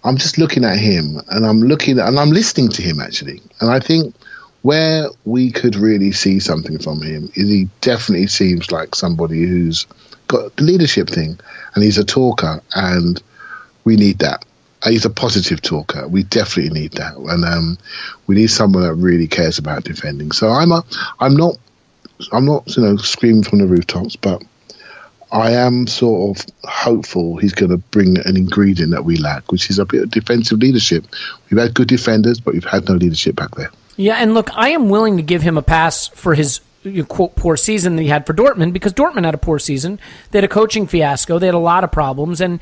I'm 0.03 0.17
just 0.17 0.39
looking 0.39 0.65
at 0.65 0.79
him 0.79 1.21
and 1.29 1.45
I'm 1.45 1.61
looking 1.61 1.99
and 1.99 2.19
I'm 2.19 2.31
listening 2.31 2.71
to 2.71 2.83
him 2.83 3.01
actually. 3.01 3.43
And 3.61 3.71
I 3.71 3.81
think 3.81 4.15
where 4.63 5.09
we 5.25 5.51
could 5.51 5.77
really 5.77 6.13
see 6.13 6.39
something 6.39 6.79
from 6.79 7.03
him 7.03 7.31
is 7.35 7.49
he 7.49 7.69
definitely 7.81 8.27
seems 8.27 8.71
like 8.71 8.95
somebody 8.95 9.43
who's 9.43 9.87
got 10.29 10.55
the 10.57 10.63
leadership 10.63 11.09
thing 11.09 11.39
and 11.75 11.83
he's 11.83 11.99
a 11.99 12.05
talker 12.05 12.61
and 12.75 13.23
we 13.85 13.97
need 13.97 14.19
that. 14.21 14.45
He's 14.85 15.05
a 15.05 15.11
positive 15.11 15.61
talker. 15.61 16.09
We 16.09 16.23
definitely 16.23 16.81
need 16.81 16.93
that, 16.93 17.15
and 17.15 17.45
um, 17.45 17.79
we 18.27 18.35
need 18.37 18.47
someone 18.47 18.83
that 18.85 18.95
really 18.95 19.29
cares 19.29 19.59
about 19.59 19.85
defending. 19.85 20.33
So 20.33 20.49
I'm 20.49 20.73
a, 20.73 20.83
I'm 21.19 21.37
not, 21.37 21.57
I'm 22.33 22.47
not, 22.47 22.75
you 22.75 22.83
know, 22.83 22.97
screaming 22.97 23.43
from 23.43 23.59
the 23.59 23.67
rooftops, 23.67 24.17
but 24.17 24.43
I 25.31 25.53
am 25.53 25.87
sort 25.87 26.39
of 26.39 26.47
hopeful 26.65 27.37
he's 27.37 27.53
going 27.53 27.73
to 27.73 27.77
bring 27.77 28.19
an 28.27 28.39
ingredient 28.39 28.93
that 28.93 29.05
we 29.05 29.17
lack, 29.17 29.53
which 29.53 29.69
is 29.69 29.79
a 29.79 29.85
bit 29.85 30.05
of 30.05 30.11
defensive 30.11 30.59
leadership. 30.59 31.05
We've 31.51 31.61
had 31.61 31.75
good 31.75 31.89
defenders, 31.89 32.41
but 32.41 32.55
we've 32.55 32.65
had 32.65 32.89
no 32.89 32.95
leadership 32.95 33.37
back 33.37 33.55
there. 33.57 33.71
Yeah, 34.01 34.15
and 34.15 34.33
look, 34.33 34.49
I 34.57 34.71
am 34.71 34.89
willing 34.89 35.19
to 35.19 35.23
give 35.23 35.43
him 35.43 35.59
a 35.59 35.63
pass 35.63 36.09
for 36.09 36.35
his 36.35 36.63
you 36.83 37.03
know, 37.03 37.05
quote 37.05 37.37
poor 37.37 37.55
season 37.59 37.97
that 37.97 38.03
he 38.03 38.09
had 38.09 38.25
for 38.25 38.33
Dortmund 38.33 38.73
because 38.73 38.95
Dortmund 38.95 39.27
had 39.27 39.35
a 39.35 39.39
poor 39.39 39.59
season. 39.59 40.01
They 40.31 40.39
had 40.39 40.45
a 40.45 40.49
coaching 40.49 40.87
fiasco. 40.87 41.39
They 41.39 41.45
had 41.45 41.55
a 41.55 41.59
lot 41.59 41.85
of 41.85 41.93
problems, 41.93 42.41
and 42.41 42.61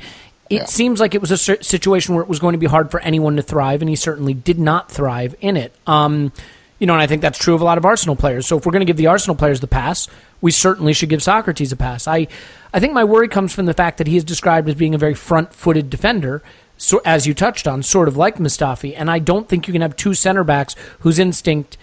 it 0.49 0.55
yeah. 0.55 0.65
seems 0.65 0.99
like 0.99 1.15
it 1.15 1.21
was 1.21 1.31
a 1.31 1.37
situation 1.37 2.13
where 2.13 2.23
it 2.23 2.27
was 2.27 2.39
going 2.39 2.53
to 2.53 2.59
be 2.59 2.65
hard 2.65 2.91
for 2.91 2.99
anyone 2.99 3.37
to 3.37 3.41
thrive, 3.41 3.81
and 3.81 3.87
he 3.87 3.95
certainly 3.95 4.33
did 4.33 4.59
not 4.59 4.91
thrive 4.91 5.33
in 5.39 5.55
it. 5.55 5.73
Um, 5.87 6.33
you 6.77 6.87
know, 6.87 6.93
and 6.93 7.01
I 7.01 7.07
think 7.07 7.21
that's 7.21 7.39
true 7.39 7.55
of 7.55 7.61
a 7.61 7.65
lot 7.65 7.77
of 7.77 7.85
Arsenal 7.85 8.17
players. 8.17 8.45
So 8.45 8.57
if 8.57 8.65
we're 8.65 8.73
going 8.73 8.81
to 8.81 8.85
give 8.85 8.97
the 8.97 9.07
Arsenal 9.07 9.35
players 9.37 9.61
the 9.61 9.67
pass, 9.67 10.09
we 10.41 10.51
certainly 10.51 10.91
should 10.91 11.09
give 11.09 11.21
Sokratis 11.21 11.71
a 11.71 11.77
pass. 11.77 12.05
I, 12.05 12.27
I 12.73 12.81
think 12.81 12.91
my 12.91 13.05
worry 13.05 13.29
comes 13.29 13.53
from 13.53 13.65
the 13.65 13.73
fact 13.73 13.99
that 13.99 14.07
he 14.07 14.17
is 14.17 14.25
described 14.25 14.67
as 14.67 14.75
being 14.75 14.93
a 14.93 14.97
very 14.97 15.13
front-footed 15.13 15.89
defender, 15.89 16.41
so 16.79 16.99
as 17.05 17.27
you 17.27 17.35
touched 17.35 17.67
on, 17.67 17.83
sort 17.83 18.07
of 18.07 18.17
like 18.17 18.37
Mustafi. 18.37 18.95
And 18.97 19.11
I 19.11 19.19
don't 19.19 19.47
think 19.47 19.67
you 19.67 19.71
can 19.71 19.83
have 19.83 19.95
two 19.95 20.15
center 20.15 20.43
backs 20.43 20.75
whose 21.01 21.19
instinct, 21.19 21.77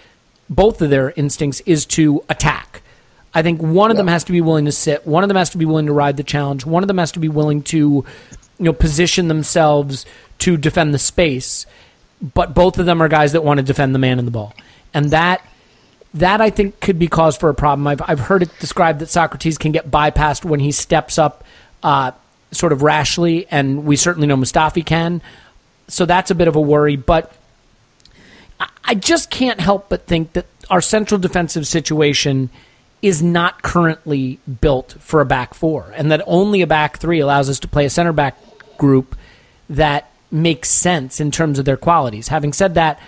both 0.51 0.83
of 0.83 0.91
their 0.91 1.13
instincts, 1.13 1.61
is 1.61 1.87
to 1.87 2.25
attack. 2.29 2.83
I 3.33 3.43
think 3.43 3.63
one 3.63 3.91
of 3.91 3.99
them 3.99 4.09
has 4.09 4.25
to 4.25 4.33
be 4.33 4.41
willing 4.41 4.65
to 4.65 4.73
sit. 4.73 5.07
One 5.07 5.23
of 5.23 5.29
them 5.29 5.37
has 5.37 5.51
to 5.51 5.59
be 5.59 5.67
willing 5.67 5.87
to 5.87 5.93
ride 5.93 6.17
the 6.17 6.25
challenge. 6.25 6.67
One 6.67 6.83
of 6.83 6.89
them 6.89 6.99
has 6.99 7.13
to 7.13 7.21
be 7.21 7.29
willing 7.29 7.63
to, 7.65 7.79
you 7.79 8.05
know, 8.59 8.73
position 8.73 9.29
themselves 9.29 10.07
to 10.39 10.57
defend 10.57 10.95
the 10.95 10.99
space. 10.99 11.67
But 12.35 12.55
both 12.55 12.79
of 12.79 12.87
them 12.87 13.03
are 13.03 13.09
guys 13.09 13.33
that 13.33 13.45
want 13.45 13.59
to 13.59 13.63
defend 13.63 13.95
the 13.95 13.99
man 13.99 14.19
in 14.19 14.25
the 14.25 14.31
ball 14.31 14.55
and 14.97 15.11
that 15.11 15.47
that 16.15 16.41
I 16.41 16.49
think 16.49 16.81
could 16.81 16.99
be 16.99 17.07
cause 17.07 17.37
for 17.37 17.51
a 17.51 17.55
problem. 17.55 17.87
I've 17.87 18.01
I've 18.07 18.21
heard 18.21 18.43
it 18.43 18.51
described 18.59 19.01
that 19.01 19.09
Sokratis 19.09 19.59
can 19.59 19.73
get 19.73 19.91
bypassed 19.91 20.45
when 20.45 20.59
he 20.59 20.73
steps 20.73 21.19
up, 21.19 21.45
uh, 21.83 22.13
sort 22.57 22.73
of 22.73 22.83
rashly, 22.83 23.47
and 23.51 23.85
we 23.85 23.97
certainly 23.97 24.27
know 24.27 24.37
Mustafi 24.37 24.85
can. 24.85 25.23
So 25.88 26.07
that's 26.07 26.31
a 26.31 26.35
bit 26.35 26.49
of 26.49 26.57
a 26.57 26.61
worry, 26.61 26.97
but 26.97 27.33
I, 28.85 28.95
just 28.95 29.31
can't 29.31 29.61
help 29.61 29.88
but 29.88 30.07
think 30.07 30.33
that 30.33 30.47
our 30.71 30.81
central 30.81 31.21
defensive 31.21 31.66
situation 31.66 32.51
is 33.03 33.23
not 33.23 33.62
currently 33.62 34.40
built 34.61 34.97
for 34.99 35.21
a 35.21 35.25
back 35.25 35.55
four, 35.55 35.92
and 35.95 36.11
that 36.11 36.23
only 36.27 36.62
a 36.62 36.66
back 36.66 36.99
three 36.99 37.21
allows 37.21 37.49
us 37.49 37.61
to 37.61 37.69
play 37.69 37.85
a 37.85 37.90
center 37.90 38.12
back 38.12 38.37
group 38.79 39.16
that 39.69 40.11
makes 40.31 40.69
sense 40.69 41.21
in 41.21 41.31
terms 41.31 41.59
of 41.59 41.64
their 41.64 41.77
qualities. 41.77 42.29
Having 42.29 42.53
said 42.55 42.75
that 42.75 42.99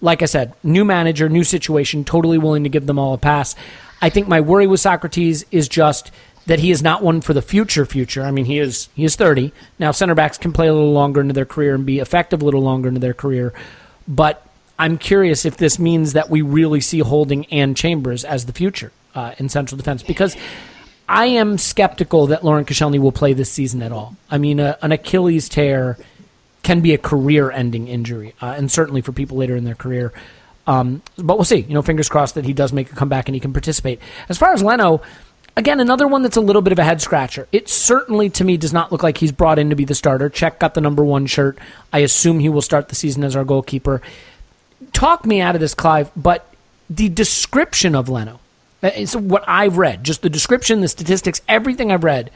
like 0.00 0.22
I 0.22 0.26
said, 0.26 0.54
new 0.62 0.84
manager, 0.84 1.28
new 1.28 1.44
situation, 1.44 2.04
totally 2.04 2.38
willing 2.38 2.64
to 2.64 2.68
give 2.68 2.86
them 2.86 2.98
all 2.98 3.14
a 3.14 3.18
pass. 3.18 3.54
I 4.00 4.10
think 4.10 4.28
my 4.28 4.40
worry 4.40 4.66
with 4.66 4.80
Sokratis 4.80 5.44
is 5.50 5.68
just 5.68 6.10
that 6.46 6.60
he 6.60 6.70
is 6.70 6.82
not 6.82 7.02
one 7.02 7.20
for 7.20 7.34
the 7.34 7.42
future 7.42 7.84
future. 7.84 8.22
I 8.22 8.30
mean, 8.30 8.44
he 8.44 8.58
is 8.58 8.88
he 8.94 9.04
is 9.04 9.16
30. 9.16 9.52
Now 9.78 9.90
center 9.90 10.14
backs 10.14 10.38
can 10.38 10.52
play 10.52 10.68
a 10.68 10.72
little 10.72 10.92
longer 10.92 11.20
into 11.20 11.34
their 11.34 11.44
career 11.44 11.74
and 11.74 11.84
be 11.84 11.98
effective 11.98 12.42
a 12.42 12.44
little 12.44 12.62
longer 12.62 12.88
into 12.88 13.00
their 13.00 13.14
career. 13.14 13.52
But 14.08 14.46
I'm 14.78 14.98
curious 14.98 15.44
if 15.44 15.56
this 15.56 15.78
means 15.78 16.12
that 16.12 16.30
we 16.30 16.42
really 16.42 16.80
see 16.80 17.00
Holding 17.00 17.46
and 17.46 17.76
Chambers 17.76 18.24
as 18.24 18.46
the 18.46 18.52
future 18.52 18.92
uh, 19.14 19.34
in 19.38 19.48
central 19.48 19.76
defense 19.76 20.02
because 20.02 20.36
I 21.08 21.26
am 21.26 21.56
skeptical 21.56 22.28
that 22.28 22.44
Laurent 22.44 22.66
Koscielny 22.66 22.98
will 22.98 23.12
play 23.12 23.32
this 23.32 23.50
season 23.50 23.82
at 23.82 23.92
all. 23.92 24.16
I 24.30 24.38
mean, 24.38 24.58
an 24.60 24.92
Achilles 24.92 25.48
tear 25.48 25.96
can 26.62 26.80
be 26.80 26.94
a 26.94 26.98
career-ending 26.98 27.86
injury, 27.86 28.34
uh, 28.42 28.54
and 28.56 28.70
certainly 28.70 29.00
for 29.00 29.12
people 29.12 29.36
later 29.36 29.54
in 29.54 29.62
their 29.62 29.76
career. 29.76 30.12
Um, 30.66 31.00
but 31.16 31.36
we'll 31.36 31.44
see. 31.44 31.60
You 31.60 31.74
know, 31.74 31.82
fingers 31.82 32.08
crossed 32.08 32.34
that 32.34 32.44
he 32.44 32.52
does 32.52 32.72
make 32.72 32.90
a 32.90 32.96
comeback 32.96 33.28
and 33.28 33.36
he 33.36 33.40
can 33.40 33.52
participate. 33.52 34.00
As 34.28 34.36
far 34.36 34.52
as 34.52 34.64
Leno, 34.64 35.00
again, 35.56 35.80
another 35.80 36.06
one 36.06 36.22
that's 36.22 36.36
a 36.36 36.40
little 36.40 36.62
bit 36.62 36.72
of 36.72 36.78
a 36.78 36.84
head 36.84 37.00
scratcher. 37.00 37.48
It 37.52 37.68
certainly, 37.68 38.30
to 38.30 38.44
me, 38.44 38.56
does 38.56 38.72
not 38.72 38.92
look 38.92 39.02
like 39.02 39.18
he's 39.18 39.32
brought 39.32 39.58
in 39.58 39.70
to 39.70 39.76
be 39.76 39.84
the 39.84 39.94
starter. 39.94 40.30
Cech 40.30 40.58
got 40.58 40.74
the 40.74 40.80
number 40.80 41.04
one 41.04 41.26
shirt. 41.26 41.58
I 41.92 42.00
assume 42.00 42.38
he 42.40 42.48
will 42.48 42.62
start 42.62 42.88
the 42.88 42.94
season 42.94 43.24
as 43.24 43.34
our 43.34 43.44
goalkeeper. 43.44 44.02
Talk 44.92 45.24
me 45.24 45.40
out 45.40 45.54
of 45.54 45.60
this, 45.60 45.74
Clive, 45.74 46.10
but 46.16 46.52
the 46.90 47.08
description 47.08 47.94
of 47.94 48.08
Leno, 48.08 48.40
uh, 48.82 48.90
it's 48.94 49.16
what 49.16 49.44
I've 49.48 49.78
read, 49.78 50.04
just 50.04 50.22
the 50.22 50.30
description, 50.30 50.80
the 50.80 50.88
statistics, 50.88 51.40
everything 51.48 51.90
I've 51.90 52.04
read, 52.04 52.30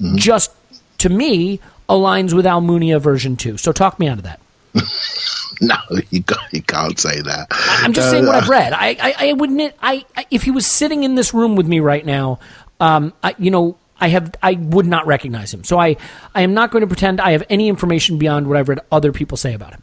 mm-hmm. 0.00 0.16
just 0.16 0.52
to 0.98 1.08
me 1.08 1.60
aligns 1.88 2.32
with 2.32 2.44
Almunia 2.46 3.00
version 3.00 3.36
2. 3.36 3.58
So 3.58 3.72
talk 3.72 3.98
me 3.98 4.08
out 4.08 4.18
of 4.18 4.24
that. 4.24 4.40
no, 5.60 5.76
you, 6.10 6.22
you 6.52 6.62
can't 6.62 6.98
say 6.98 7.20
that. 7.20 7.46
I'm 7.50 7.92
just 7.92 8.08
uh, 8.08 8.10
saying 8.10 8.26
what 8.26 8.34
I've 8.36 8.48
read. 8.48 8.72
I, 8.72 8.96
I, 9.00 9.14
I 9.28 9.32
wouldn't. 9.32 9.74
I, 9.80 10.04
I, 10.16 10.26
if 10.30 10.42
he 10.42 10.50
was 10.50 10.66
sitting 10.66 11.04
in 11.04 11.14
this 11.14 11.32
room 11.32 11.56
with 11.56 11.66
me 11.66 11.80
right 11.80 12.04
now, 12.04 12.38
um, 12.80 13.12
I, 13.22 13.34
you 13.38 13.50
know, 13.50 13.76
I 13.98 14.08
have, 14.08 14.34
I 14.42 14.52
would 14.52 14.86
not 14.86 15.06
recognize 15.06 15.52
him. 15.52 15.64
So 15.64 15.78
I, 15.78 15.96
I 16.34 16.42
am 16.42 16.54
not 16.54 16.70
going 16.70 16.82
to 16.82 16.86
pretend 16.86 17.20
I 17.20 17.32
have 17.32 17.44
any 17.48 17.68
information 17.68 18.18
beyond 18.18 18.46
what 18.46 18.56
I've 18.56 18.68
read 18.68 18.80
other 18.92 19.12
people 19.12 19.36
say 19.36 19.54
about 19.54 19.72
him. 19.72 19.82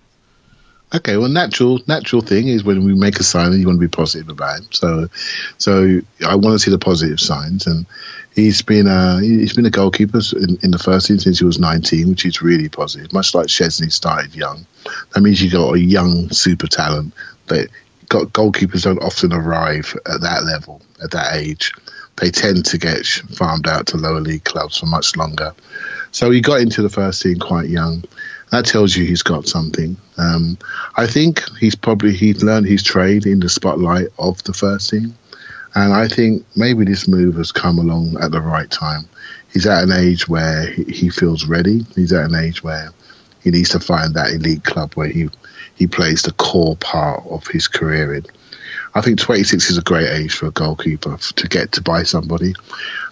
Okay, 0.95 1.17
well, 1.17 1.29
natural 1.29 1.79
natural 1.87 2.21
thing 2.21 2.49
is 2.49 2.63
when 2.63 2.85
we 2.85 2.93
make 2.93 3.19
a 3.19 3.23
sign, 3.23 3.51
you 3.53 3.65
want 3.65 3.77
to 3.77 3.87
be 3.87 3.87
positive 3.87 4.29
about 4.29 4.59
him. 4.59 4.67
So, 4.69 5.07
so 5.57 6.01
I 6.23 6.35
want 6.35 6.53
to 6.53 6.59
see 6.59 6.69
the 6.69 6.77
positive 6.77 7.19
signs, 7.19 7.65
and 7.65 7.87
he's 8.35 8.61
been 8.61 8.85
a 8.85 9.19
he's 9.19 9.53
been 9.53 9.65
a 9.65 9.71
goalkeeper 9.71 10.19
in, 10.35 10.59
in 10.61 10.69
the 10.69 10.77
first 10.77 11.07
team 11.07 11.17
since 11.17 11.39
he 11.39 11.45
was 11.45 11.57
19, 11.57 12.09
which 12.09 12.27
is 12.27 12.43
really 12.43 12.69
positive. 12.69 13.11
Much 13.11 13.33
like 13.33 13.47
Szczesny 13.47 13.91
started 13.91 14.35
young, 14.35 14.67
that 15.13 15.21
means 15.21 15.41
you 15.41 15.51
got 15.51 15.73
a 15.73 15.79
young 15.79 16.29
super 16.29 16.67
talent. 16.67 17.13
That 17.47 17.69
goalkeepers 18.07 18.83
don't 18.83 19.01
often 19.01 19.33
arrive 19.33 19.95
at 20.05 20.21
that 20.21 20.43
level 20.43 20.81
at 21.03 21.11
that 21.11 21.35
age. 21.35 21.73
they 22.17 22.29
tend 22.29 22.63
to 22.63 22.77
get 22.77 23.05
farmed 23.05 23.67
out 23.67 23.87
to 23.87 23.97
lower 23.97 24.21
league 24.21 24.43
clubs 24.43 24.77
for 24.77 24.85
much 24.85 25.15
longer. 25.15 25.53
So 26.11 26.29
he 26.29 26.41
got 26.41 26.61
into 26.61 26.83
the 26.83 26.89
first 26.89 27.21
team 27.21 27.39
quite 27.39 27.69
young. 27.69 28.03
That 28.51 28.65
tells 28.65 28.95
you 28.95 29.03
he's 29.03 29.23
got 29.23 29.47
something. 29.47 29.97
Um, 30.17 30.59
I 30.95 31.07
think 31.07 31.41
he's 31.57 31.73
probably 31.73 32.13
he's 32.13 32.43
learned 32.43 32.67
his 32.67 32.83
trade 32.83 33.25
in 33.25 33.39
the 33.39 33.49
spotlight 33.49 34.09
of 34.19 34.43
the 34.43 34.53
first 34.53 34.91
team, 34.91 35.17
and 35.73 35.91
I 35.91 36.07
think 36.07 36.45
maybe 36.55 36.85
this 36.85 37.07
move 37.07 37.35
has 37.37 37.51
come 37.51 37.79
along 37.79 38.17
at 38.21 38.31
the 38.31 38.41
right 38.41 38.69
time. 38.69 39.09
He's 39.51 39.65
at 39.65 39.83
an 39.83 39.91
age 39.91 40.27
where 40.27 40.67
he 40.67 41.09
feels 41.09 41.45
ready. 41.45 41.83
He's 41.95 42.13
at 42.13 42.29
an 42.29 42.35
age 42.35 42.63
where 42.63 42.91
he 43.43 43.51
needs 43.51 43.69
to 43.69 43.79
find 43.79 44.13
that 44.13 44.31
elite 44.31 44.63
club 44.63 44.93
where 44.93 45.07
he 45.07 45.29
he 45.75 45.87
plays 45.87 46.21
the 46.21 46.31
core 46.33 46.75
part 46.77 47.23
of 47.29 47.47
his 47.47 47.67
career 47.67 48.13
in. 48.13 48.25
I 48.95 49.01
think 49.01 49.19
26 49.19 49.71
is 49.71 49.77
a 49.77 49.81
great 49.81 50.09
age 50.09 50.35
for 50.35 50.45
a 50.45 50.51
goalkeeper 50.51 51.17
to 51.17 51.47
get 51.47 51.71
to 51.73 51.81
buy 51.81 52.03
somebody. 52.03 52.53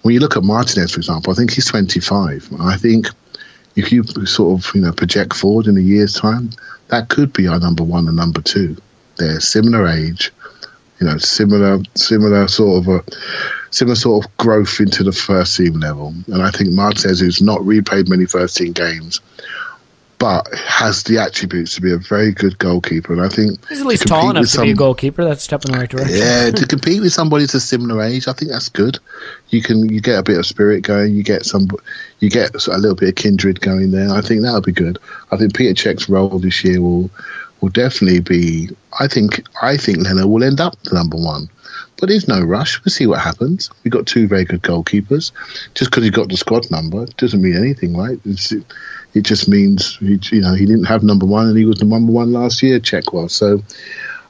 When 0.04 0.14
you 0.14 0.20
look 0.20 0.38
at 0.38 0.44
Martinez, 0.44 0.92
for 0.92 1.00
example, 1.00 1.34
I 1.34 1.36
think 1.36 1.52
he's 1.52 1.66
25. 1.66 2.50
I 2.60 2.78
think 2.78 3.08
if 3.76 3.92
you 3.92 4.04
sort 4.04 4.60
of 4.60 4.76
you 4.76 4.82
know 4.82 4.92
project 4.92 5.34
forward 5.34 5.68
in 5.68 5.78
a 5.78 5.82
year's 5.82 6.14
time, 6.14 6.52
that 6.88 7.10
could 7.10 7.34
be 7.34 7.48
our 7.48 7.60
number 7.60 7.84
one 7.84 8.08
and 8.08 8.18
number 8.18 8.42
two. 8.42 8.78
They're 9.18 9.40
similar 9.40 9.88
age, 9.88 10.32
you 11.00 11.08
know, 11.08 11.18
similar 11.18 11.82
similar 11.96 12.48
sort 12.48 12.78
of 12.80 12.88
a 12.88 13.04
similar 13.72 13.96
sort 13.96 14.26
of 14.26 14.38
growth 14.38 14.80
into 14.80 15.04
the 15.04 15.12
first 15.12 15.58
team 15.58 15.80
level. 15.80 16.14
And 16.28 16.44
I 16.44 16.52
think 16.52 16.72
Martinez, 16.72 17.22
who's 17.22 17.42
not 17.42 17.60
replayed 17.62 18.10
many 18.10 18.26
first 18.26 18.58
team 18.58 18.74
games, 18.74 19.22
but 20.22 20.48
has 20.54 21.02
the 21.02 21.18
attributes 21.18 21.74
to 21.74 21.82
be 21.82 21.92
a 21.92 21.98
very 21.98 22.32
good 22.32 22.60
goalkeeper. 22.60 23.12
And 23.12 23.24
I 23.24 23.28
think 23.28 23.68
he's 23.68 23.82
at 23.82 23.88
least 23.88 24.06
tall 24.06 24.30
enough 24.30 24.44
to 24.44 24.50
some, 24.50 24.66
be 24.66 24.72
a 24.72 24.76
goalkeeper. 24.76 25.26
That's 25.26 25.42
a 25.42 25.44
step 25.44 25.66
in 25.66 25.72
the 25.72 25.80
right 25.80 25.90
direction. 25.90 26.16
Yeah, 26.16 26.52
to 26.52 26.68
compete 26.68 27.02
with 27.02 27.12
somebody 27.12 27.48
to 27.48 27.60
similar 27.60 28.04
age, 28.04 28.28
I 28.28 28.34
think 28.34 28.52
that's 28.52 28.70
good. 28.70 29.00
You 29.50 29.64
can 29.64 29.90
you 29.90 30.00
get 30.00 30.20
a 30.20 30.24
bit 30.24 30.38
of 30.38 30.46
spirit 30.46 30.84
going. 30.84 31.16
You 31.16 31.24
get 31.24 31.44
some, 31.44 31.70
you 32.20 32.30
get 32.30 32.54
a 32.54 32.78
little 32.78 32.94
bit 32.94 33.10
of 33.10 33.16
kindred 33.16 33.62
going 33.62 33.90
there. 33.90 34.12
I 34.12 34.22
think 34.22 34.44
that'll 34.44 34.62
be 34.62 34.72
good. 34.72 35.00
I 35.32 35.38
think 35.38 35.56
Peter 35.56 35.74
Cech's 35.74 36.08
role 36.08 36.38
this 36.38 36.64
year 36.64 36.80
will 36.80 37.10
will 37.62 37.70
definitely 37.70 38.20
be. 38.20 38.70
I 39.00 39.08
think 39.08 39.44
I 39.60 39.76
think 39.76 40.04
Leno 40.04 40.28
will 40.28 40.44
end 40.44 40.62
up 40.62 40.80
the 40.84 40.94
number 40.94 41.18
one. 41.18 41.50
But 42.00 42.10
there's 42.10 42.28
no 42.28 42.42
rush. 42.42 42.84
We'll 42.84 42.92
see 42.92 43.06
what 43.06 43.20
happens. 43.20 43.70
We've 43.84 43.92
got 43.92 44.08
two 44.08 44.28
very 44.28 44.44
good 44.44 44.62
goalkeepers. 44.64 45.32
Just 45.76 45.92
because 45.92 46.04
he 46.04 46.10
got 46.10 46.30
the 46.30 46.38
squad 46.38 46.70
number 46.72 47.06
doesn't 47.18 47.42
mean 47.42 47.56
anything, 47.56 47.96
right? 47.96 48.20
It's, 48.26 48.52
it 49.14 49.22
just 49.22 49.48
means 49.48 49.98
he, 49.98 50.20
you 50.32 50.42
know 50.42 50.54
he 50.54 50.66
didn't 50.66 50.86
have 50.86 51.04
number 51.04 51.26
one 51.26 51.48
and 51.48 51.58
he 51.58 51.66
was 51.66 51.80
the 51.80 51.86
number 51.86 52.12
one 52.12 52.32
last 52.32 52.62
year. 52.64 52.80
Cech 52.80 53.14
was 53.14 53.34
so. 53.34 53.62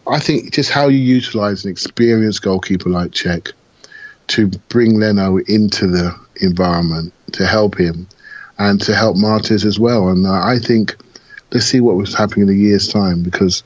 I 0.08 0.20
think 0.20 0.52
just 0.52 0.72
how 0.72 0.88
you 0.88 0.98
utilise 0.98 1.64
an 1.64 1.72
experienced 1.72 2.42
goalkeeper 2.42 2.90
like 2.90 3.12
Cech 3.12 3.52
to 4.28 4.48
bring 4.70 5.00
Leno 5.00 5.38
into 5.38 5.88
the 5.88 6.16
environment 6.42 7.14
to 7.34 7.46
help 7.46 7.78
him 7.78 8.08
and 8.58 8.82
to 8.82 8.96
help 8.96 9.18
Martinez 9.18 9.66
as 9.66 9.80
well. 9.80 10.10
And 10.10 10.26
uh, 10.26 10.32
I 10.32 10.58
think 10.58 10.96
let's 11.52 11.66
see 11.66 11.82
what 11.82 11.96
was 11.96 12.16
happening 12.16 12.48
in 12.48 12.56
a 12.56 12.58
year's 12.58 12.88
time 12.88 13.24
because 13.24 13.64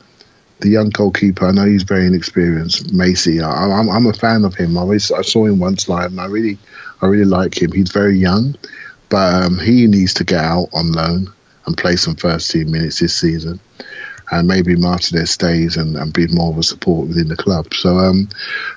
the 0.59 0.69
young 0.69 0.89
goalkeeper, 0.89 1.47
I 1.47 1.51
know 1.51 1.65
he's 1.65 1.83
very 1.83 2.07
inexperienced, 2.07 2.93
Macey. 2.93 3.41
I, 3.41 3.79
am 3.79 3.89
I'm 3.89 4.05
a 4.07 4.13
fan 4.13 4.45
of 4.45 4.55
him. 4.55 4.77
I, 4.77 4.81
always, 4.81 5.11
I 5.11 5.21
saw 5.21 5.45
him 5.45 5.59
once 5.59 5.89
live, 5.89 6.11
and 6.11 6.21
I 6.21 6.25
really, 6.25 6.57
I 7.01 7.07
really 7.07 7.25
like 7.25 7.61
him. 7.61 7.71
He's 7.71 7.91
very 7.91 8.17
young, 8.17 8.55
but 9.09 9.45
um, 9.45 9.59
he 9.59 9.87
needs 9.87 10.15
to 10.15 10.23
get 10.23 10.43
out 10.43 10.69
on 10.73 10.91
loan 10.91 11.33
and 11.65 11.77
play 11.77 11.95
some 11.95 12.15
first 12.15 12.51
team 12.51 12.71
minutes 12.71 12.99
this 12.99 13.13
season. 13.13 13.59
And 14.31 14.47
maybe 14.47 14.75
Martinez 14.75 15.29
stays 15.29 15.77
and, 15.77 15.95
and 15.95 16.11
be 16.11 16.27
more 16.27 16.51
of 16.51 16.57
a 16.57 16.63
support 16.63 17.09
within 17.09 17.27
the 17.27 17.35
club. 17.35 17.71
So, 17.75 17.97
um, 17.99 18.29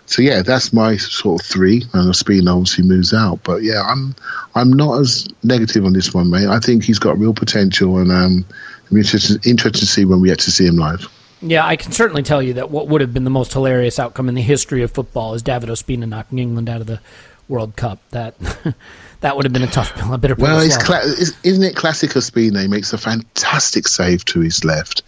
so 0.04 0.20
yeah, 0.20 0.42
that's 0.42 0.74
my 0.74 0.98
sort 0.98 1.40
of 1.40 1.46
three. 1.46 1.84
And 1.94 2.12
Ospina 2.12 2.52
obviously 2.52 2.84
moves 2.84 3.14
out, 3.14 3.42
but 3.44 3.62
yeah, 3.62 3.80
I'm 3.80 4.14
I'm 4.54 4.72
not 4.72 5.00
as 5.00 5.26
negative 5.42 5.86
on 5.86 5.94
this 5.94 6.12
one, 6.12 6.28
mate. 6.28 6.48
I 6.48 6.58
think 6.58 6.84
he's 6.84 6.98
got 6.98 7.18
real 7.18 7.32
potential, 7.32 7.96
and 7.96 8.12
um, 8.12 8.44
I'm 8.90 8.96
interested, 8.96 9.46
interested 9.46 9.80
to 9.80 9.86
see 9.86 10.04
when 10.04 10.20
we 10.20 10.28
get 10.28 10.40
to 10.40 10.50
see 10.50 10.66
him 10.66 10.76
live. 10.76 11.08
Yeah, 11.40 11.64
I 11.64 11.76
can 11.76 11.92
certainly 11.92 12.22
tell 12.22 12.42
you 12.42 12.54
that 12.54 12.70
what 12.70 12.88
would 12.88 13.00
have 13.00 13.14
been 13.14 13.24
the 13.24 13.30
most 13.30 13.52
hilarious 13.52 13.98
outcome 13.98 14.28
in 14.28 14.34
the 14.34 14.42
history 14.42 14.82
of 14.82 14.90
football 14.90 15.34
is 15.34 15.42
David 15.42 15.68
Ospina 15.68 16.08
knocking 16.08 16.38
England 16.40 16.68
out 16.68 16.80
of 16.80 16.88
the 16.88 17.00
World 17.48 17.76
Cup. 17.76 18.00
That 18.10 18.34
that 19.20 19.36
would 19.36 19.44
have 19.44 19.52
been 19.52 19.62
a 19.62 19.66
tough, 19.66 19.92
a 20.10 20.18
bit 20.18 20.30
of 20.30 20.38
well, 20.38 20.60
it's 20.60 20.76
cla- 20.76 21.02
isn't 21.02 21.62
it 21.62 21.76
classic 21.76 22.10
Ospina? 22.10 22.62
He 22.62 22.68
makes 22.68 22.92
a 22.92 22.98
fantastic 22.98 23.88
save 23.88 24.24
to 24.26 24.40
his 24.40 24.64
left, 24.64 25.02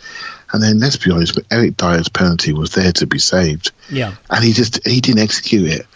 and 0.53 0.63
then 0.63 0.79
let's 0.79 0.97
be 0.97 1.11
honest, 1.11 1.39
Eric 1.51 1.77
Dier's 1.77 2.09
penalty 2.09 2.53
was 2.53 2.73
there 2.73 2.93
to 2.93 3.07
be 3.07 3.19
saved. 3.19 3.73
Yeah, 3.91 4.15
and 4.29 4.45
he 4.45 4.53
just 4.53 4.87
he 4.87 5.01
didn't 5.01 5.23
execute 5.23 5.71
it, 5.71 5.87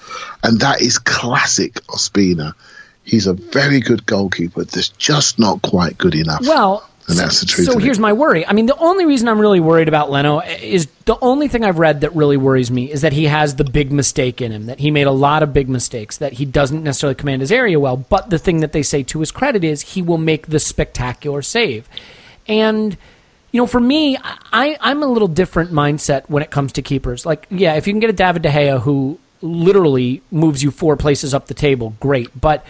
and 0.42 0.60
that 0.60 0.80
is 0.80 0.98
classic 0.98 1.74
Ospina. 1.86 2.54
He's 3.02 3.26
a 3.26 3.34
very 3.34 3.80
good 3.80 4.06
goalkeeper. 4.06 4.64
That's 4.64 4.88
just 4.88 5.38
not 5.38 5.60
quite 5.60 5.98
good 5.98 6.14
enough. 6.14 6.40
Well, 6.40 6.88
and 7.06 7.18
that's 7.18 7.40
the 7.40 7.46
truth. 7.46 7.70
So 7.70 7.78
here's 7.78 7.98
my 7.98 8.12
worry. 8.14 8.46
I 8.46 8.52
mean, 8.54 8.66
the 8.66 8.76
only 8.76 9.04
reason 9.04 9.28
I'm 9.28 9.38
really 9.38 9.60
worried 9.60 9.88
about 9.88 10.10
Leno 10.10 10.40
is 10.40 10.86
the 11.04 11.18
only 11.20 11.48
thing 11.48 11.62
I've 11.62 11.78
read 11.78 12.00
that 12.00 12.14
really 12.14 12.38
worries 12.38 12.70
me 12.70 12.90
is 12.90 13.02
that 13.02 13.12
he 13.12 13.24
has 13.24 13.56
the 13.56 13.64
big 13.64 13.92
mistake 13.92 14.40
in 14.40 14.52
him, 14.52 14.66
that 14.66 14.78
he 14.78 14.90
made 14.90 15.06
a 15.06 15.12
lot 15.12 15.42
of 15.42 15.52
big 15.52 15.68
mistakes, 15.68 16.18
that 16.18 16.32
he 16.32 16.46
doesn't 16.46 16.82
necessarily 16.82 17.14
command 17.14 17.42
his 17.42 17.52
area 17.52 17.78
well. 17.78 17.98
But 17.98 18.30
the 18.30 18.38
thing 18.38 18.60
that 18.60 18.72
they 18.72 18.82
say 18.82 19.02
to 19.04 19.20
his 19.20 19.30
credit 19.30 19.64
is 19.64 19.82
he 19.82 20.00
will 20.00 20.18
make 20.18 20.46
the 20.46 20.58
spectacular 20.58 21.42
save. 21.42 21.88
And, 22.48 22.96
you 23.52 23.60
know, 23.60 23.66
for 23.66 23.80
me, 23.80 24.16
I, 24.22 24.78
I'm 24.80 25.02
a 25.02 25.06
little 25.06 25.28
different 25.28 25.72
mindset 25.72 26.28
when 26.28 26.42
it 26.42 26.50
comes 26.50 26.72
to 26.72 26.82
keepers. 26.82 27.26
Like, 27.26 27.46
yeah, 27.50 27.74
if 27.74 27.86
you 27.86 27.92
can 27.92 28.00
get 28.00 28.10
a 28.10 28.14
David 28.14 28.42
De 28.42 28.50
Gea 28.50 28.80
who 28.80 29.18
literally 29.42 30.22
moves 30.30 30.62
you 30.62 30.70
four 30.70 30.96
places 30.96 31.34
up 31.34 31.48
the 31.48 31.54
table, 31.54 31.94
great. 32.00 32.28
But 32.38 32.64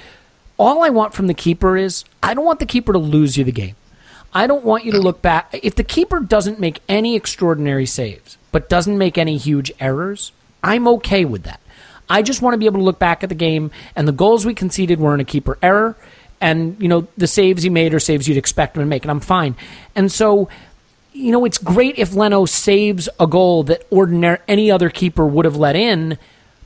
all 0.58 0.82
I 0.82 0.90
want 0.90 1.14
from 1.14 1.28
the 1.28 1.34
keeper 1.34 1.76
is 1.76 2.04
I 2.20 2.34
don't 2.34 2.44
want 2.44 2.58
the 2.58 2.66
keeper 2.66 2.92
to 2.92 2.98
lose 2.98 3.36
you 3.36 3.44
the 3.44 3.52
game. 3.52 3.76
I 4.34 4.46
don't 4.46 4.64
want 4.64 4.84
you 4.84 4.92
to 4.92 5.00
look 5.00 5.22
back. 5.22 5.56
If 5.62 5.76
the 5.76 5.84
keeper 5.84 6.18
doesn't 6.20 6.58
make 6.58 6.80
any 6.88 7.14
extraordinary 7.14 7.86
saves, 7.86 8.36
but 8.50 8.68
doesn't 8.68 8.98
make 8.98 9.16
any 9.16 9.36
huge 9.36 9.70
errors, 9.78 10.32
I'm 10.62 10.88
okay 10.88 11.24
with 11.24 11.44
that. 11.44 11.60
I 12.08 12.22
just 12.22 12.42
want 12.42 12.54
to 12.54 12.58
be 12.58 12.66
able 12.66 12.80
to 12.80 12.84
look 12.84 12.98
back 12.98 13.22
at 13.22 13.28
the 13.28 13.34
game 13.34 13.70
and 13.96 14.06
the 14.06 14.12
goals 14.12 14.44
we 14.44 14.54
conceded 14.54 14.98
were 14.98 15.14
in 15.14 15.20
a 15.20 15.24
keeper 15.24 15.56
error, 15.62 15.96
and 16.40 16.76
you 16.80 16.88
know 16.88 17.06
the 17.16 17.26
saves 17.26 17.62
he 17.62 17.70
made 17.70 17.94
are 17.94 18.00
saves 18.00 18.28
you'd 18.28 18.36
expect 18.36 18.76
him 18.76 18.82
to 18.82 18.86
make, 18.86 19.04
and 19.04 19.10
I'm 19.10 19.20
fine. 19.20 19.56
And 19.94 20.10
so, 20.10 20.48
you 21.12 21.32
know, 21.32 21.44
it's 21.44 21.58
great 21.58 21.98
if 21.98 22.12
Leno 22.12 22.44
saves 22.44 23.08
a 23.20 23.26
goal 23.26 23.62
that 23.64 23.86
ordinary 23.90 24.38
any 24.48 24.70
other 24.70 24.90
keeper 24.90 25.26
would 25.26 25.44
have 25.44 25.56
let 25.56 25.76
in. 25.76 26.18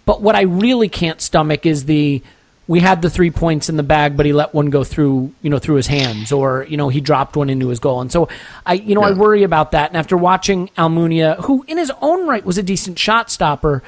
But 0.07 0.23
what 0.23 0.35
I 0.35 0.43
really 0.43 0.89
can't 0.89 1.21
stomach 1.21 1.67
is 1.67 1.85
the 1.85 2.23
we 2.69 2.81
had 2.81 3.01
the 3.01 3.09
three 3.09 3.31
points 3.31 3.71
in 3.71 3.77
the 3.79 3.83
bag, 3.83 4.17
but 4.17 4.27
he 4.27 4.33
let 4.35 4.53
one 4.53 4.67
go 4.67 4.85
through, 4.85 5.33
you 5.41 5.49
know, 5.49 5.59
through 5.59 5.77
his 5.77 5.87
hands, 5.87 6.31
or 6.31 6.65
you 6.69 6.77
know, 6.77 6.91
he 6.91 7.01
dropped 7.01 7.35
one 7.35 7.49
into 7.51 7.69
his 7.69 7.81
goal, 7.81 8.03
and 8.03 8.13
so 8.13 8.29
I, 8.65 8.75
you 8.75 8.95
know, 8.95 9.01
yeah. 9.01 9.15
I 9.15 9.19
worry 9.19 9.43
about 9.43 9.73
that. 9.73 9.91
And 9.91 9.97
after 9.97 10.17
watching 10.17 10.69
Almunia, 10.77 11.43
who 11.45 11.65
in 11.67 11.79
his 11.79 11.91
own 12.03 12.27
right 12.29 12.45
was 12.45 12.59
a 12.59 12.63
decent 12.63 12.99
shot 12.99 13.31
stopper, 13.31 13.83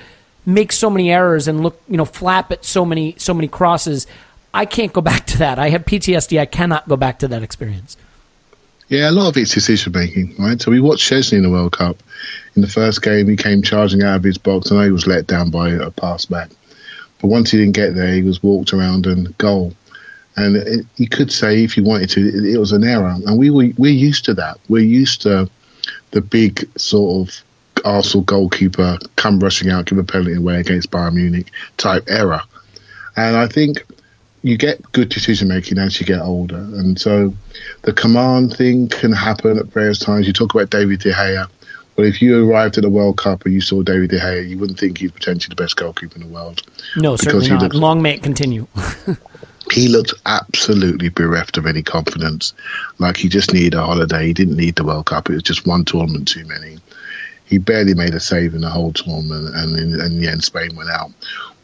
make 0.47 0.73
so 0.73 0.89
many 0.89 1.13
errors 1.13 1.47
and 1.47 1.63
look, 1.63 1.81
you 1.89 1.99
know, 1.99 2.07
flap 2.07 2.51
at 2.51 2.65
so 2.65 2.87
many 2.87 3.15
so 3.19 3.35
many 3.35 3.49
crosses, 3.49 4.07
I 4.55 4.65
can't 4.65 4.93
go 4.93 5.03
back 5.03 5.27
to 5.27 5.39
that. 5.39 5.59
I 5.59 5.69
have 5.69 5.85
PTSD. 5.85 6.41
I 6.41 6.47
cannot 6.47 6.89
go 6.89 6.97
back 6.97 7.19
to 7.21 7.29
that 7.29 7.43
experience. 7.43 7.99
Yeah, 8.89 9.09
a 9.09 9.13
lot 9.13 9.29
of 9.29 9.37
it's 9.37 9.55
decision 9.55 9.93
making, 9.93 10.35
right? 10.37 10.61
So 10.61 10.73
we 10.73 10.81
watched 10.81 11.09
Szczesny 11.09 11.35
in 11.35 11.43
the 11.45 11.51
World 11.51 11.71
Cup. 11.73 12.03
In 12.57 12.63
the 12.63 12.69
first 12.69 13.03
game, 13.03 13.29
he 13.29 13.37
came 13.37 13.63
charging 13.63 14.03
out 14.03 14.17
of 14.17 14.25
his 14.25 14.37
box, 14.37 14.71
and 14.71 14.83
he 14.83 14.91
was 14.91 15.07
let 15.07 15.29
down 15.29 15.51
by 15.51 15.71
a 15.71 15.93
pass 15.93 16.25
back. 16.25 16.51
But 17.21 17.29
once 17.29 17.51
he 17.51 17.59
didn't 17.59 17.75
get 17.75 17.95
there, 17.95 18.13
he 18.15 18.23
was 18.23 18.43
walked 18.43 18.73
around 18.73 19.07
and 19.07 19.37
goal. 19.39 19.75
And 20.37 20.87
you 20.97 21.09
could 21.09 21.31
say, 21.33 21.65
if 21.65 21.77
you 21.77 21.85
wanted 21.85 22.11
to, 22.11 22.21
it, 22.21 22.55
it 22.55 22.59
was 22.59 22.73
an 22.73 22.85
error. 22.85 23.15
And 23.27 23.39
we 23.39 23.51
were 23.51 23.69
we're 23.77 23.93
used 23.93 24.25
to 24.27 24.35
that. 24.35 24.59
We're 24.69 24.85
used 24.85 25.23
to 25.23 25.51
the 26.13 26.21
big 26.21 26.69
sort 26.79 27.29
of 27.29 27.45
Arsenal 27.85 28.25
goalkeeper 28.25 28.99
come 29.17 29.41
rushing 29.41 29.71
out, 29.71 29.87
give 29.87 29.99
a 29.99 30.05
penalty 30.05 30.35
away 30.35 30.61
against 30.61 30.91
Bayern 30.91 31.15
Munich 31.15 31.51
type 31.77 32.05
error. 32.09 32.43
And 33.17 33.37
I 33.37 33.49
think 33.49 33.85
you 34.43 34.57
get 34.57 34.93
good 34.93 35.11
decision 35.11 35.49
making 35.49 35.79
as 35.79 36.01
you 36.01 36.07
get 36.07 36.21
older. 36.21 36.57
And 36.57 36.99
so 36.99 37.35
the 37.83 37.93
command 37.93 38.57
thing 38.57 38.89
can 38.89 39.13
happen 39.13 39.59
at 39.59 39.67
various 39.67 39.99
times. 39.99 40.27
You 40.27 40.33
talk 40.33 40.55
about 40.55 40.71
David 40.71 41.01
De 41.01 41.13
Gea. 41.13 41.49
But 42.01 42.07
if 42.07 42.23
you 42.23 42.51
arrived 42.51 42.79
at 42.79 42.83
the 42.83 42.89
World 42.89 43.19
Cup 43.19 43.45
and 43.45 43.53
you 43.53 43.61
saw 43.61 43.83
David 43.83 44.09
De 44.09 44.19
Gea, 44.19 44.49
you 44.49 44.57
wouldn't 44.57 44.79
think 44.79 44.97
he's 44.97 45.13
potentially 45.13 45.55
the 45.55 45.63
best 45.63 45.77
goalkeeper 45.77 46.15
in 46.15 46.23
the 46.23 46.33
world. 46.33 46.63
No, 46.97 47.15
certainly 47.17 47.51
not. 47.51 47.61
Looked, 47.61 47.75
Long 47.75 48.01
may 48.01 48.15
it 48.15 48.23
continue. 48.23 48.67
he 49.71 49.89
looked 49.89 50.15
absolutely 50.25 51.11
bereft 51.11 51.59
of 51.59 51.67
any 51.67 51.83
confidence. 51.83 52.55
Like 52.99 53.19
he 53.19 53.29
just 53.29 53.53
needed 53.53 53.75
a 53.75 53.85
holiday. 53.85 54.29
He 54.29 54.33
didn't 54.33 54.57
need 54.57 54.77
the 54.77 54.85
World 54.87 55.05
Cup. 55.05 55.29
It 55.29 55.35
was 55.35 55.43
just 55.43 55.67
one 55.67 55.85
tournament 55.85 56.27
too 56.27 56.47
many. 56.47 56.79
He 57.45 57.59
barely 57.59 57.93
made 57.93 58.15
a 58.15 58.21
save 58.21 58.55
in 58.55 58.63
the 58.63 58.71
whole 58.71 58.95
tournament, 58.95 59.55
and 59.55 59.77
in, 59.77 60.01
in 60.01 60.21
the 60.23 60.29
end, 60.29 60.43
Spain 60.43 60.75
went 60.77 60.89
out. 60.89 61.11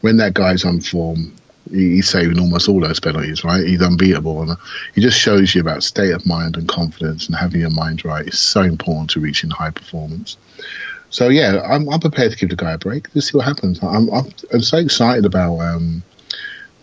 When 0.01 0.17
that 0.17 0.35
guy's 0.35 0.63
on 0.63 0.81
form, 0.81 1.33
he's 1.69 2.09
saving 2.09 2.39
almost 2.39 2.69
all 2.69 2.79
those 2.79 2.99
penalties, 2.99 3.43
right? 3.43 3.65
He's 3.65 3.81
unbeatable, 3.81 4.41
and 4.41 4.57
he 4.93 5.01
just 5.01 5.19
shows 5.19 5.53
you 5.53 5.61
about 5.61 5.83
state 5.83 6.11
of 6.13 6.25
mind 6.25 6.57
and 6.57 6.67
confidence 6.67 7.27
and 7.27 7.35
having 7.35 7.61
your 7.61 7.69
mind 7.69 8.05
right 8.05 8.27
is 8.27 8.39
so 8.39 8.61
important 8.61 9.11
to 9.11 9.19
reaching 9.19 9.49
high 9.49 9.71
performance. 9.71 10.37
So 11.09 11.29
yeah, 11.29 11.61
I'm, 11.61 11.87
I'm 11.89 11.99
prepared 11.99 12.31
to 12.31 12.37
give 12.37 12.49
the 12.49 12.55
guy 12.55 12.73
a 12.73 12.77
break. 12.77 13.07
Let's 13.15 13.31
see 13.31 13.37
what 13.37 13.45
happens. 13.45 13.81
I'm 13.81 14.09
I'm, 14.09 14.31
I'm 14.53 14.61
so 14.61 14.77
excited 14.77 15.25
about 15.25 15.59
um, 15.59 16.03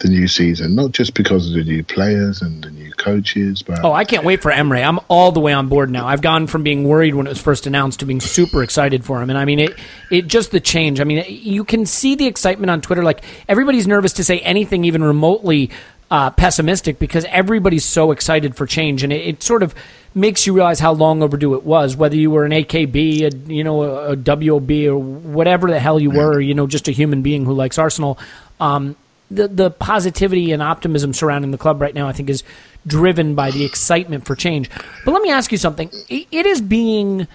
the 0.01 0.09
new 0.09 0.27
season, 0.27 0.75
not 0.75 0.93
just 0.93 1.15
because 1.15 1.47
of 1.49 1.55
the 1.55 1.65
new 1.65 1.83
players 1.85 2.43
and 2.43 2.65
the 2.65 2.71
new 2.71 2.91
coaches, 2.93 3.63
but 3.63 3.85
Oh, 3.85 3.93
I 3.93 4.05
can't 4.05 4.25
wait 4.25 4.43
for 4.43 4.51
Emery. 4.51 4.83
I'm 4.83 4.99
all 5.09 5.33
the 5.33 5.41
way 5.41 5.53
on 5.53 5.69
board 5.69 5.91
now. 5.91 6.07
I've 6.07 6.21
gone 6.21 6.47
from 6.47 6.63
being 6.63 6.85
worried 6.85 7.15
when 7.15 7.27
it 7.27 7.31
was 7.31 7.41
first 7.41 7.67
announced 7.67 8.01
to 8.01 8.07
being 8.07 8.21
super 8.21 8.63
excited 8.63 9.05
for 9.05 9.23
him. 9.23 9.31
And 9.31 9.39
I 9.39 9.45
mean, 9.45 9.61
it, 9.61 9.79
it 10.11 10.27
just 10.27 10.51
the 10.51 10.61
change. 10.61 11.01
I 11.01 11.05
mean, 11.05 11.25
you 11.29 11.65
can 11.65 11.87
see 11.87 12.15
the 12.17 12.27
excitement 12.27 12.71
on 12.71 12.81
Twitter. 12.81 13.03
Like 13.03 13.23
everybody's 13.49 13.87
nervous 13.87 14.13
to 14.15 14.25
say 14.25 14.41
anything 14.41 14.85
even 14.85 15.03
remotely 15.03 15.71
uh, 16.11 16.31
pessimistic 16.31 16.99
because 16.99 17.25
everybody's 17.27 17.85
so 17.85 18.11
excited 18.11 18.57
for 18.57 18.67
change, 18.67 19.03
and 19.03 19.13
it, 19.13 19.27
it 19.27 19.43
sort 19.43 19.63
of 19.63 19.75
makes 20.15 20.47
you 20.47 20.53
realize 20.53 20.79
how 20.79 20.93
long 20.93 21.23
overdue 21.23 21.55
it 21.55 21.65
was. 21.65 21.97
Whether 21.97 22.17
you 22.17 22.31
were 22.31 22.45
an 22.45 22.53
AKB, 22.53 23.23
a, 23.23 23.53
you 23.53 23.65
know, 23.65 23.83
a, 23.83 24.13
a 24.13 24.17
WOB, 24.17 24.71
or 24.87 24.99
whatever 24.99 25.71
the 25.71 25.81
hell 25.81 25.99
you 25.99 26.11
were, 26.11 26.41
you 26.41 26.55
know, 26.55 26.67
just 26.67 26.89
a 26.89 26.93
human 26.93 27.23
being 27.23 27.45
who 27.45 27.53
likes 27.53 27.79
Arsenal. 27.79 28.19
Um, 28.61 28.97
the 29.35 29.49
the 29.49 29.71
positivity 29.71 30.53
and 30.53 30.63
optimism 30.63 31.13
surrounding 31.13 31.51
the 31.51 31.59
club 31.59 31.81
right 31.81 31.95
now, 31.95 32.09
I 32.09 32.13
think, 32.13 32.31
is 32.31 32.43
driven 32.87 33.35
by 33.35 33.51
the 33.51 33.65
excitement 33.65 34.27
for 34.27 34.35
change. 34.35 34.71
But 35.05 35.13
let 35.13 35.23
me 35.23 35.31
ask 35.31 35.51
you 35.53 35.59
something. 35.59 35.91
It, 36.09 36.47
is 36.47 36.61
being 36.61 37.27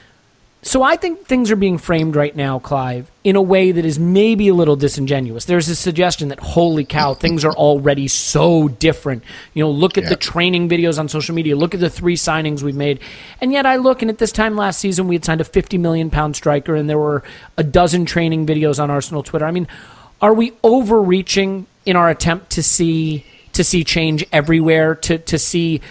so 0.61 0.83
I 0.83 0.97
think 0.97 1.25
things 1.25 1.51
are 1.51 1.55
being 1.55 1.77
framed 1.77 2.17
right 2.17 2.35
now, 2.35 2.59
Clive, 2.59 3.09
in 3.23 3.37
a 3.37 3.41
way 3.41 3.71
that 3.71 3.85
is 3.85 3.97
maybe 3.97 4.49
a 4.49 4.53
little 4.53 4.75
disingenuous. 4.75 5.45
There's 5.45 5.69
a 5.69 5.75
suggestion 5.75 6.27
that, 6.29 6.39
holy 6.41 6.83
cow, 6.83 7.13
things 7.13 7.45
are 7.45 7.53
already 7.53 8.09
so 8.09 8.67
different. 8.67 9.23
You 9.53 9.63
know, 9.63 9.71
look 9.71 9.97
at 9.97 10.03
Yeah. 10.03 10.09
the 10.09 10.15
training 10.17 10.67
videos 10.67 10.99
on 10.99 11.07
social 11.07 11.33
media. 11.33 11.55
Look 11.55 11.73
at 11.73 11.79
the 11.79 11.89
three 11.89 12.17
signings 12.17 12.61
we've 12.61 12.75
made. 12.75 12.99
And 13.39 13.53
yet 13.53 13.65
I 13.65 13.77
look, 13.77 14.01
and 14.01 14.11
at 14.11 14.17
this 14.17 14.33
time 14.33 14.57
last 14.57 14.79
season, 14.79 15.07
we 15.07 15.15
had 15.15 15.23
signed 15.23 15.39
a 15.39 15.45
50 15.45 15.77
million 15.77 16.09
pound 16.09 16.35
striker, 16.35 16.75
and 16.75 16.89
there 16.89 16.99
were 16.99 17.23
a 17.57 17.63
dozen 17.63 18.03
training 18.05 18.45
videos 18.45 18.83
on 18.83 18.91
Arsenal 18.91 19.23
Twitter. 19.23 19.45
I 19.45 19.51
mean, 19.51 19.67
are 20.21 20.33
we 20.33 20.51
overreaching 20.61 21.67
in 21.85 21.95
our 21.95 22.09
attempt 22.09 22.51
to 22.51 22.63
see 22.63 23.25
to 23.53 23.63
see 23.63 23.83
change 23.83 24.25
everywhere, 24.31 24.95
to 24.95 25.17
to 25.17 25.37
see 25.37 25.81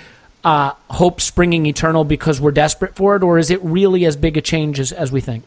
uh, 0.45 0.73
hope 0.91 1.21
springing 1.21 1.67
eternal 1.67 2.05
because 2.05 2.41
we're 2.41 2.53
desperate 2.53 2.95
for 2.95 3.17
it, 3.17 3.23
or 3.23 3.39
is 3.39 3.51
it 3.51 3.63
really 3.63 4.05
as 4.05 4.17
big 4.17 4.37
a 4.37 4.41
change 4.41 4.81
as, 4.81 4.93
as 4.93 5.13
we 5.13 5.21
think? 5.21 5.45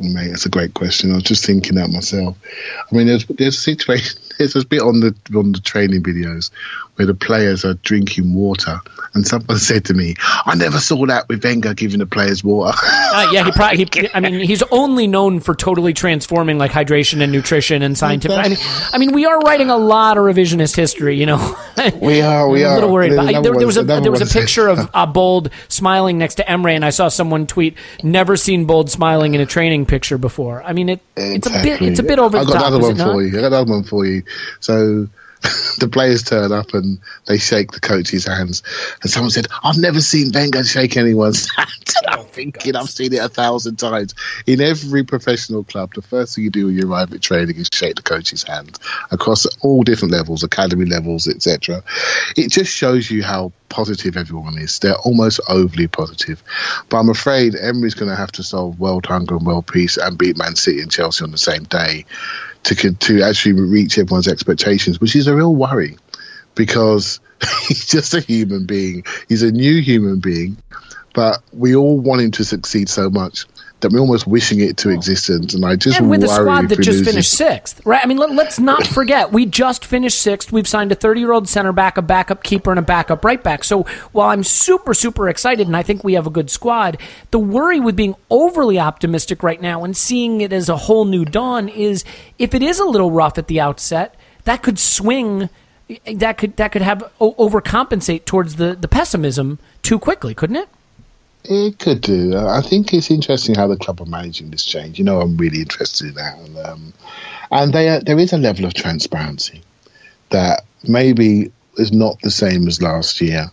Mate, 0.00 0.28
that's 0.28 0.46
a 0.46 0.48
great 0.48 0.74
question. 0.74 1.10
I 1.12 1.14
was 1.14 1.24
just 1.24 1.44
thinking 1.44 1.74
that 1.74 1.90
myself. 1.90 2.36
I 2.90 2.94
mean, 2.94 3.06
there's 3.06 3.26
there's 3.26 3.56
a 3.56 3.60
situation, 3.60 4.20
there's 4.38 4.56
a 4.56 4.66
bit 4.66 4.80
on 4.82 5.00
the 5.00 5.14
on 5.36 5.52
the 5.52 5.60
training 5.60 6.02
videos 6.02 6.50
where 6.96 7.06
the 7.06 7.14
players 7.14 7.64
are 7.64 7.74
drinking 7.74 8.34
water, 8.34 8.80
and 9.14 9.26
someone 9.26 9.58
said 9.58 9.84
to 9.86 9.94
me, 9.94 10.14
"I 10.46 10.54
never 10.54 10.78
saw 10.78 11.06
that 11.06 11.28
with 11.28 11.44
Wenger 11.44 11.74
giving 11.74 11.98
the 11.98 12.06
players 12.06 12.42
water." 12.42 12.76
Uh, 13.08 13.26
yeah, 13.32 13.44
he 13.44 13.50
probably. 13.52 13.78
He, 13.78 14.08
I 14.12 14.20
mean, 14.20 14.34
he's 14.40 14.62
only 14.70 15.06
known 15.06 15.40
for 15.40 15.54
totally 15.54 15.94
transforming 15.94 16.58
like 16.58 16.70
hydration 16.70 17.22
and 17.22 17.32
nutrition 17.32 17.82
and 17.82 17.96
scientific. 17.96 18.36
I 18.36 18.48
mean, 18.48 18.58
I 18.92 18.98
mean, 18.98 19.12
we 19.12 19.24
are 19.24 19.38
writing 19.40 19.70
a 19.70 19.76
lot 19.78 20.18
of 20.18 20.24
revisionist 20.24 20.76
history. 20.76 21.16
You 21.16 21.26
know, 21.26 21.56
We 22.00 22.20
are, 22.20 22.48
we 22.48 22.64
I'm 22.64 22.72
a 22.72 22.74
little 22.74 22.92
worried 22.92 23.12
about. 23.12 23.42
There, 23.42 23.54
there 23.54 23.66
was 23.66 23.76
a 23.76 23.82
there 23.82 24.10
was 24.10 24.20
a 24.20 24.38
picture 24.38 24.68
of 24.68 24.90
uh, 24.92 25.06
Bould 25.06 25.50
smiling 25.68 26.18
next 26.18 26.36
to 26.36 26.48
Emery, 26.48 26.74
and 26.74 26.84
I 26.84 26.90
saw 26.90 27.08
someone 27.08 27.46
tweet, 27.46 27.76
"Never 28.02 28.36
seen 28.36 28.66
Bould 28.66 28.90
smiling 28.90 29.34
in 29.34 29.40
a 29.40 29.46
training 29.46 29.86
picture 29.86 30.18
before." 30.18 30.62
I 30.62 30.72
mean, 30.72 30.88
it 30.88 31.00
it's 31.16 31.46
a 31.46 31.62
bit 31.62 31.80
it's 31.82 31.98
a 31.98 32.02
bit 32.02 32.18
over 32.18 32.38
I 32.38 32.44
the 32.44 32.52
got 32.52 32.58
top. 32.58 32.72
another 32.72 32.80
one 32.80 32.96
for 32.96 33.22
you. 33.22 33.28
I 33.28 33.40
got 33.40 33.46
another 33.48 33.70
one 33.70 33.84
for 33.84 34.04
you. 34.04 34.22
So 34.60 35.08
the 35.78 35.88
players 35.88 36.24
turn 36.24 36.50
up 36.50 36.74
and 36.74 36.98
they 37.26 37.38
shake 37.38 37.70
the 37.70 37.80
coach's 37.80 38.26
hands, 38.26 38.62
and 39.02 39.10
someone 39.10 39.30
said, 39.30 39.46
"I've 39.62 39.78
never 39.78 40.00
seen 40.00 40.32
Wenger 40.32 40.64
shake 40.64 40.96
anyone's 40.96 41.48
hand." 41.56 41.68
And 41.96 42.06
I'm 42.06 42.18
oh, 42.20 42.22
thinking, 42.24 42.74
I've 42.74 42.90
seen 42.90 43.12
it 43.12 43.22
a 43.22 43.28
thousand 43.28 43.76
times. 43.76 44.14
In 44.46 44.60
every 44.60 45.04
professional 45.04 45.62
club, 45.62 45.94
the 45.94 46.02
first 46.02 46.34
thing 46.34 46.44
you 46.44 46.50
do 46.50 46.66
when 46.66 46.76
you 46.76 46.90
arrive 46.90 47.12
at 47.12 47.22
training 47.22 47.56
is 47.56 47.68
shake 47.72 47.96
the 47.96 48.02
coach's 48.02 48.42
hand 48.42 48.78
across 49.12 49.46
all 49.60 49.84
different 49.84 50.12
levels, 50.12 50.42
academy 50.42 50.86
levels, 50.86 51.28
etc. 51.28 51.84
It 52.36 52.50
just 52.50 52.72
shows 52.72 53.08
you 53.08 53.22
how 53.22 53.52
positive 53.68 54.16
everyone 54.16 54.58
is. 54.58 54.78
They're 54.80 54.96
almost 54.96 55.40
overly 55.48 55.86
positive. 55.86 56.42
But 56.88 56.98
I'm 56.98 57.10
afraid 57.10 57.54
Emery's 57.54 57.94
going 57.94 58.10
to 58.10 58.16
have 58.16 58.32
to 58.32 58.42
solve 58.42 58.80
world 58.80 59.06
hunger 59.06 59.36
and 59.36 59.46
world 59.46 59.66
peace 59.66 59.98
and 59.98 60.18
beat 60.18 60.36
Man 60.36 60.56
City 60.56 60.80
and 60.80 60.90
Chelsea 60.90 61.22
on 61.22 61.30
the 61.30 61.38
same 61.38 61.64
day 61.64 62.06
to 62.64 62.92
to 62.92 63.22
actually 63.22 63.52
reach 63.52 63.98
everyone's 63.98 64.28
expectations, 64.28 65.00
which 65.00 65.16
is 65.16 65.26
a 65.26 65.34
real 65.34 65.54
worry 65.54 65.96
because 66.54 67.20
he's 67.68 67.86
just 67.86 68.14
a 68.14 68.20
human 68.20 68.66
being. 68.66 69.04
He's 69.28 69.42
a 69.42 69.52
new 69.52 69.80
human 69.80 70.20
being, 70.20 70.56
but 71.14 71.42
we 71.52 71.76
all 71.76 71.98
want 71.98 72.20
him 72.20 72.30
to 72.32 72.44
succeed 72.44 72.88
so 72.88 73.10
much 73.10 73.46
that 73.80 73.92
we're 73.92 74.00
almost 74.00 74.26
wishing 74.26 74.60
it 74.60 74.76
to 74.78 74.90
oh. 74.90 74.92
existence. 74.92 75.54
And 75.54 75.64
I 75.64 75.76
just 75.76 75.98
and 75.98 76.10
with 76.10 76.24
a 76.24 76.28
squad 76.28 76.68
that 76.68 76.80
just 76.80 77.04
finished 77.04 77.32
sixth, 77.32 77.84
right? 77.86 78.00
I 78.02 78.06
mean, 78.06 78.16
let, 78.18 78.30
us 78.30 78.58
not 78.58 78.86
forget 78.88 79.32
we 79.32 79.46
just 79.46 79.84
finished 79.84 80.20
sixth. 80.20 80.52
We've 80.52 80.66
signed 80.66 80.90
a 80.92 80.94
30 80.94 81.20
year 81.20 81.32
old 81.32 81.48
center 81.48 81.72
back, 81.72 81.96
a 81.96 82.02
backup 82.02 82.42
keeper, 82.42 82.70
and 82.70 82.78
a 82.78 82.82
backup 82.82 83.24
right 83.24 83.42
back. 83.42 83.64
So 83.64 83.84
while 84.12 84.30
I'm 84.30 84.42
super 84.44 84.94
super 84.94 85.28
excited 85.28 85.66
and 85.66 85.76
I 85.76 85.82
think 85.82 86.02
we 86.02 86.14
have 86.14 86.26
a 86.26 86.30
good 86.30 86.50
squad, 86.50 87.00
the 87.30 87.38
worry 87.38 87.80
with 87.80 87.96
being 87.96 88.16
overly 88.30 88.78
optimistic 88.78 89.42
right 89.42 89.60
now 89.60 89.84
and 89.84 89.96
seeing 89.96 90.40
it 90.40 90.52
as 90.52 90.68
a 90.68 90.76
whole 90.76 91.04
new 91.04 91.24
dawn 91.24 91.68
is 91.68 92.04
if 92.38 92.54
it 92.54 92.62
is 92.62 92.78
a 92.78 92.84
little 92.84 93.10
rough 93.10 93.38
at 93.38 93.46
the 93.46 93.60
outset, 93.60 94.14
that 94.44 94.62
could 94.62 94.78
swing. 94.78 95.48
That 96.16 96.36
could 96.36 96.56
that 96.56 96.72
could 96.72 96.82
have 96.82 97.10
overcompensate 97.18 98.26
towards 98.26 98.56
the, 98.56 98.74
the 98.74 98.88
pessimism 98.88 99.58
too 99.80 99.98
quickly, 99.98 100.34
couldn't 100.34 100.56
it? 100.56 100.68
It 101.50 101.78
could 101.78 102.02
do. 102.02 102.36
I 102.36 102.60
think 102.60 102.92
it's 102.92 103.10
interesting 103.10 103.54
how 103.54 103.66
the 103.68 103.76
club 103.78 104.02
are 104.02 104.06
managing 104.06 104.50
this 104.50 104.64
change. 104.64 104.98
You 104.98 105.04
know, 105.06 105.20
I'm 105.20 105.36
really 105.38 105.60
interested 105.60 106.08
in 106.08 106.14
that, 106.14 106.38
and 106.38 106.58
um, 106.58 106.92
and 107.50 107.74
are, 107.74 108.00
there 108.00 108.18
is 108.18 108.34
a 108.34 108.38
level 108.38 108.66
of 108.66 108.74
transparency 108.74 109.62
that 110.28 110.64
maybe 110.86 111.50
is 111.78 111.90
not 111.90 112.20
the 112.20 112.30
same 112.30 112.68
as 112.68 112.82
last 112.82 113.20
year, 113.22 113.46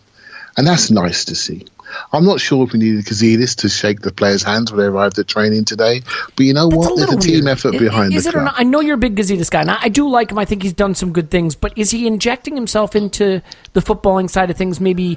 and 0.58 0.66
that's 0.66 0.90
nice 0.90 1.24
to 1.26 1.34
see. 1.34 1.64
I'm 2.12 2.24
not 2.24 2.40
sure 2.40 2.64
if 2.66 2.72
we 2.72 2.80
needed 2.80 3.04
Gazidis 3.06 3.56
to 3.60 3.68
shake 3.68 4.00
the 4.00 4.12
players' 4.12 4.42
hands 4.42 4.70
when 4.72 4.80
they 4.80 4.86
arrived 4.86 5.18
at 5.18 5.28
training 5.28 5.64
today, 5.64 6.02
but 6.36 6.44
you 6.44 6.52
know 6.52 6.68
That's 6.68 6.76
what? 6.76 6.92
a 6.92 6.96
There's 6.96 7.12
a 7.12 7.28
team 7.28 7.44
weird. 7.44 7.58
effort 7.58 7.78
behind 7.78 8.12
is 8.12 8.24
the 8.24 8.30
it 8.30 8.34
or 8.34 8.40
club. 8.40 8.44
not? 8.46 8.54
I 8.58 8.64
know 8.64 8.80
you're 8.80 8.96
a 8.96 8.98
big 8.98 9.16
Gazidis 9.16 9.50
guy, 9.50 9.62
and 9.62 9.70
I 9.70 9.78
I 9.82 9.88
do 9.88 10.06
like 10.08 10.30
him. 10.32 10.38
I 10.38 10.44
think 10.44 10.62
he's 10.62 10.74
done 10.74 10.94
some 10.94 11.12
good 11.12 11.30
things, 11.30 11.54
but 11.54 11.72
is 11.78 11.92
he 11.92 12.06
injecting 12.06 12.56
himself 12.56 12.94
into 12.94 13.40
the 13.72 13.80
footballing 13.80 14.28
side 14.28 14.50
of 14.50 14.56
things 14.58 14.80
maybe 14.80 15.16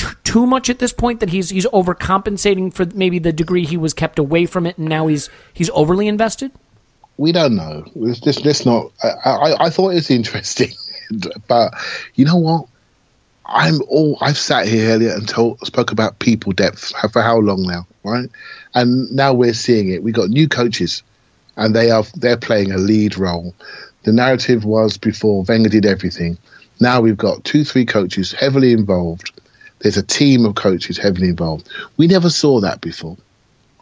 t- 0.00 0.14
too 0.24 0.46
much 0.46 0.70
at 0.70 0.78
this 0.78 0.92
point 0.92 1.20
that 1.20 1.30
he's 1.30 1.50
he's 1.50 1.66
overcompensating 1.66 2.72
for 2.72 2.86
maybe 2.94 3.18
the 3.18 3.32
degree 3.32 3.64
he 3.64 3.76
was 3.76 3.94
kept 3.94 4.18
away 4.18 4.46
from 4.46 4.66
it, 4.66 4.78
and 4.78 4.88
now 4.88 5.06
he's 5.06 5.28
he's 5.52 5.70
overly 5.70 6.08
invested? 6.08 6.52
we 7.20 7.32
don't 7.32 7.54
know. 7.54 7.84
Let's 7.94 8.18
just 8.18 8.46
let's 8.46 8.64
not. 8.64 8.92
I, 9.02 9.08
I, 9.30 9.66
I 9.66 9.70
thought 9.70 9.90
it 9.90 9.96
was 9.96 10.10
interesting, 10.10 10.70
but 11.46 11.74
you 12.14 12.24
know 12.24 12.36
what? 12.36 12.66
I'm 13.44 13.82
all. 13.88 14.16
I've 14.22 14.38
sat 14.38 14.66
here 14.66 14.90
earlier 14.90 15.12
and 15.12 15.28
told, 15.28 15.60
spoke 15.66 15.92
about 15.92 16.18
people 16.18 16.52
depth 16.52 16.94
for 17.12 17.20
how 17.20 17.36
long 17.36 17.62
now, 17.62 17.86
right? 18.04 18.30
And 18.74 19.10
now 19.12 19.34
we're 19.34 19.52
seeing 19.52 19.90
it. 19.90 20.02
We 20.02 20.12
got 20.12 20.30
new 20.30 20.48
coaches, 20.48 21.02
and 21.56 21.76
they 21.76 21.90
are 21.90 22.04
they're 22.14 22.38
playing 22.38 22.72
a 22.72 22.78
lead 22.78 23.18
role. 23.18 23.54
The 24.04 24.12
narrative 24.12 24.64
was 24.64 24.96
before 24.96 25.44
Wenger 25.44 25.68
did 25.68 25.84
everything. 25.84 26.38
Now 26.80 27.02
we've 27.02 27.18
got 27.18 27.44
two, 27.44 27.64
three 27.64 27.84
coaches 27.84 28.32
heavily 28.32 28.72
involved. 28.72 29.38
There's 29.80 29.96
a 29.96 30.02
team 30.02 30.44
of 30.44 30.54
coaches 30.54 30.98
heavily 30.98 31.28
involved. 31.28 31.68
We 31.96 32.06
never 32.06 32.30
saw 32.30 32.60
that 32.60 32.80
before 32.80 33.16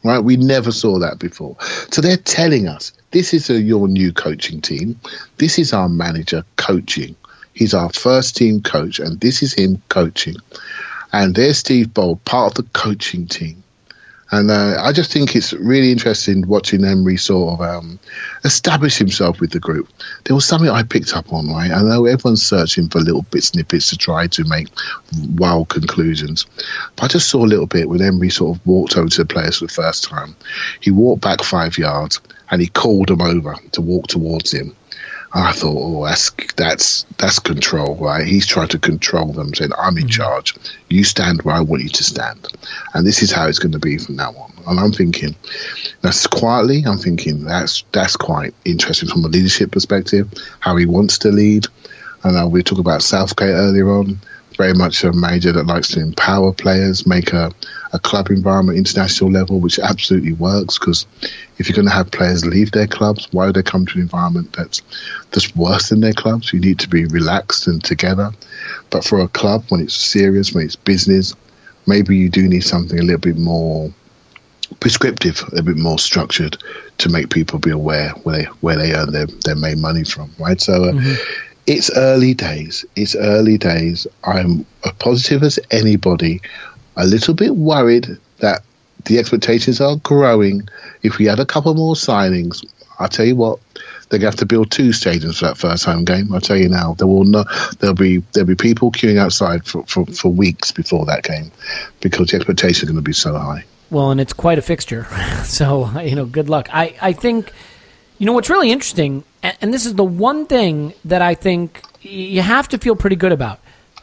right? 0.04 0.18
We 0.20 0.36
never 0.36 0.72
saw 0.72 1.00
that 1.00 1.18
before. 1.18 1.56
So 1.90 2.00
they're 2.00 2.16
telling 2.16 2.68
us 2.68 2.92
this 3.10 3.34
is 3.34 3.50
a, 3.50 3.60
your 3.60 3.88
new 3.88 4.12
coaching 4.12 4.60
team. 4.60 5.00
This 5.36 5.58
is 5.58 5.72
our 5.72 5.88
manager 5.88 6.44
coaching. 6.56 7.16
He's 7.54 7.74
our 7.74 7.90
first 7.90 8.36
team 8.36 8.62
coach, 8.62 9.00
and 9.00 9.20
this 9.20 9.42
is 9.42 9.54
him 9.54 9.82
coaching. 9.88 10.36
And 11.12 11.34
there's 11.34 11.58
Steve 11.58 11.92
Bould, 11.92 12.24
part 12.24 12.52
of 12.52 12.64
the 12.64 12.70
coaching 12.70 13.26
team. 13.26 13.64
And 14.30 14.50
uh, 14.50 14.76
I 14.82 14.92
just 14.92 15.10
think 15.10 15.34
it's 15.34 15.54
really 15.54 15.90
interesting 15.90 16.46
watching 16.46 16.84
Emery 16.84 17.16
sort 17.16 17.54
of 17.54 17.66
um, 17.66 17.98
establish 18.44 18.98
himself 18.98 19.40
with 19.40 19.52
the 19.52 19.60
group. 19.60 19.88
There 20.24 20.34
was 20.34 20.44
something 20.44 20.68
I 20.68 20.82
picked 20.82 21.16
up 21.16 21.32
on, 21.32 21.48
right? 21.48 21.70
I 21.70 21.82
know 21.82 22.04
everyone's 22.04 22.42
searching 22.42 22.88
for 22.88 23.00
little 23.00 23.22
bit 23.22 23.42
snippets 23.42 23.90
to 23.90 23.96
try 23.96 24.26
to 24.26 24.44
make 24.44 24.68
wild 25.34 25.70
conclusions. 25.70 26.46
But 26.96 27.04
I 27.04 27.08
just 27.08 27.28
saw 27.28 27.44
a 27.44 27.46
little 27.46 27.66
bit 27.66 27.88
when 27.88 28.02
Emery 28.02 28.28
sort 28.28 28.58
of 28.58 28.66
walked 28.66 28.98
over 28.98 29.08
to 29.08 29.24
the 29.24 29.26
players 29.26 29.58
for 29.58 29.66
the 29.66 29.72
first 29.72 30.04
time. 30.04 30.36
He 30.80 30.90
walked 30.90 31.22
back 31.22 31.42
five 31.42 31.78
yards 31.78 32.20
and 32.50 32.60
he 32.60 32.68
called 32.68 33.08
them 33.08 33.22
over 33.22 33.56
to 33.72 33.80
walk 33.80 34.08
towards 34.08 34.52
him. 34.52 34.76
I 35.32 35.52
thought, 35.52 35.76
oh, 35.76 36.06
that's 36.06 36.30
that's 36.56 37.04
that's 37.18 37.38
control, 37.38 37.96
right? 37.96 38.26
He's 38.26 38.46
trying 38.46 38.68
to 38.68 38.78
control 38.78 39.32
them, 39.32 39.54
saying, 39.54 39.72
"I'm 39.78 39.98
in 39.98 40.08
charge. 40.08 40.54
You 40.88 41.04
stand 41.04 41.42
where 41.42 41.54
I 41.54 41.60
want 41.60 41.82
you 41.82 41.90
to 41.90 42.04
stand, 42.04 42.46
and 42.94 43.06
this 43.06 43.22
is 43.22 43.30
how 43.30 43.46
it's 43.46 43.58
going 43.58 43.72
to 43.72 43.78
be 43.78 43.98
from 43.98 44.16
now 44.16 44.30
on." 44.30 44.52
And 44.66 44.80
I'm 44.80 44.92
thinking, 44.92 45.34
that's 46.00 46.26
quietly. 46.26 46.84
I'm 46.86 46.98
thinking 46.98 47.44
that's 47.44 47.84
that's 47.92 48.16
quite 48.16 48.54
interesting 48.64 49.08
from 49.08 49.24
a 49.24 49.28
leadership 49.28 49.70
perspective, 49.70 50.32
how 50.60 50.76
he 50.76 50.86
wants 50.86 51.18
to 51.18 51.28
lead. 51.28 51.66
And 52.24 52.36
uh, 52.36 52.48
we 52.48 52.62
talked 52.62 52.80
about 52.80 53.02
Southgate 53.02 53.50
earlier 53.50 53.88
on. 53.90 54.20
Very 54.58 54.74
much 54.74 55.04
a 55.04 55.12
manager 55.12 55.52
that 55.52 55.66
likes 55.66 55.88
to 55.88 56.00
empower 56.00 56.52
players, 56.52 57.06
make 57.06 57.32
a, 57.32 57.50
a 57.92 57.98
club 57.98 58.28
environment 58.28 58.76
international 58.76 59.30
level, 59.30 59.60
which 59.60 59.78
absolutely 59.78 60.32
works. 60.32 60.78
Because 60.78 61.06
if 61.56 61.68
you're 61.68 61.76
going 61.76 61.88
to 61.88 61.94
have 61.94 62.10
players 62.10 62.44
leave 62.44 62.72
their 62.72 62.88
clubs, 62.88 63.28
why 63.32 63.46
would 63.46 63.54
they 63.54 63.62
come 63.62 63.86
to 63.86 63.94
an 63.94 64.02
environment 64.02 64.52
that's 64.52 64.82
that's 65.30 65.54
worse 65.56 65.88
than 65.88 66.00
their 66.00 66.12
clubs? 66.12 66.52
You 66.52 66.60
need 66.60 66.80
to 66.80 66.88
be 66.88 67.06
relaxed 67.06 67.68
and 67.68 67.82
together. 67.82 68.32
But 68.90 69.04
for 69.04 69.20
a 69.20 69.28
club, 69.28 69.64
when 69.68 69.80
it's 69.80 69.94
serious, 69.94 70.52
when 70.52 70.66
it's 70.66 70.76
business, 70.76 71.34
maybe 71.86 72.16
you 72.16 72.28
do 72.28 72.46
need 72.48 72.64
something 72.64 72.98
a 72.98 73.02
little 73.02 73.20
bit 73.20 73.38
more 73.38 73.90
prescriptive, 74.80 75.42
a 75.56 75.62
bit 75.62 75.76
more 75.76 75.98
structured 75.98 76.58
to 76.98 77.08
make 77.08 77.30
people 77.30 77.58
be 77.58 77.70
aware 77.70 78.10
where 78.24 78.38
they 78.38 78.44
where 78.60 78.76
they 78.76 78.92
earn 78.92 79.12
their, 79.12 79.26
their 79.44 79.56
main 79.56 79.80
money 79.80 80.04
from, 80.04 80.30
right? 80.38 80.60
So 80.60 80.84
uh, 80.84 80.92
mm-hmm. 80.92 81.47
It's 81.68 81.90
early 81.94 82.32
days. 82.32 82.86
It's 82.96 83.14
early 83.14 83.58
days. 83.58 84.06
I'm 84.24 84.64
as 84.84 84.92
positive 84.98 85.42
as 85.42 85.58
anybody. 85.70 86.40
A 86.96 87.04
little 87.04 87.34
bit 87.34 87.54
worried 87.54 88.08
that 88.38 88.62
the 89.04 89.18
expectations 89.18 89.80
are 89.80 89.96
growing. 89.96 90.66
If 91.02 91.18
we 91.18 91.26
had 91.26 91.40
a 91.40 91.46
couple 91.46 91.74
more 91.74 91.94
signings, 91.94 92.66
I 92.98 93.06
tell 93.06 93.26
you 93.26 93.36
what, 93.36 93.60
they're 94.08 94.18
to 94.18 94.24
have 94.24 94.36
to 94.36 94.46
build 94.46 94.70
two 94.70 94.88
stadiums 94.88 95.40
for 95.40 95.46
that 95.46 95.58
first 95.58 95.84
home 95.84 96.06
game. 96.06 96.32
I'll 96.32 96.40
tell 96.40 96.56
you 96.56 96.70
now, 96.70 96.94
there 96.94 97.06
will 97.06 97.24
not, 97.24 97.46
there'll 97.78 97.94
be 97.94 98.22
there'll 98.32 98.48
be 98.48 98.54
people 98.54 98.90
queuing 98.90 99.18
outside 99.18 99.66
for, 99.66 99.84
for, 99.84 100.06
for 100.06 100.30
weeks 100.30 100.72
before 100.72 101.04
that 101.06 101.22
game 101.22 101.50
because 102.00 102.28
the 102.28 102.36
expectations 102.36 102.84
are 102.84 102.86
going 102.86 102.96
to 102.96 103.02
be 103.02 103.12
so 103.12 103.36
high. 103.36 103.64
Well, 103.90 104.10
and 104.10 104.20
it's 104.20 104.32
quite 104.32 104.58
a 104.58 104.62
fixture. 104.62 105.04
so, 105.44 106.00
you 106.00 106.14
know, 106.14 106.24
good 106.24 106.48
luck. 106.48 106.68
I, 106.72 106.96
I 107.02 107.12
think, 107.12 107.52
you 108.18 108.26
know, 108.26 108.32
what's 108.32 108.50
really 108.50 108.70
interesting, 108.70 109.24
and 109.42 109.72
this 109.72 109.86
is 109.86 109.94
the 109.94 110.04
one 110.04 110.46
thing 110.46 110.92
that 111.04 111.22
I 111.22 111.34
think 111.34 111.82
you 112.02 112.42
have 112.42 112.68
to 112.68 112.78
feel 112.78 112.96
pretty 112.96 113.16
good 113.16 113.32
about. 113.32 113.60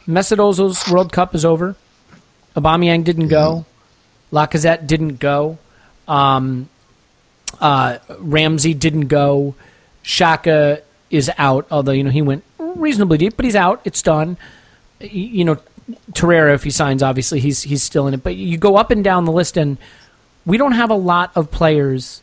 Mesut 0.08 0.38
Ozil's 0.38 0.90
World 0.90 1.12
Cup 1.12 1.34
is 1.34 1.44
over. 1.44 1.76
Aubameyang 2.56 3.04
didn't 3.04 3.28
go. 3.28 3.66
Lacazette 4.32 4.86
didn't 4.86 5.16
go. 5.20 5.58
Um, 6.08 6.68
uh, 7.60 7.98
Ramsey 8.18 8.74
didn't 8.74 9.08
go. 9.08 9.54
Xhaka 10.04 10.82
is 11.10 11.30
out, 11.36 11.66
although, 11.70 11.92
you 11.92 12.04
know, 12.04 12.10
he 12.10 12.22
went 12.22 12.44
reasonably 12.58 13.18
deep, 13.18 13.36
but 13.36 13.44
he's 13.44 13.56
out. 13.56 13.80
It's 13.84 14.02
done. 14.02 14.38
You 15.00 15.44
know, 15.44 15.58
Torreira, 16.12 16.54
if 16.54 16.64
he 16.64 16.70
signs, 16.70 17.02
obviously 17.02 17.40
he's 17.40 17.62
he's 17.62 17.82
still 17.82 18.06
in 18.06 18.14
it. 18.14 18.22
But 18.22 18.36
you 18.36 18.56
go 18.58 18.76
up 18.76 18.90
and 18.90 19.04
down 19.04 19.24
the 19.24 19.32
list, 19.32 19.56
and 19.56 19.78
we 20.44 20.56
don't 20.56 20.72
have 20.72 20.90
a 20.90 20.94
lot 20.94 21.32
of 21.36 21.50
players 21.50 22.22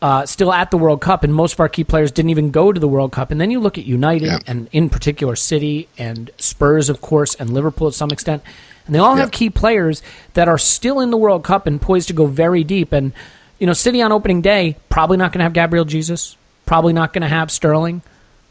uh, 0.00 0.26
still 0.26 0.52
at 0.52 0.70
the 0.70 0.78
World 0.78 1.00
Cup, 1.00 1.24
and 1.24 1.34
most 1.34 1.54
of 1.54 1.60
our 1.60 1.68
key 1.68 1.84
players 1.84 2.12
didn't 2.12 2.30
even 2.30 2.50
go 2.50 2.72
to 2.72 2.78
the 2.78 2.88
World 2.88 3.12
Cup. 3.12 3.30
And 3.30 3.40
then 3.40 3.50
you 3.50 3.60
look 3.60 3.78
at 3.78 3.84
United, 3.84 4.26
yeah. 4.26 4.38
and 4.46 4.68
in 4.72 4.90
particular 4.90 5.34
City 5.36 5.88
and 5.98 6.30
Spurs, 6.38 6.88
of 6.88 7.00
course, 7.00 7.34
and 7.34 7.50
Liverpool 7.50 7.90
to 7.90 7.96
some 7.96 8.10
extent, 8.10 8.42
and 8.86 8.94
they 8.94 8.98
all 8.98 9.16
yeah. 9.16 9.22
have 9.22 9.30
key 9.30 9.50
players 9.50 10.02
that 10.34 10.48
are 10.48 10.58
still 10.58 11.00
in 11.00 11.10
the 11.10 11.16
World 11.16 11.44
Cup 11.44 11.66
and 11.66 11.80
poised 11.80 12.08
to 12.08 12.14
go 12.14 12.26
very 12.26 12.64
deep. 12.64 12.92
And 12.92 13.12
you 13.58 13.66
know, 13.66 13.72
City 13.72 14.00
on 14.02 14.12
opening 14.12 14.40
day 14.40 14.76
probably 14.88 15.16
not 15.16 15.32
going 15.32 15.40
to 15.40 15.44
have 15.44 15.52
Gabriel 15.52 15.84
Jesus, 15.84 16.36
probably 16.64 16.92
not 16.92 17.12
going 17.12 17.22
to 17.22 17.28
have 17.28 17.50
Sterling. 17.50 18.02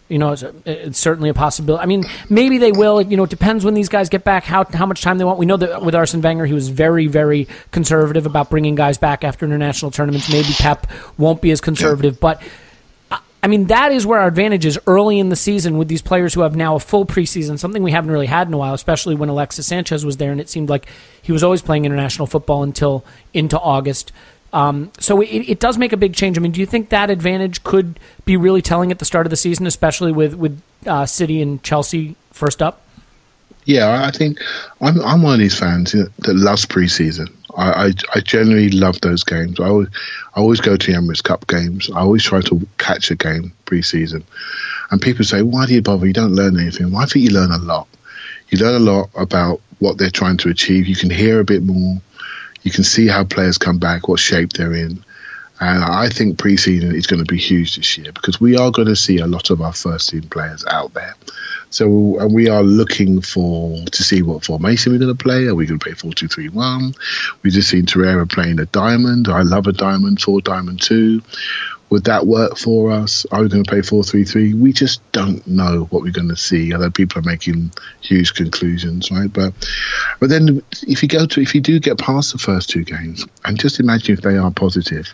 You 0.09 0.17
know, 0.17 0.31
it's, 0.31 0.43
it's, 0.65 0.97
certainly 0.97 1.29
a 1.29 1.33
possibility. 1.33 1.83
I 1.83 1.85
mean, 1.85 2.05
maybe 2.29 2.57
they 2.57 2.71
will. 2.71 3.01
You 3.01 3.17
know, 3.17 3.23
it 3.23 3.29
depends 3.29 3.65
when 3.65 3.73
these 3.73 3.89
guys 3.89 4.07
get 4.07 4.23
back, 4.23 4.45
how 4.45 4.63
how 4.63 4.85
much 4.85 5.01
time 5.01 5.17
they 5.17 5.25
want. 5.25 5.37
We 5.37 5.45
know 5.45 5.57
that 5.57 5.81
with 5.81 5.95
Arsene 5.95 6.21
Wenger, 6.21 6.45
he 6.45 6.53
was 6.53 6.69
very, 6.69 7.07
very 7.07 7.47
conservative 7.71 8.25
about 8.25 8.49
bringing 8.49 8.75
guys 8.75 8.97
back 8.97 9.23
after 9.23 9.45
international 9.45 9.91
tournaments. 9.91 10.31
Maybe 10.31 10.53
Pep 10.57 10.87
won't 11.17 11.41
be 11.41 11.51
as 11.51 11.59
conservative, 11.59 12.19
but 12.21 12.41
I 13.47 13.47
mean, 13.47 13.67
that 13.67 13.91
is 13.91 14.05
where 14.05 14.19
our 14.19 14.27
advantage 14.27 14.65
is 14.65 14.79
early 14.87 15.19
in 15.19 15.29
the 15.29 15.35
season 15.35 15.77
with 15.77 15.87
these 15.87 16.01
players 16.01 16.33
who 16.33 16.41
have 16.41 16.55
now 16.55 16.75
a 16.75 16.79
full 16.79 17.05
preseason, 17.05 17.59
something 17.59 17.83
we 17.83 17.91
haven't 17.91 18.11
really 18.11 18.25
had 18.25 18.47
in 18.47 18.53
a 18.53 18.57
while, 18.57 18.73
especially 18.73 19.15
when 19.15 19.29
Alexis 19.29 19.67
Sanchez 19.67 20.03
was 20.03 20.17
there, 20.17 20.31
and 20.31 20.41
it 20.41 20.49
seemed 20.49 20.69
like 20.69 20.87
he 21.21 21.31
was 21.31 21.43
always 21.43 21.61
playing 21.61 21.85
international 21.85 22.27
football 22.27 22.63
until 22.63 23.05
into 23.33 23.59
August. 23.59 24.11
Um, 24.57 24.91
so 24.99 25.21
it, 25.21 25.27
it, 25.27 25.59
does 25.59 25.77
make 25.77 25.93
a 25.93 25.97
big 25.97 26.15
change. 26.15 26.35
I 26.35 26.41
mean, 26.41 26.51
do 26.51 26.59
you 26.59 26.65
think 26.65 26.89
that 26.89 27.11
advantage 27.11 27.63
could 27.63 27.99
be 28.25 28.37
really 28.37 28.63
telling 28.63 28.89
at 28.91 28.97
the 28.97 29.05
start 29.05 29.27
of 29.27 29.29
the 29.29 29.37
season, 29.37 29.67
especially 29.67 30.11
with 30.11 30.33
with 30.33 30.59
uh, 30.87 31.05
City 31.05 31.43
and 31.43 31.61
Chelsea 31.61 32.15
first 32.31 32.63
up? 32.63 32.81
Yeah, 33.65 34.03
I 34.03 34.09
think 34.09 34.39
I'm 34.81 34.99
I'm 35.01 35.21
one 35.21 35.35
of 35.35 35.39
these 35.39 35.59
fans 35.59 35.91
that 35.91 36.33
loves 36.33 36.65
preseason. 36.65 37.31
I, 37.55 37.69
I, 37.69 37.91
I 38.15 38.19
generally 38.21 38.69
love 38.69 38.99
those 39.01 39.23
games. 39.23 39.59
I 39.59 39.67
always 39.67 39.89
I 40.35 40.39
always 40.39 40.59
go 40.59 40.75
to 40.75 40.91
the 40.91 40.97
Emirates 40.97 41.23
Cup 41.23 41.45
games. 41.45 41.91
I 41.91 41.99
always 41.99 42.23
try 42.23 42.41
to 42.41 42.67
catch 42.79 43.11
a 43.11 43.15
game 43.15 43.53
preseason. 43.67 44.23
And 44.89 44.99
people 44.99 45.23
say, 45.23 45.43
"Why 45.43 45.67
do 45.67 45.75
you 45.75 45.83
bother? 45.83 46.07
You 46.07 46.13
don't 46.13 46.33
learn 46.33 46.59
anything." 46.59 46.91
Well, 46.91 47.03
I 47.03 47.05
think 47.05 47.25
you 47.25 47.31
learn 47.31 47.51
a 47.51 47.59
lot. 47.59 47.87
You 48.49 48.57
learn 48.57 48.73
a 48.81 48.91
lot 48.91 49.11
about 49.13 49.61
what 49.77 49.99
they're 49.99 50.09
trying 50.09 50.37
to 50.37 50.49
achieve. 50.49 50.87
You 50.87 50.95
can 50.95 51.11
hear 51.11 51.39
a 51.39 51.45
bit 51.45 51.61
more 51.61 52.01
you 52.67 52.71
can 52.73 52.83
see 52.83 53.07
how 53.07 53.23
players 53.23 53.57
come 53.57 53.79
back, 53.79 54.09
what 54.09 54.19
shape 54.19 54.51
they're 54.51 54.73
in. 54.73 55.01
And 55.57 55.83
I 55.83 56.09
think 56.09 56.37
preseason 56.37 56.93
is 56.93 57.07
going 57.07 57.23
to 57.23 57.25
be 57.25 57.37
huge 57.37 57.77
this 57.77 57.97
year 57.97 58.11
because 58.11 58.41
we 58.41 58.57
are 58.57 58.71
going 58.71 58.89
to 58.89 58.95
see 58.95 59.19
a 59.19 59.25
lot 59.25 59.51
of 59.51 59.61
our 59.61 59.71
first 59.71 60.09
team 60.09 60.23
players 60.23 60.65
out 60.65 60.93
there. 60.93 61.15
So 61.69 62.19
and 62.19 62.33
we 62.33 62.49
are 62.49 62.63
looking 62.63 63.21
for 63.21 63.85
to 63.85 64.03
see 64.03 64.21
what 64.21 64.43
formation 64.43 64.91
we're 64.91 64.99
going 64.99 65.15
to 65.15 65.23
play. 65.23 65.47
Are 65.47 65.55
we 65.55 65.65
going 65.65 65.79
to 65.79 65.83
play 65.83 65.93
four 65.93 66.11
two 66.11 66.27
three 66.27 66.49
one? 66.49 66.93
We 67.41 67.51
just 67.51 67.69
seen 67.69 67.85
Torreira 67.85 68.29
playing 68.29 68.59
a 68.59 68.65
diamond. 68.65 69.29
I 69.29 69.43
love 69.43 69.67
a 69.67 69.73
diamond, 69.73 70.21
four 70.21 70.41
diamond 70.41 70.81
two. 70.81 71.21
Would 71.89 72.03
that 72.05 72.27
work 72.27 72.57
for 72.57 72.91
us? 72.91 73.25
Are 73.31 73.41
we 73.41 73.49
going 73.49 73.63
to 73.63 73.69
play 73.69 73.81
4 73.81 74.03
3 74.03 74.25
3? 74.25 74.53
We 74.55 74.73
just 74.73 75.09
don't 75.13 75.45
know 75.47 75.87
what 75.89 76.03
we're 76.03 76.11
going 76.11 76.27
to 76.27 76.35
see. 76.35 76.73
Although 76.73 76.91
people 76.91 77.19
are 77.19 77.29
making 77.29 77.71
huge 78.01 78.33
conclusions, 78.33 79.09
right? 79.09 79.31
But 79.31 79.53
but 80.19 80.29
then 80.29 80.61
if 80.85 81.01
you 81.01 81.07
go 81.07 81.25
to, 81.25 81.41
if 81.41 81.55
you 81.55 81.61
do 81.61 81.79
get 81.79 81.97
past 81.97 82.33
the 82.33 82.39
first 82.39 82.69
two 82.69 82.83
games, 82.83 83.25
and 83.45 83.57
just 83.57 83.79
imagine 83.79 84.13
if 84.13 84.21
they 84.21 84.37
are 84.37 84.51
positive, 84.51 85.13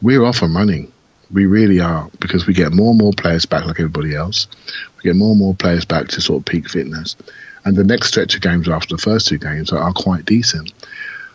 we're 0.00 0.24
off 0.24 0.42
and 0.42 0.54
running. 0.54 0.92
We 1.30 1.46
really 1.46 1.80
are 1.80 2.08
because 2.20 2.46
we 2.46 2.54
get 2.54 2.72
more 2.72 2.90
and 2.90 2.98
more 2.98 3.12
players 3.12 3.44
back 3.44 3.66
like 3.66 3.80
everybody 3.80 4.14
else. 4.14 4.46
We 4.96 5.02
get 5.02 5.16
more 5.16 5.30
and 5.30 5.38
more 5.38 5.54
players 5.54 5.84
back 5.84 6.08
to 6.08 6.20
sort 6.20 6.40
of 6.40 6.46
peak 6.46 6.68
fitness. 6.68 7.16
And 7.64 7.76
the 7.76 7.84
next 7.84 8.08
stretch 8.08 8.34
of 8.34 8.40
games 8.40 8.68
after 8.68 8.96
the 8.96 9.02
first 9.02 9.26
two 9.26 9.36
games 9.36 9.72
are, 9.72 9.78
are 9.78 9.92
quite 9.92 10.24
decent. 10.24 10.72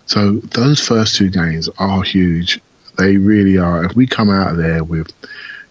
So 0.06 0.34
those 0.34 0.80
first 0.80 1.16
two 1.16 1.30
games 1.30 1.70
are 1.78 2.02
huge 2.02 2.60
they 2.98 3.18
really 3.18 3.58
are. 3.58 3.86
If 3.86 3.96
we 3.96 4.08
come 4.08 4.30
out 4.30 4.52
of 4.52 4.58
there 4.58 4.84
with, 4.84 5.12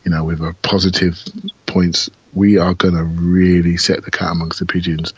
you 0.04 0.10
know, 0.10 0.24
with 0.24 0.40
a 0.40 0.54
positive 0.62 1.22
points, 1.66 2.10
we 2.34 2.58
are 2.58 2.74
going 2.74 2.94
to 2.94 3.04
really 3.04 3.76
set 3.76 4.04
the 4.04 4.10
cat 4.10 4.32
amongst 4.32 4.58
the 4.58 4.66
pigeons, 4.66 5.12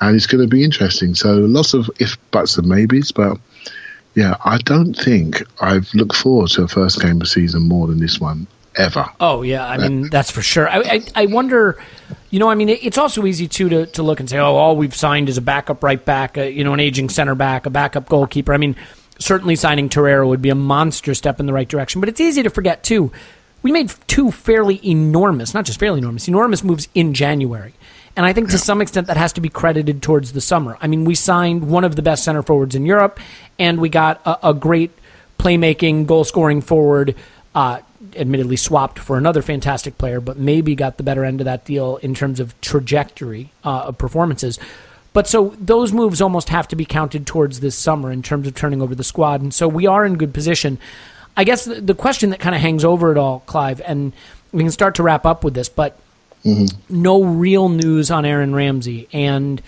and 0.00 0.16
it's 0.16 0.26
going 0.26 0.42
to 0.42 0.48
be 0.48 0.64
interesting. 0.64 1.14
So 1.14 1.34
lots 1.34 1.74
of 1.74 1.90
if 1.98 2.16
buts 2.30 2.56
and 2.58 2.68
maybes, 2.68 3.12
but 3.12 3.38
yeah, 4.14 4.36
I 4.44 4.58
don't 4.58 4.94
think 4.94 5.42
I've 5.60 5.92
looked 5.94 6.16
forward 6.16 6.50
to 6.50 6.62
a 6.62 6.68
first 6.68 7.00
game 7.00 7.20
of 7.20 7.28
season 7.28 7.62
more 7.62 7.86
than 7.86 7.98
this 7.98 8.20
one 8.20 8.46
ever. 8.76 9.06
Oh 9.20 9.42
yeah, 9.42 9.66
I 9.66 9.76
mean 9.78 10.08
that's 10.10 10.30
for 10.30 10.42
sure. 10.42 10.68
I, 10.68 10.78
I, 10.78 11.00
I 11.14 11.26
wonder, 11.26 11.82
you 12.30 12.38
know, 12.38 12.48
I 12.48 12.54
mean 12.54 12.68
it's 12.68 12.98
also 12.98 13.24
easy 13.26 13.48
too 13.48 13.68
to, 13.68 13.86
to 13.86 14.02
look 14.02 14.20
and 14.20 14.28
say, 14.28 14.38
oh, 14.38 14.54
all 14.54 14.76
we've 14.76 14.94
signed 14.94 15.28
is 15.28 15.36
a 15.36 15.42
backup 15.42 15.82
right 15.82 16.02
back, 16.02 16.36
a, 16.36 16.50
you 16.50 16.64
know, 16.64 16.72
an 16.72 16.80
aging 16.80 17.08
center 17.08 17.34
back, 17.34 17.66
a 17.66 17.70
backup 17.70 18.08
goalkeeper. 18.08 18.52
I 18.52 18.58
mean, 18.58 18.76
certainly 19.24 19.56
signing 19.56 19.88
Torreira 19.88 20.26
would 20.26 20.42
be 20.42 20.50
a 20.50 20.54
monster 20.54 21.14
step 21.14 21.40
in 21.40 21.46
the 21.46 21.52
right 21.52 21.68
direction. 21.68 22.00
But 22.00 22.08
it's 22.08 22.20
easy 22.20 22.42
to 22.42 22.50
forget, 22.50 22.82
too. 22.82 23.12
We 23.62 23.72
made 23.72 23.92
two 24.08 24.30
fairly 24.30 24.80
enormous, 24.86 25.54
not 25.54 25.64
just 25.64 25.78
fairly 25.78 25.98
enormous, 25.98 26.28
enormous 26.28 26.64
moves 26.64 26.88
in 26.94 27.14
January. 27.14 27.74
And 28.16 28.26
I 28.26 28.32
think 28.32 28.50
to 28.50 28.58
some 28.58 28.82
extent 28.82 29.06
that 29.06 29.16
has 29.16 29.32
to 29.34 29.40
be 29.40 29.48
credited 29.48 30.02
towards 30.02 30.32
the 30.32 30.40
summer. 30.40 30.76
I 30.80 30.86
mean, 30.86 31.04
we 31.04 31.14
signed 31.14 31.68
one 31.68 31.84
of 31.84 31.96
the 31.96 32.02
best 32.02 32.24
center 32.24 32.42
forwards 32.42 32.74
in 32.74 32.84
Europe, 32.84 33.20
and 33.58 33.80
we 33.80 33.88
got 33.88 34.20
a, 34.26 34.50
a 34.50 34.54
great 34.54 34.90
playmaking, 35.38 36.06
goal 36.06 36.24
scoring 36.24 36.60
forward, 36.60 37.14
uh, 37.54 37.80
admittedly 38.16 38.56
swapped 38.56 38.98
for 38.98 39.16
another 39.16 39.42
fantastic 39.42 39.96
player, 39.96 40.20
but 40.20 40.36
maybe 40.36 40.74
got 40.74 40.96
the 40.96 41.02
better 41.02 41.24
end 41.24 41.40
of 41.40 41.46
that 41.46 41.64
deal 41.64 41.96
in 41.98 42.14
terms 42.14 42.40
of 42.40 42.58
trajectory 42.60 43.50
uh, 43.64 43.84
of 43.84 43.98
performances. 43.98 44.58
But 45.12 45.28
so 45.28 45.54
those 45.58 45.92
moves 45.92 46.22
almost 46.22 46.48
have 46.48 46.68
to 46.68 46.76
be 46.76 46.84
counted 46.84 47.26
towards 47.26 47.60
this 47.60 47.76
summer 47.76 48.10
in 48.10 48.22
terms 48.22 48.46
of 48.46 48.54
turning 48.54 48.80
over 48.80 48.94
the 48.94 49.04
squad. 49.04 49.42
And 49.42 49.52
so 49.52 49.68
we 49.68 49.86
are 49.86 50.06
in 50.06 50.16
good 50.16 50.32
position. 50.32 50.78
I 51.36 51.44
guess 51.44 51.64
the, 51.64 51.80
the 51.80 51.94
question 51.94 52.30
that 52.30 52.40
kind 52.40 52.54
of 52.54 52.60
hangs 52.60 52.84
over 52.84 53.12
it 53.12 53.18
all, 53.18 53.40
Clive, 53.40 53.80
and 53.84 54.12
we 54.52 54.62
can 54.62 54.72
start 54.72 54.96
to 54.96 55.02
wrap 55.02 55.26
up 55.26 55.44
with 55.44 55.54
this, 55.54 55.68
but 55.68 55.98
mm-hmm. 56.44 56.64
no 56.88 57.24
real 57.24 57.68
news 57.68 58.10
on 58.10 58.24
Aaron 58.24 58.54
Ramsey. 58.54 59.08
And 59.12 59.60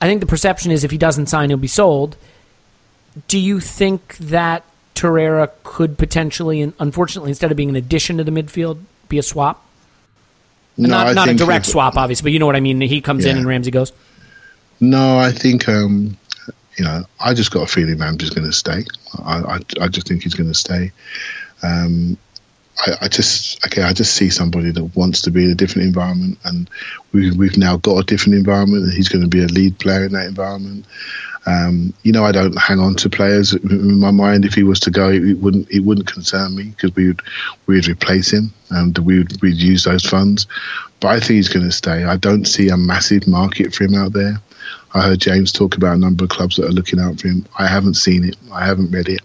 I 0.00 0.06
think 0.06 0.20
the 0.20 0.26
perception 0.26 0.72
is 0.72 0.84
if 0.84 0.90
he 0.90 0.98
doesn't 0.98 1.26
sign, 1.26 1.50
he'll 1.50 1.58
be 1.58 1.68
sold. 1.68 2.16
Do 3.28 3.38
you 3.38 3.60
think 3.60 4.16
that 4.18 4.64
Torreira 4.94 5.50
could 5.62 5.96
potentially, 5.98 6.60
and 6.60 6.74
unfortunately, 6.78 7.30
instead 7.30 7.50
of 7.50 7.56
being 7.56 7.70
an 7.70 7.76
addition 7.76 8.18
to 8.18 8.24
the 8.24 8.30
midfield, 8.30 8.78
be 9.08 9.18
a 9.18 9.22
swap? 9.22 9.62
No, 10.78 10.88
not 10.88 11.14
not 11.14 11.28
a 11.30 11.34
direct 11.34 11.64
swap, 11.64 11.96
obviously, 11.96 12.24
but 12.24 12.32
you 12.32 12.38
know 12.38 12.46
what 12.46 12.56
I 12.56 12.60
mean. 12.60 12.80
He 12.82 13.00
comes 13.00 13.24
yeah. 13.24 13.30
in 13.30 13.38
and 13.38 13.46
Ramsey 13.46 13.70
goes. 13.70 13.92
No, 14.80 15.18
I 15.18 15.32
think 15.32 15.68
um, 15.68 16.16
you 16.76 16.84
know 16.84 17.04
I 17.18 17.34
just 17.34 17.50
got 17.50 17.62
a 17.62 17.66
feeling 17.66 17.98
Ramsey's 17.98 18.30
going 18.30 18.46
to 18.46 18.52
stay. 18.52 18.84
I, 19.24 19.40
I, 19.40 19.58
I 19.80 19.88
just 19.88 20.08
think 20.08 20.22
he's 20.22 20.34
going 20.34 20.48
to 20.50 20.54
stay. 20.54 20.92
Um, 21.62 22.18
I, 22.78 22.92
I, 23.02 23.08
just 23.08 23.64
okay, 23.66 23.82
I 23.82 23.92
just 23.92 24.14
see 24.14 24.28
somebody 24.28 24.70
that 24.70 24.96
wants 24.96 25.22
to 25.22 25.30
be 25.30 25.44
in 25.44 25.50
a 25.50 25.54
different 25.54 25.86
environment, 25.86 26.38
and 26.44 26.68
we, 27.12 27.30
we've 27.30 27.56
now 27.56 27.78
got 27.78 27.98
a 27.98 28.04
different 28.04 28.34
environment, 28.34 28.84
and 28.84 28.92
he's 28.92 29.08
going 29.08 29.22
to 29.22 29.28
be 29.28 29.42
a 29.42 29.46
lead 29.46 29.78
player 29.78 30.04
in 30.04 30.12
that 30.12 30.26
environment. 30.26 30.86
Um, 31.46 31.94
you 32.02 32.10
know, 32.10 32.24
I 32.24 32.32
don't 32.32 32.58
hang 32.58 32.80
on 32.80 32.96
to 32.96 33.08
players 33.08 33.54
in 33.54 34.00
my 34.00 34.10
mind. 34.10 34.44
If 34.44 34.54
he 34.54 34.64
was 34.64 34.80
to 34.80 34.90
go, 34.90 35.10
it, 35.10 35.38
wouldn't 35.38 35.70
it 35.70 35.80
wouldn't 35.80 36.12
concern 36.12 36.56
me 36.56 36.64
because 36.64 36.94
we 36.94 37.06
would 37.06 37.22
we'd 37.66 37.88
replace 37.88 38.32
him 38.32 38.52
and 38.70 38.98
we 38.98 39.18
would 39.18 39.40
we'd 39.40 39.56
use 39.56 39.84
those 39.84 40.04
funds. 40.04 40.46
But 41.00 41.08
I 41.08 41.20
think 41.20 41.36
he's 41.36 41.48
going 41.48 41.64
to 41.64 41.72
stay. 41.72 42.04
I 42.04 42.16
don't 42.16 42.46
see 42.46 42.68
a 42.68 42.76
massive 42.76 43.28
market 43.28 43.74
for 43.74 43.84
him 43.84 43.94
out 43.94 44.12
there. 44.12 44.40
I 44.96 45.02
heard 45.02 45.20
James 45.20 45.52
talk 45.52 45.76
about 45.76 45.96
a 45.96 46.00
number 46.00 46.24
of 46.24 46.30
clubs 46.30 46.56
that 46.56 46.64
are 46.64 46.72
looking 46.72 46.98
out 46.98 47.20
for 47.20 47.28
him. 47.28 47.44
I 47.58 47.66
haven't 47.66 47.94
seen 47.94 48.24
it. 48.24 48.36
I 48.50 48.64
haven't 48.64 48.92
read 48.92 49.10
it. 49.10 49.20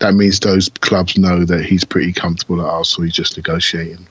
That 0.00 0.12
means 0.12 0.38
those 0.38 0.68
clubs 0.68 1.16
know 1.16 1.46
that 1.46 1.64
he's 1.64 1.84
pretty 1.84 2.12
comfortable 2.12 2.60
at 2.60 2.66
Arsenal. 2.66 3.06
He's 3.06 3.14
just 3.14 3.38
negotiating. 3.38 4.06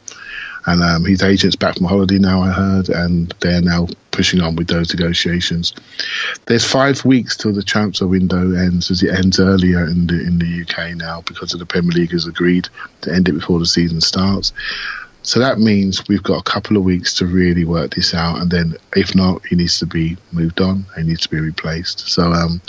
And 0.66 0.82
um, 0.82 1.06
his 1.06 1.22
agent's 1.22 1.56
back 1.56 1.78
from 1.78 1.86
holiday 1.86 2.18
now, 2.18 2.42
I 2.42 2.50
heard, 2.50 2.90
and 2.90 3.32
they're 3.42 3.62
now 3.62 3.90
pushing 4.10 4.42
on 4.42 4.56
with 4.56 4.68
those 4.68 4.92
negotiations. 4.92 5.74
There's 6.48 6.66
five 6.66 7.06
weeks 7.06 7.38
till 7.38 7.54
the 7.54 7.62
transfer 7.62 8.08
window 8.08 8.56
ends, 8.56 8.90
as 8.90 9.04
it 9.04 9.14
ends 9.14 9.40
earlier 9.40 9.86
in 9.86 10.08
the 10.08 10.20
in 10.20 10.40
the 10.40 10.62
UK 10.64 10.96
now 10.96 11.22
because 11.22 11.54
of 11.54 11.60
the 11.60 11.66
Premier 11.66 11.92
League 11.92 12.12
has 12.12 12.26
agreed 12.26 12.70
to 13.02 13.14
end 13.14 13.28
it 13.28 13.34
before 13.34 13.60
the 13.60 13.66
season 13.66 14.02
starts. 14.02 14.54
So 15.24 15.40
that 15.40 15.58
means 15.58 16.08
we've 16.08 16.22
got 16.22 16.40
a 16.40 16.44
couple 16.44 16.76
of 16.76 16.84
weeks 16.84 17.16
to 17.16 17.26
really 17.26 17.64
work 17.64 17.96
this 17.96 18.14
out, 18.14 18.40
and 18.40 18.52
then 18.52 18.76
if 18.94 19.16
not, 19.16 19.46
he 19.46 19.56
needs 19.56 19.80
to 19.80 19.86
be 19.86 20.18
moved 20.34 20.60
on. 20.60 20.86
He 20.98 21.04
needs 21.04 21.22
to 21.22 21.30
be 21.30 21.40
replaced. 21.40 22.10
So 22.10 22.24
um, 22.24 22.62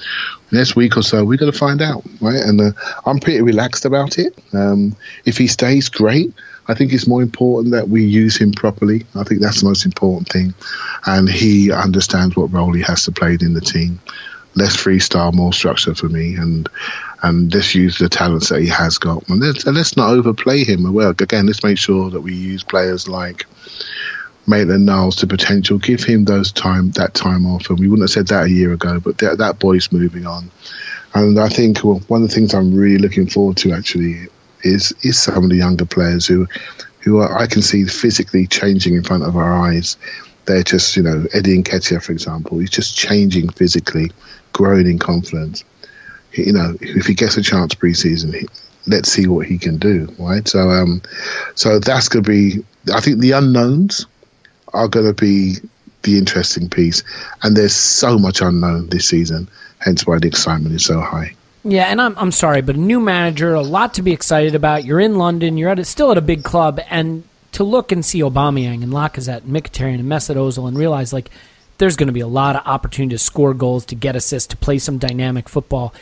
next 0.52 0.76
week 0.76 0.96
or 0.96 1.02
so, 1.02 1.24
we're 1.24 1.36
going 1.36 1.50
to 1.50 1.59
find 1.59 1.82
out, 1.82 2.05
right? 2.20 2.40
And 2.40 2.61
uh, 2.61 2.70
I'm 3.05 3.18
pretty 3.18 3.42
relaxed 3.42 3.84
about 3.84 4.18
it. 4.18 4.38
Um, 4.52 4.96
if 5.24 5.36
he 5.36 5.48
stays, 5.48 5.88
great. 5.88 6.32
I 6.68 6.74
think 6.74 6.92
it's 6.92 7.09
more 7.09 7.22
important 7.22 7.74
that 7.74 7.88
we 7.88 8.05
use 8.05 8.36
him 8.36 8.52
properly. 8.52 9.05
I 9.14 9.24
think 9.24 9.40
that's 9.40 9.61
the 9.61 9.68
most 9.68 9.84
important 9.84 10.28
thing, 10.28 10.55
and 11.07 11.28
he 11.28 11.72
understands 11.72 12.36
what 12.36 12.52
role 12.52 12.72
he 12.72 12.82
has 12.82 13.05
to 13.05 13.12
play 13.12 13.36
in 13.40 13.55
the 13.55 13.61
team. 13.61 14.00
Less 14.55 14.76
freestyle, 14.76 15.34
more 15.34 15.52
structure 15.52 15.96
for 15.96 16.09
me, 16.09 16.36
and 16.36 16.68
and 17.25 17.55
let's 17.55 17.75
use 17.75 17.99
the 17.99 18.09
talents 18.09 18.51
that 18.51 18.61
he 18.61 18.68
has 18.68 18.99
got. 18.99 19.27
And 19.31 19.41
let's, 19.41 19.64
and 19.64 19.75
let's 19.75 19.97
not 19.97 20.11
overplay 20.11 20.62
him. 20.62 20.93
Well, 20.93 21.11
again, 21.11 21.47
let's 21.47 21.64
make 21.64 21.79
sure 21.79 22.11
that 22.11 22.20
we 22.20 22.35
use 22.35 22.62
players 22.62 23.09
like 23.09 23.47
Maitland 24.47 24.85
Niles 24.85 25.16
to 25.16 25.27
potential. 25.27 25.79
Give 25.79 26.05
him 26.05 26.27
those 26.27 26.53
time 26.53 26.91
that 26.93 27.14
time 27.14 27.47
off, 27.47 27.70
and 27.70 27.81
we 27.81 27.89
wouldn't 27.89 28.11
have 28.11 28.12
said 28.12 28.27
that 28.29 28.45
a 28.45 28.51
year 28.51 28.75
ago. 28.75 29.01
But 29.01 29.16
that, 29.18 29.39
that 29.39 29.59
boy's 29.59 29.91
moving 29.91 30.27
on, 30.27 30.51
and 31.14 31.41
I 31.41 31.49
think 31.49 31.83
well, 31.83 32.01
one 32.09 32.22
of 32.22 32.29
the 32.29 32.35
things 32.35 32.53
I'm 32.53 32.75
really 32.75 32.99
looking 32.99 33.27
forward 33.27 33.57
to 33.59 33.72
actually 33.72 34.29
is 34.62 34.93
is 35.03 35.18
some 35.18 35.45
of 35.45 35.51
the 35.51 35.57
younger 35.57 35.87
players 35.87 36.27
who 36.27 36.47
who 37.01 37.18
are, 37.18 37.39
I 37.39 37.47
can 37.47 37.62
see 37.62 37.87
physically 37.87 38.47
changing 38.47 38.97
in 38.97 39.03
front 39.03 39.22
of 39.22 39.35
our 39.35 39.53
eyes. 39.66 39.97
They're 40.45 40.62
just, 40.62 40.95
you 40.95 41.03
know, 41.03 41.25
Eddie 41.33 41.62
Nketiah, 41.62 42.03
for 42.03 42.12
example, 42.12 42.59
he's 42.59 42.68
just 42.68 42.95
changing 42.95 43.49
physically, 43.49 44.12
growing 44.53 44.87
in 44.87 44.99
confidence 44.99 45.64
you 46.37 46.53
know, 46.53 46.76
if 46.80 47.07
he 47.07 47.14
gets 47.14 47.37
a 47.37 47.43
chance 47.43 47.74
preseason, 47.74 48.35
he, 48.35 48.47
let's 48.87 49.11
see 49.11 49.26
what 49.26 49.47
he 49.47 49.59
can 49.59 49.78
do, 49.78 50.14
right? 50.18 50.47
So, 50.47 50.70
um, 50.70 51.03
so 51.55 51.78
that's 51.78 52.09
going 52.09 52.24
to 52.24 52.30
be. 52.30 52.64
I 52.93 53.01
think 53.01 53.20
the 53.20 53.32
unknowns 53.32 54.07
are 54.72 54.89
going 54.89 55.07
to 55.07 55.14
be 55.14 55.57
the 56.03 56.18
interesting 56.18 56.68
piece, 56.68 57.03
and 57.43 57.57
there's 57.57 57.74
so 57.74 58.18
much 58.18 58.41
unknown 58.41 58.89
this 58.89 59.09
season. 59.09 59.49
Hence 59.78 60.07
why 60.07 60.18
the 60.18 60.28
excitement 60.28 60.74
is 60.74 60.85
so 60.85 61.01
high. 61.01 61.35
Yeah, 61.64 61.85
and 61.85 62.01
I'm 62.01 62.16
I'm 62.18 62.32
sorry, 62.32 62.61
but 62.61 62.76
a 62.76 62.80
new 62.80 63.01
manager, 63.01 63.55
a 63.55 63.62
lot 63.62 63.95
to 63.95 64.03
be 64.03 64.12
excited 64.12 64.55
about. 64.55 64.85
You're 64.85 65.01
in 65.01 65.16
London, 65.16 65.57
you're 65.57 65.70
at 65.70 65.78
a, 65.78 65.85
still 65.85 66.11
at 66.11 66.18
a 66.18 66.22
big 66.22 66.45
club, 66.45 66.80
and 66.91 67.24
to 67.53 67.64
look 67.64 67.93
and 67.93 68.05
see 68.05 68.20
Aubameyang 68.20 68.82
and 68.82 68.93
Lacazette 68.93 69.45
and 69.45 69.55
Mkhitaryan 69.55 70.01
and 70.01 70.09
Mesut 70.09 70.37
Ozil 70.37 70.68
and 70.68 70.76
realize 70.76 71.12
like 71.12 71.30
there's 71.78 71.97
going 71.97 72.09
to 72.09 72.12
be 72.12 72.20
a 72.20 72.26
lot 72.26 72.57
of 72.57 72.66
opportunity 72.66 73.14
to 73.14 73.18
score 73.18 73.55
goals, 73.55 73.87
to 73.87 73.95
get 73.95 74.16
assists, 74.16 74.49
to 74.49 74.57
play 74.57 74.78
some 74.78 74.99
dynamic 74.99 75.49
football. 75.49 75.95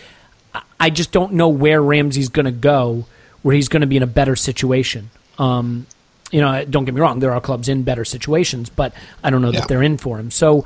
I 0.79 0.91
just 0.91 1.13
don't 1.13 1.35
know 1.35 1.49
where 1.49 1.83
Ramsey's 1.83 2.29
going 2.29 2.47
to 2.47 2.53
go, 2.53 3.07
where 3.43 3.55
he's 3.55 3.69
going 3.69 3.83
to 3.83 3.87
be 3.87 3.97
in 3.97 4.03
a 4.03 4.09
better 4.09 4.37
situation. 4.37 5.11
Um, 5.39 5.87
you 6.31 6.41
know, 6.41 6.65
don't 6.65 6.85
get 6.85 6.95
me 6.95 7.01
wrong, 7.01 7.21
there 7.21 7.33
are 7.33 7.41
clubs 7.41 7.69
in 7.69 7.83
better 7.83 8.05
situations, 8.05 8.71
but 8.71 8.95
I 9.23 9.31
don't 9.31 9.43
know 9.43 9.51
yeah. 9.51 9.61
that 9.61 9.69
they're 9.69 9.83
in 9.83 9.99
for 9.99 10.19
him. 10.19 10.31
So, 10.31 10.65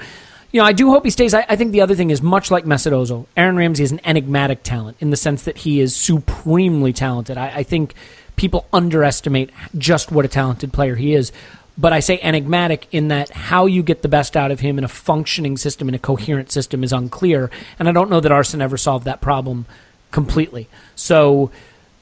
you 0.53 0.61
know, 0.61 0.67
I 0.67 0.73
do 0.73 0.91
hope 0.91 1.05
he 1.05 1.11
stays. 1.11 1.35
I, 1.35 1.45
I, 1.49 1.57
think 1.57 1.73
the 1.73 1.81
other 1.81 1.95
thing 1.95 2.11
is 2.11 2.23
much 2.23 2.51
like 2.51 2.65
Mesut 2.65 2.93
Ozil, 2.93 3.27
Aaron 3.37 3.57
Ramsey 3.57 3.83
is 3.83 3.93
an 3.93 4.01
enigmatic 4.05 4.63
talent 4.63 4.97
in 5.01 5.11
the 5.11 5.17
sense 5.17 5.43
that 5.43 5.59
he 5.59 5.81
is 5.81 5.95
supremely 5.95 6.93
talented. 6.93 7.37
I, 7.37 7.49
I 7.49 7.63
think 7.63 7.95
people 8.37 8.67
underestimate 8.73 9.51
just 9.77 10.13
what 10.13 10.25
a 10.25 10.29
talented 10.29 10.73
player 10.73 10.95
he 10.95 11.15
is. 11.15 11.33
But 11.79 11.93
I 11.93 12.01
say 12.01 12.19
enigmatic 12.21 12.89
in 12.91 13.09
that 13.09 13.31
how 13.31 13.67
you 13.67 13.83
get 13.83 14.03
the 14.03 14.09
best 14.09 14.37
out 14.37 14.51
of 14.51 14.61
him 14.61 14.79
in 14.79 14.85
a 14.85 14.89
functioning 14.89 15.57
system, 15.59 15.89
in 15.89 15.95
a 15.95 15.99
coherent 15.99 16.51
system, 16.51 16.83
is 16.83 16.93
unclear. 16.93 17.51
And 17.79 17.89
I 17.89 17.93
don't 17.93 18.09
know 18.09 18.21
that 18.21 18.33
Arsene 18.33 18.63
ever 18.63 18.79
solved 18.79 19.05
that 19.05 19.21
problem 19.21 19.67
completely. 20.11 20.69
So, 20.95 21.51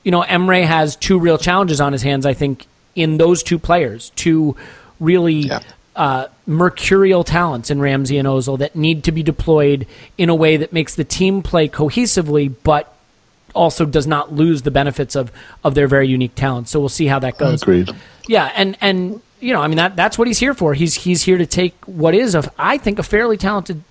you 0.04 0.12
know, 0.12 0.22
Emery 0.22 0.62
has 0.62 0.94
two 0.94 1.18
real 1.18 1.38
challenges 1.38 1.80
on 1.80 1.92
his 1.92 2.02
hands, 2.02 2.24
I 2.24 2.34
think, 2.34 2.66
in 2.94 3.18
those 3.18 3.42
two 3.42 3.58
players, 3.58 4.10
two 4.10 4.56
really 5.00 5.34
yeah. 5.34 5.60
uh, 5.96 6.28
mercurial 6.46 7.24
talents 7.24 7.70
in 7.70 7.80
Ramsey 7.80 8.18
and 8.18 8.28
Ozil 8.28 8.58
that 8.58 8.76
need 8.76 9.02
to 9.04 9.12
be 9.12 9.24
deployed 9.24 9.88
in 10.16 10.28
a 10.28 10.34
way 10.34 10.56
that 10.56 10.72
makes 10.72 10.94
the 10.94 11.04
team 11.04 11.42
play 11.42 11.68
cohesively, 11.68 12.54
but 12.62 12.94
also 13.54 13.84
does 13.84 14.06
not 14.06 14.32
lose 14.32 14.62
the 14.62 14.70
benefits 14.70 15.16
of, 15.16 15.32
of 15.62 15.74
their 15.74 15.88
very 15.88 16.06
unique 16.06 16.34
talents. 16.34 16.70
So 16.70 16.80
we'll 16.80 16.88
see 16.88 17.06
how 17.06 17.18
that 17.20 17.38
goes. 17.38 17.62
Agreed. 17.62 17.90
Yeah, 18.28 18.50
and 18.54 18.76
and 18.80 19.20
you 19.44 19.52
know, 19.52 19.60
I 19.60 19.68
mean 19.68 19.76
that 19.76 19.94
that's 19.94 20.16
what 20.16 20.26
he's 20.26 20.38
here 20.38 20.54
for. 20.54 20.72
He's 20.72 20.94
he's 20.94 21.22
here 21.22 21.36
to 21.36 21.46
take 21.46 21.74
what 21.84 22.14
is 22.14 22.34
a 22.34 22.50
I 22.58 22.78
think 22.78 22.98
a 22.98 23.02
fairly 23.02 23.36
talented 23.36 23.82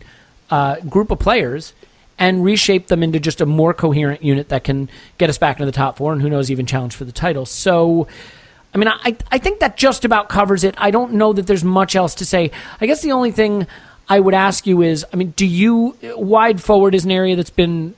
uh, 0.49 0.80
group 0.82 1.12
of 1.12 1.20
players 1.20 1.74
and 2.18 2.43
reshape 2.43 2.88
them 2.88 3.04
into 3.04 3.20
just 3.20 3.39
a 3.39 3.45
more 3.45 3.74
coherent 3.74 4.24
unit 4.24 4.49
that 4.49 4.64
can 4.64 4.89
get 5.18 5.30
us 5.30 5.38
back 5.38 5.58
into 5.58 5.66
the 5.66 5.72
top 5.72 5.97
four 5.97 6.12
and 6.12 6.22
who 6.22 6.30
knows 6.30 6.49
even 6.49 6.66
challenge 6.66 6.95
for 6.95 7.06
the 7.06 7.12
title. 7.12 7.45
So, 7.45 8.08
I 8.74 8.78
mean, 8.80 8.88
I 8.88 9.16
I 9.32 9.38
think 9.38 9.60
that 9.60 9.78
just 9.78 10.06
about 10.06 10.28
covers 10.28 10.64
it. 10.64 10.74
I 10.78 10.89
don't 10.89 11.14
know 11.14 11.34
that 11.34 11.45
there's 11.45 11.64
much 11.64 11.95
else 11.95 12.16
to 12.16 12.26
say. 12.26 12.49
I 12.82 12.88
guess 12.88 13.04
the 13.04 13.12
only 13.12 13.32
thing 13.32 13.68
I 14.10 14.20
would 14.20 14.34
ask 14.34 14.66
you 14.66 14.82
is, 14.82 15.06
I 15.14 15.18
mean, 15.18 15.34
do 15.36 15.45
you 15.45 15.95
wide 16.16 16.62
forward 16.62 16.95
is 16.95 17.06
an 17.06 17.12
area 17.12 17.36
that's 17.36 17.51
been 17.51 17.93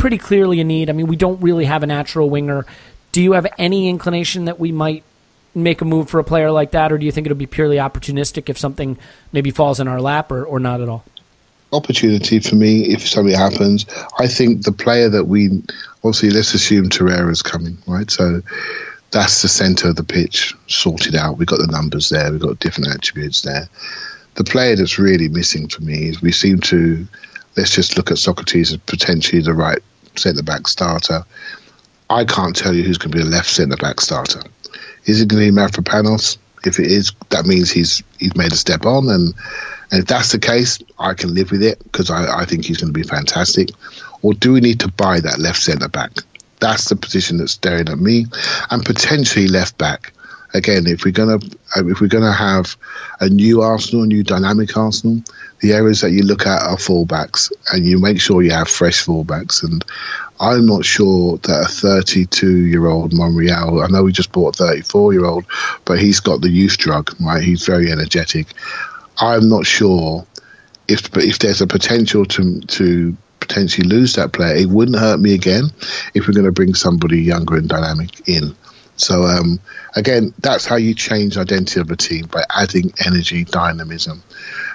pretty 0.00 0.16
clearly 0.16 0.60
a 0.60 0.64
need. 0.64 0.88
I 0.88 0.94
mean, 0.94 1.06
we 1.06 1.16
don't 1.16 1.42
really 1.42 1.66
have 1.66 1.82
a 1.82 1.86
natural 1.86 2.30
winger. 2.30 2.64
Do 3.12 3.22
you 3.22 3.32
have 3.32 3.46
any 3.58 3.88
inclination 3.90 4.46
that 4.46 4.58
we 4.58 4.72
might 4.72 5.04
make 5.54 5.80
a 5.80 5.84
move 5.84 6.08
for 6.08 6.20
a 6.20 6.24
player 6.24 6.50
like 6.50 6.72
that, 6.72 6.92
or 6.92 6.98
do 6.98 7.06
you 7.06 7.12
think 7.12 7.26
it'll 7.26 7.36
be 7.36 7.46
purely 7.46 7.76
opportunistic 7.76 8.48
if 8.48 8.58
something 8.58 8.98
maybe 9.32 9.50
falls 9.50 9.80
in 9.80 9.88
our 9.88 10.00
lap, 10.00 10.30
or, 10.30 10.44
or 10.44 10.60
not 10.60 10.80
at 10.80 10.88
all? 10.88 11.04
opportunity 11.72 12.40
for 12.40 12.56
me 12.56 12.92
if 12.92 13.08
something 13.08 13.34
happens. 13.34 13.86
I 14.18 14.26
think 14.26 14.62
the 14.62 14.72
player 14.72 15.08
that 15.10 15.24
we 15.24 15.62
obviously 16.02 16.30
let's 16.30 16.54
assume 16.54 16.88
Torreira's 16.88 17.42
coming, 17.42 17.78
right? 17.86 18.10
So 18.10 18.42
that's 19.10 19.42
the 19.42 19.48
centre 19.48 19.88
of 19.88 19.96
the 19.96 20.04
pitch 20.04 20.54
sorted 20.66 21.14
out. 21.14 21.38
We've 21.38 21.48
got 21.48 21.60
the 21.60 21.66
numbers 21.66 22.08
there, 22.08 22.30
we've 22.30 22.40
got 22.40 22.58
different 22.58 22.94
attributes 22.94 23.42
there. 23.42 23.68
The 24.34 24.44
player 24.44 24.76
that's 24.76 24.98
really 24.98 25.28
missing 25.28 25.68
for 25.68 25.82
me 25.82 26.08
is 26.08 26.22
we 26.22 26.32
seem 26.32 26.60
to 26.60 27.06
let's 27.56 27.74
just 27.74 27.96
look 27.96 28.10
at 28.10 28.16
Sokratis 28.16 28.72
as 28.72 28.76
potentially 28.76 29.42
the 29.42 29.52
right 29.52 29.80
centre 30.16 30.42
back 30.42 30.68
starter. 30.68 31.24
I 32.08 32.24
can't 32.24 32.56
tell 32.56 32.74
you 32.74 32.82
who's 32.82 32.98
going 32.98 33.12
to 33.12 33.18
be 33.18 33.24
the 33.24 33.30
left 33.30 33.48
centre 33.48 33.76
back 33.76 34.00
starter. 34.00 34.42
Is 35.04 35.20
it 35.20 35.28
going 35.28 35.44
to 35.44 35.52
be 35.52 35.56
Mavropanos? 35.56 36.38
If 36.64 36.78
it 36.78 36.86
is, 36.86 37.12
that 37.30 37.46
means 37.46 37.70
he's 37.70 38.02
he's 38.18 38.36
made 38.36 38.52
a 38.52 38.56
step 38.56 38.84
on, 38.84 39.08
and, 39.08 39.34
and 39.90 40.02
if 40.02 40.06
that's 40.06 40.32
the 40.32 40.38
case, 40.38 40.78
I 40.98 41.14
can 41.14 41.34
live 41.34 41.50
with 41.50 41.62
it 41.62 41.82
because 41.82 42.10
I, 42.10 42.42
I 42.42 42.44
think 42.44 42.66
he's 42.66 42.76
going 42.76 42.92
to 42.92 42.98
be 42.98 43.06
fantastic. 43.06 43.70
Or 44.20 44.34
do 44.34 44.52
we 44.52 44.60
need 44.60 44.80
to 44.80 44.88
buy 44.88 45.20
that 45.20 45.38
left 45.38 45.62
centre 45.62 45.88
back? 45.88 46.10
That's 46.60 46.90
the 46.90 46.96
position 46.96 47.38
that's 47.38 47.52
staring 47.52 47.88
at 47.88 47.98
me, 47.98 48.26
and 48.70 48.84
potentially 48.84 49.48
left 49.48 49.78
back. 49.78 50.12
Again, 50.52 50.86
if 50.86 51.04
we're 51.04 51.12
gonna 51.12 51.38
if 51.76 52.00
we're 52.00 52.08
gonna 52.08 52.32
have 52.32 52.76
a 53.20 53.28
new 53.28 53.62
Arsenal, 53.62 54.02
a 54.02 54.06
new 54.06 54.22
dynamic 54.22 54.76
Arsenal, 54.76 55.22
the 55.60 55.72
areas 55.72 56.00
that 56.00 56.10
you 56.10 56.22
look 56.22 56.46
at 56.46 56.62
are 56.62 56.76
fullbacks, 56.76 57.52
and 57.72 57.86
you 57.86 57.98
make 57.98 58.20
sure 58.20 58.42
you 58.42 58.52
have 58.52 58.68
fresh 58.68 59.04
fullbacks. 59.04 59.62
And 59.62 59.84
I'm 60.40 60.66
not 60.66 60.84
sure 60.84 61.36
that 61.38 61.64
a 61.64 61.68
32 61.68 62.66
year 62.66 62.86
old 62.86 63.12
Monreal, 63.12 63.82
I 63.82 63.88
know 63.88 64.04
we 64.04 64.12
just 64.12 64.32
bought 64.32 64.58
a 64.60 64.64
34 64.64 65.12
year 65.12 65.24
old, 65.24 65.44
but 65.84 65.98
he's 65.98 66.20
got 66.20 66.40
the 66.40 66.48
youth 66.48 66.78
drug, 66.78 67.14
right? 67.20 67.42
He's 67.42 67.66
very 67.66 67.92
energetic. 67.92 68.46
I'm 69.18 69.48
not 69.48 69.66
sure 69.66 70.26
if 70.88 71.14
if 71.16 71.38
there's 71.38 71.60
a 71.60 71.66
potential 71.66 72.24
to 72.24 72.60
to 72.60 73.16
potentially 73.38 73.88
lose 73.88 74.14
that 74.14 74.32
player. 74.32 74.54
It 74.56 74.68
wouldn't 74.68 74.98
hurt 74.98 75.18
me 75.18 75.34
again 75.34 75.64
if 76.14 76.26
we're 76.26 76.34
going 76.34 76.46
to 76.46 76.52
bring 76.52 76.74
somebody 76.74 77.22
younger 77.22 77.56
and 77.56 77.68
dynamic 77.68 78.28
in. 78.28 78.54
So 79.00 79.24
um, 79.24 79.60
again, 79.96 80.34
that's 80.38 80.66
how 80.66 80.76
you 80.76 80.94
change 80.94 81.38
identity 81.38 81.80
of 81.80 81.90
a 81.90 81.96
team 81.96 82.26
by 82.26 82.44
adding 82.50 82.92
energy, 83.04 83.44
dynamism, 83.44 84.22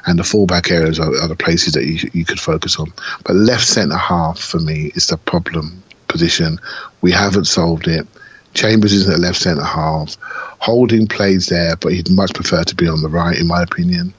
and 0.06 0.18
the 0.18 0.24
fallback 0.24 0.72
areas 0.72 1.00
are, 1.00 1.16
are 1.22 1.28
the 1.28 1.36
places 1.36 1.74
that 1.74 1.86
you, 1.86 2.10
you 2.12 2.26
could 2.26 2.40
focus 2.40 2.80
on. 2.80 2.92
But 3.24 3.36
left 3.36 3.68
centre 3.68 3.96
half 3.96 4.40
for 4.40 4.60
me 4.60 4.92
is 4.96 5.08
the 5.08 5.18
problem 5.18 5.84
position. 6.08 6.60
We 7.02 7.12
haven't 7.12 7.46
solved 7.46 7.88
it. 7.88 8.08
Chambers 8.56 8.94
isn't 8.94 9.14
at 9.14 9.20
left 9.20 9.38
centre 9.38 9.64
half. 9.64 10.18
Holding 10.22 11.08
plays 11.08 11.48
there, 11.48 11.76
but 11.76 11.94
he'd 11.94 12.10
much 12.10 12.34
prefer 12.34 12.64
to 12.64 12.76
be 12.76 12.88
on 12.88 13.02
the 13.02 13.10
right, 13.10 13.38
in 13.38 13.48
my 13.48 13.62
opinion. 13.62 14.14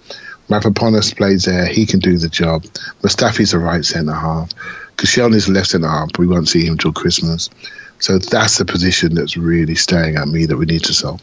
Mavropanos 0.48 1.16
plays 1.16 1.46
there, 1.46 1.66
he 1.66 1.86
can 1.86 1.98
do 1.98 2.16
the 2.16 2.28
job. 2.28 2.62
Mustafi's 3.02 3.54
a 3.54 3.58
right 3.58 3.84
centre 3.84 4.12
half. 4.12 4.52
Koscielny's 4.96 5.48
a 5.48 5.52
left 5.52 5.70
centre 5.70 5.88
half, 5.88 6.12
but 6.12 6.20
we 6.20 6.28
won't 6.28 6.48
see 6.48 6.64
him 6.64 6.72
until 6.72 6.92
Christmas. 6.92 7.50
So 7.98 8.18
that's 8.18 8.58
the 8.58 8.64
position 8.64 9.14
that's 9.14 9.36
really 9.36 9.74
staring 9.74 10.16
at 10.16 10.28
me 10.28 10.46
that 10.46 10.56
we 10.56 10.66
need 10.66 10.84
to 10.84 10.94
solve. 10.94 11.22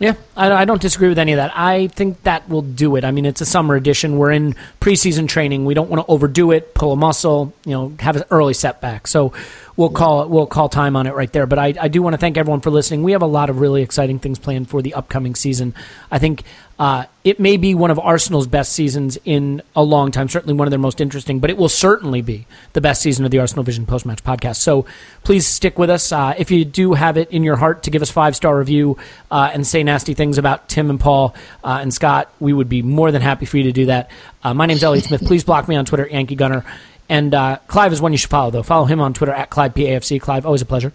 Yeah, 0.00 0.14
I, 0.36 0.52
I, 0.52 0.64
don't 0.64 0.80
disagree 0.80 1.08
with 1.08 1.18
any 1.18 1.32
of 1.32 1.38
that. 1.38 1.50
I 1.56 1.88
think 1.88 2.22
that 2.22 2.48
will 2.48 2.62
do 2.62 2.94
it. 2.94 3.04
I 3.04 3.10
mean, 3.10 3.26
it's 3.26 3.40
a 3.40 3.46
summer 3.46 3.74
edition. 3.74 4.16
We're 4.16 4.30
in 4.30 4.54
preseason 4.80 5.26
training. 5.26 5.64
We 5.64 5.74
don't 5.74 5.90
want 5.90 6.06
to 6.06 6.12
overdo 6.12 6.52
it, 6.52 6.72
pull 6.72 6.92
a 6.92 6.96
muscle, 6.96 7.52
you 7.64 7.72
know, 7.72 7.92
have 7.98 8.14
an 8.14 8.22
early 8.30 8.54
setback. 8.54 9.08
So 9.08 9.32
we'll 9.78 9.88
call 9.88 10.22
it. 10.22 10.28
We'll 10.28 10.46
call 10.46 10.68
time 10.68 10.96
on 10.96 11.06
it 11.06 11.14
right 11.14 11.32
there. 11.32 11.46
But 11.46 11.58
I, 11.60 11.72
I 11.80 11.88
do 11.88 12.02
want 12.02 12.12
to 12.14 12.18
thank 12.18 12.36
everyone 12.36 12.60
for 12.60 12.70
listening. 12.70 13.04
We 13.04 13.12
have 13.12 13.22
a 13.22 13.26
lot 13.26 13.48
of 13.48 13.60
really 13.60 13.80
exciting 13.80 14.18
things 14.18 14.38
planned 14.38 14.68
for 14.68 14.82
the 14.82 14.92
upcoming 14.92 15.36
season. 15.36 15.72
I 16.10 16.18
think 16.18 16.42
uh, 16.80 17.04
it 17.22 17.38
may 17.38 17.56
be 17.56 17.76
one 17.76 17.92
of 17.92 17.98
Arsenal's 17.98 18.48
best 18.48 18.72
seasons 18.72 19.18
in 19.24 19.62
a 19.76 19.82
long 19.82 20.10
time, 20.10 20.28
certainly 20.28 20.54
one 20.54 20.66
of 20.66 20.70
their 20.70 20.80
most 20.80 21.00
interesting, 21.00 21.38
but 21.38 21.48
it 21.48 21.56
will 21.56 21.68
certainly 21.68 22.22
be 22.22 22.46
the 22.72 22.80
best 22.80 23.02
season 23.02 23.24
of 23.24 23.30
the 23.30 23.38
Arsenal 23.38 23.62
Vision 23.62 23.86
post 23.86 24.04
match 24.04 24.22
podcast. 24.24 24.56
So 24.56 24.84
please 25.22 25.46
stick 25.46 25.78
with 25.78 25.90
us. 25.90 26.10
Uh, 26.10 26.34
if 26.36 26.50
you 26.50 26.64
do 26.64 26.94
have 26.94 27.16
it 27.16 27.30
in 27.30 27.44
your 27.44 27.56
heart 27.56 27.84
to 27.84 27.90
give 27.90 28.02
us 28.02 28.10
five 28.10 28.34
star 28.34 28.58
review 28.58 28.98
uh, 29.30 29.50
and 29.54 29.64
say 29.64 29.84
nasty 29.84 30.14
things 30.14 30.38
about 30.38 30.68
Tim 30.68 30.90
and 30.90 30.98
Paul 30.98 31.36
uh, 31.62 31.78
and 31.80 31.94
Scott, 31.94 32.32
we 32.40 32.52
would 32.52 32.68
be 32.68 32.82
more 32.82 33.12
than 33.12 33.22
happy 33.22 33.46
for 33.46 33.56
you 33.56 33.64
to 33.64 33.72
do 33.72 33.86
that. 33.86 34.10
Uh, 34.42 34.54
my 34.54 34.66
name's 34.66 34.82
Elliot 34.82 35.04
Smith. 35.04 35.24
Please 35.24 35.44
block 35.44 35.68
me 35.68 35.76
on 35.76 35.84
Twitter, 35.84 36.08
Yankee 36.08 36.34
Gunner. 36.34 36.64
And 37.08 37.34
uh, 37.34 37.58
Clive 37.68 37.92
is 37.92 38.00
one 38.00 38.12
you 38.12 38.18
should 38.18 38.30
follow, 38.30 38.50
though. 38.50 38.62
Follow 38.62 38.84
him 38.84 39.00
on 39.00 39.14
Twitter 39.14 39.32
at 39.32 39.50
ClivePAFC. 39.50 40.20
Clive, 40.20 40.44
always 40.44 40.62
a 40.62 40.66
pleasure. 40.66 40.92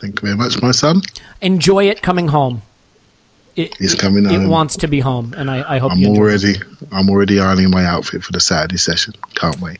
Thank 0.00 0.20
you 0.20 0.26
very 0.26 0.36
much, 0.36 0.60
my 0.60 0.72
son. 0.72 1.02
Enjoy 1.40 1.84
it 1.88 2.02
coming 2.02 2.28
home 2.28 2.62
it, 3.56 3.76
He's 3.76 3.94
coming 3.94 4.26
It 4.26 4.48
wants 4.48 4.78
to 4.78 4.88
be 4.88 5.00
home, 5.00 5.34
and 5.36 5.50
I, 5.50 5.76
I 5.76 5.78
hope 5.78 5.92
I'm 5.92 6.04
already. 6.06 6.54
I'm 6.90 7.08
already 7.08 7.38
ironing 7.38 7.70
my 7.70 7.84
outfit 7.84 8.24
for 8.24 8.32
the 8.32 8.40
Saturday 8.40 8.76
session. 8.76 9.14
Can't 9.34 9.60
wait. 9.60 9.78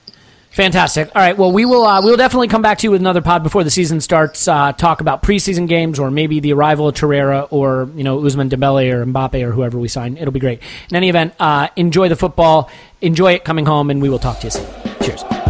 Fantastic. 0.55 1.11
All 1.16 1.20
right. 1.20 1.36
Well, 1.36 1.50
we 1.50 1.64
will. 1.64 1.84
Uh, 1.84 2.00
we 2.00 2.11
will 2.12 2.16
definitely 2.16 2.46
come 2.46 2.62
back 2.62 2.78
to 2.78 2.86
you 2.86 2.92
with 2.92 3.00
another 3.00 3.20
pod 3.20 3.42
before 3.42 3.64
the 3.64 3.72
season 3.72 4.00
starts. 4.00 4.46
Uh, 4.46 4.72
talk 4.72 5.00
about 5.00 5.20
preseason 5.20 5.66
games, 5.66 5.98
or 5.98 6.12
maybe 6.12 6.38
the 6.38 6.52
arrival 6.52 6.86
of 6.86 6.94
Torreira, 6.94 7.48
or 7.50 7.90
you 7.96 8.05
know 8.05 8.20
Ousmane 8.20 8.50
Dembele 8.50 8.92
or 8.92 9.05
Mbappe 9.05 9.44
or 9.44 9.50
whoever 9.50 9.80
we 9.80 9.88
sign. 9.88 10.16
It'll 10.16 10.30
be 10.32 10.38
great. 10.38 10.61
In 10.90 10.96
any 10.96 11.09
event, 11.09 11.34
uh, 11.40 11.68
enjoy 11.74 12.09
the 12.09 12.16
football. 12.16 12.70
Enjoy 13.00 13.32
it 13.32 13.44
coming 13.44 13.66
home, 13.66 13.90
and 13.90 14.00
we 14.00 14.09
will 14.09 14.20
talk 14.20 14.38
to 14.40 14.46
you 14.46 14.50
soon. 14.52 14.66
Cheers. 15.02 15.43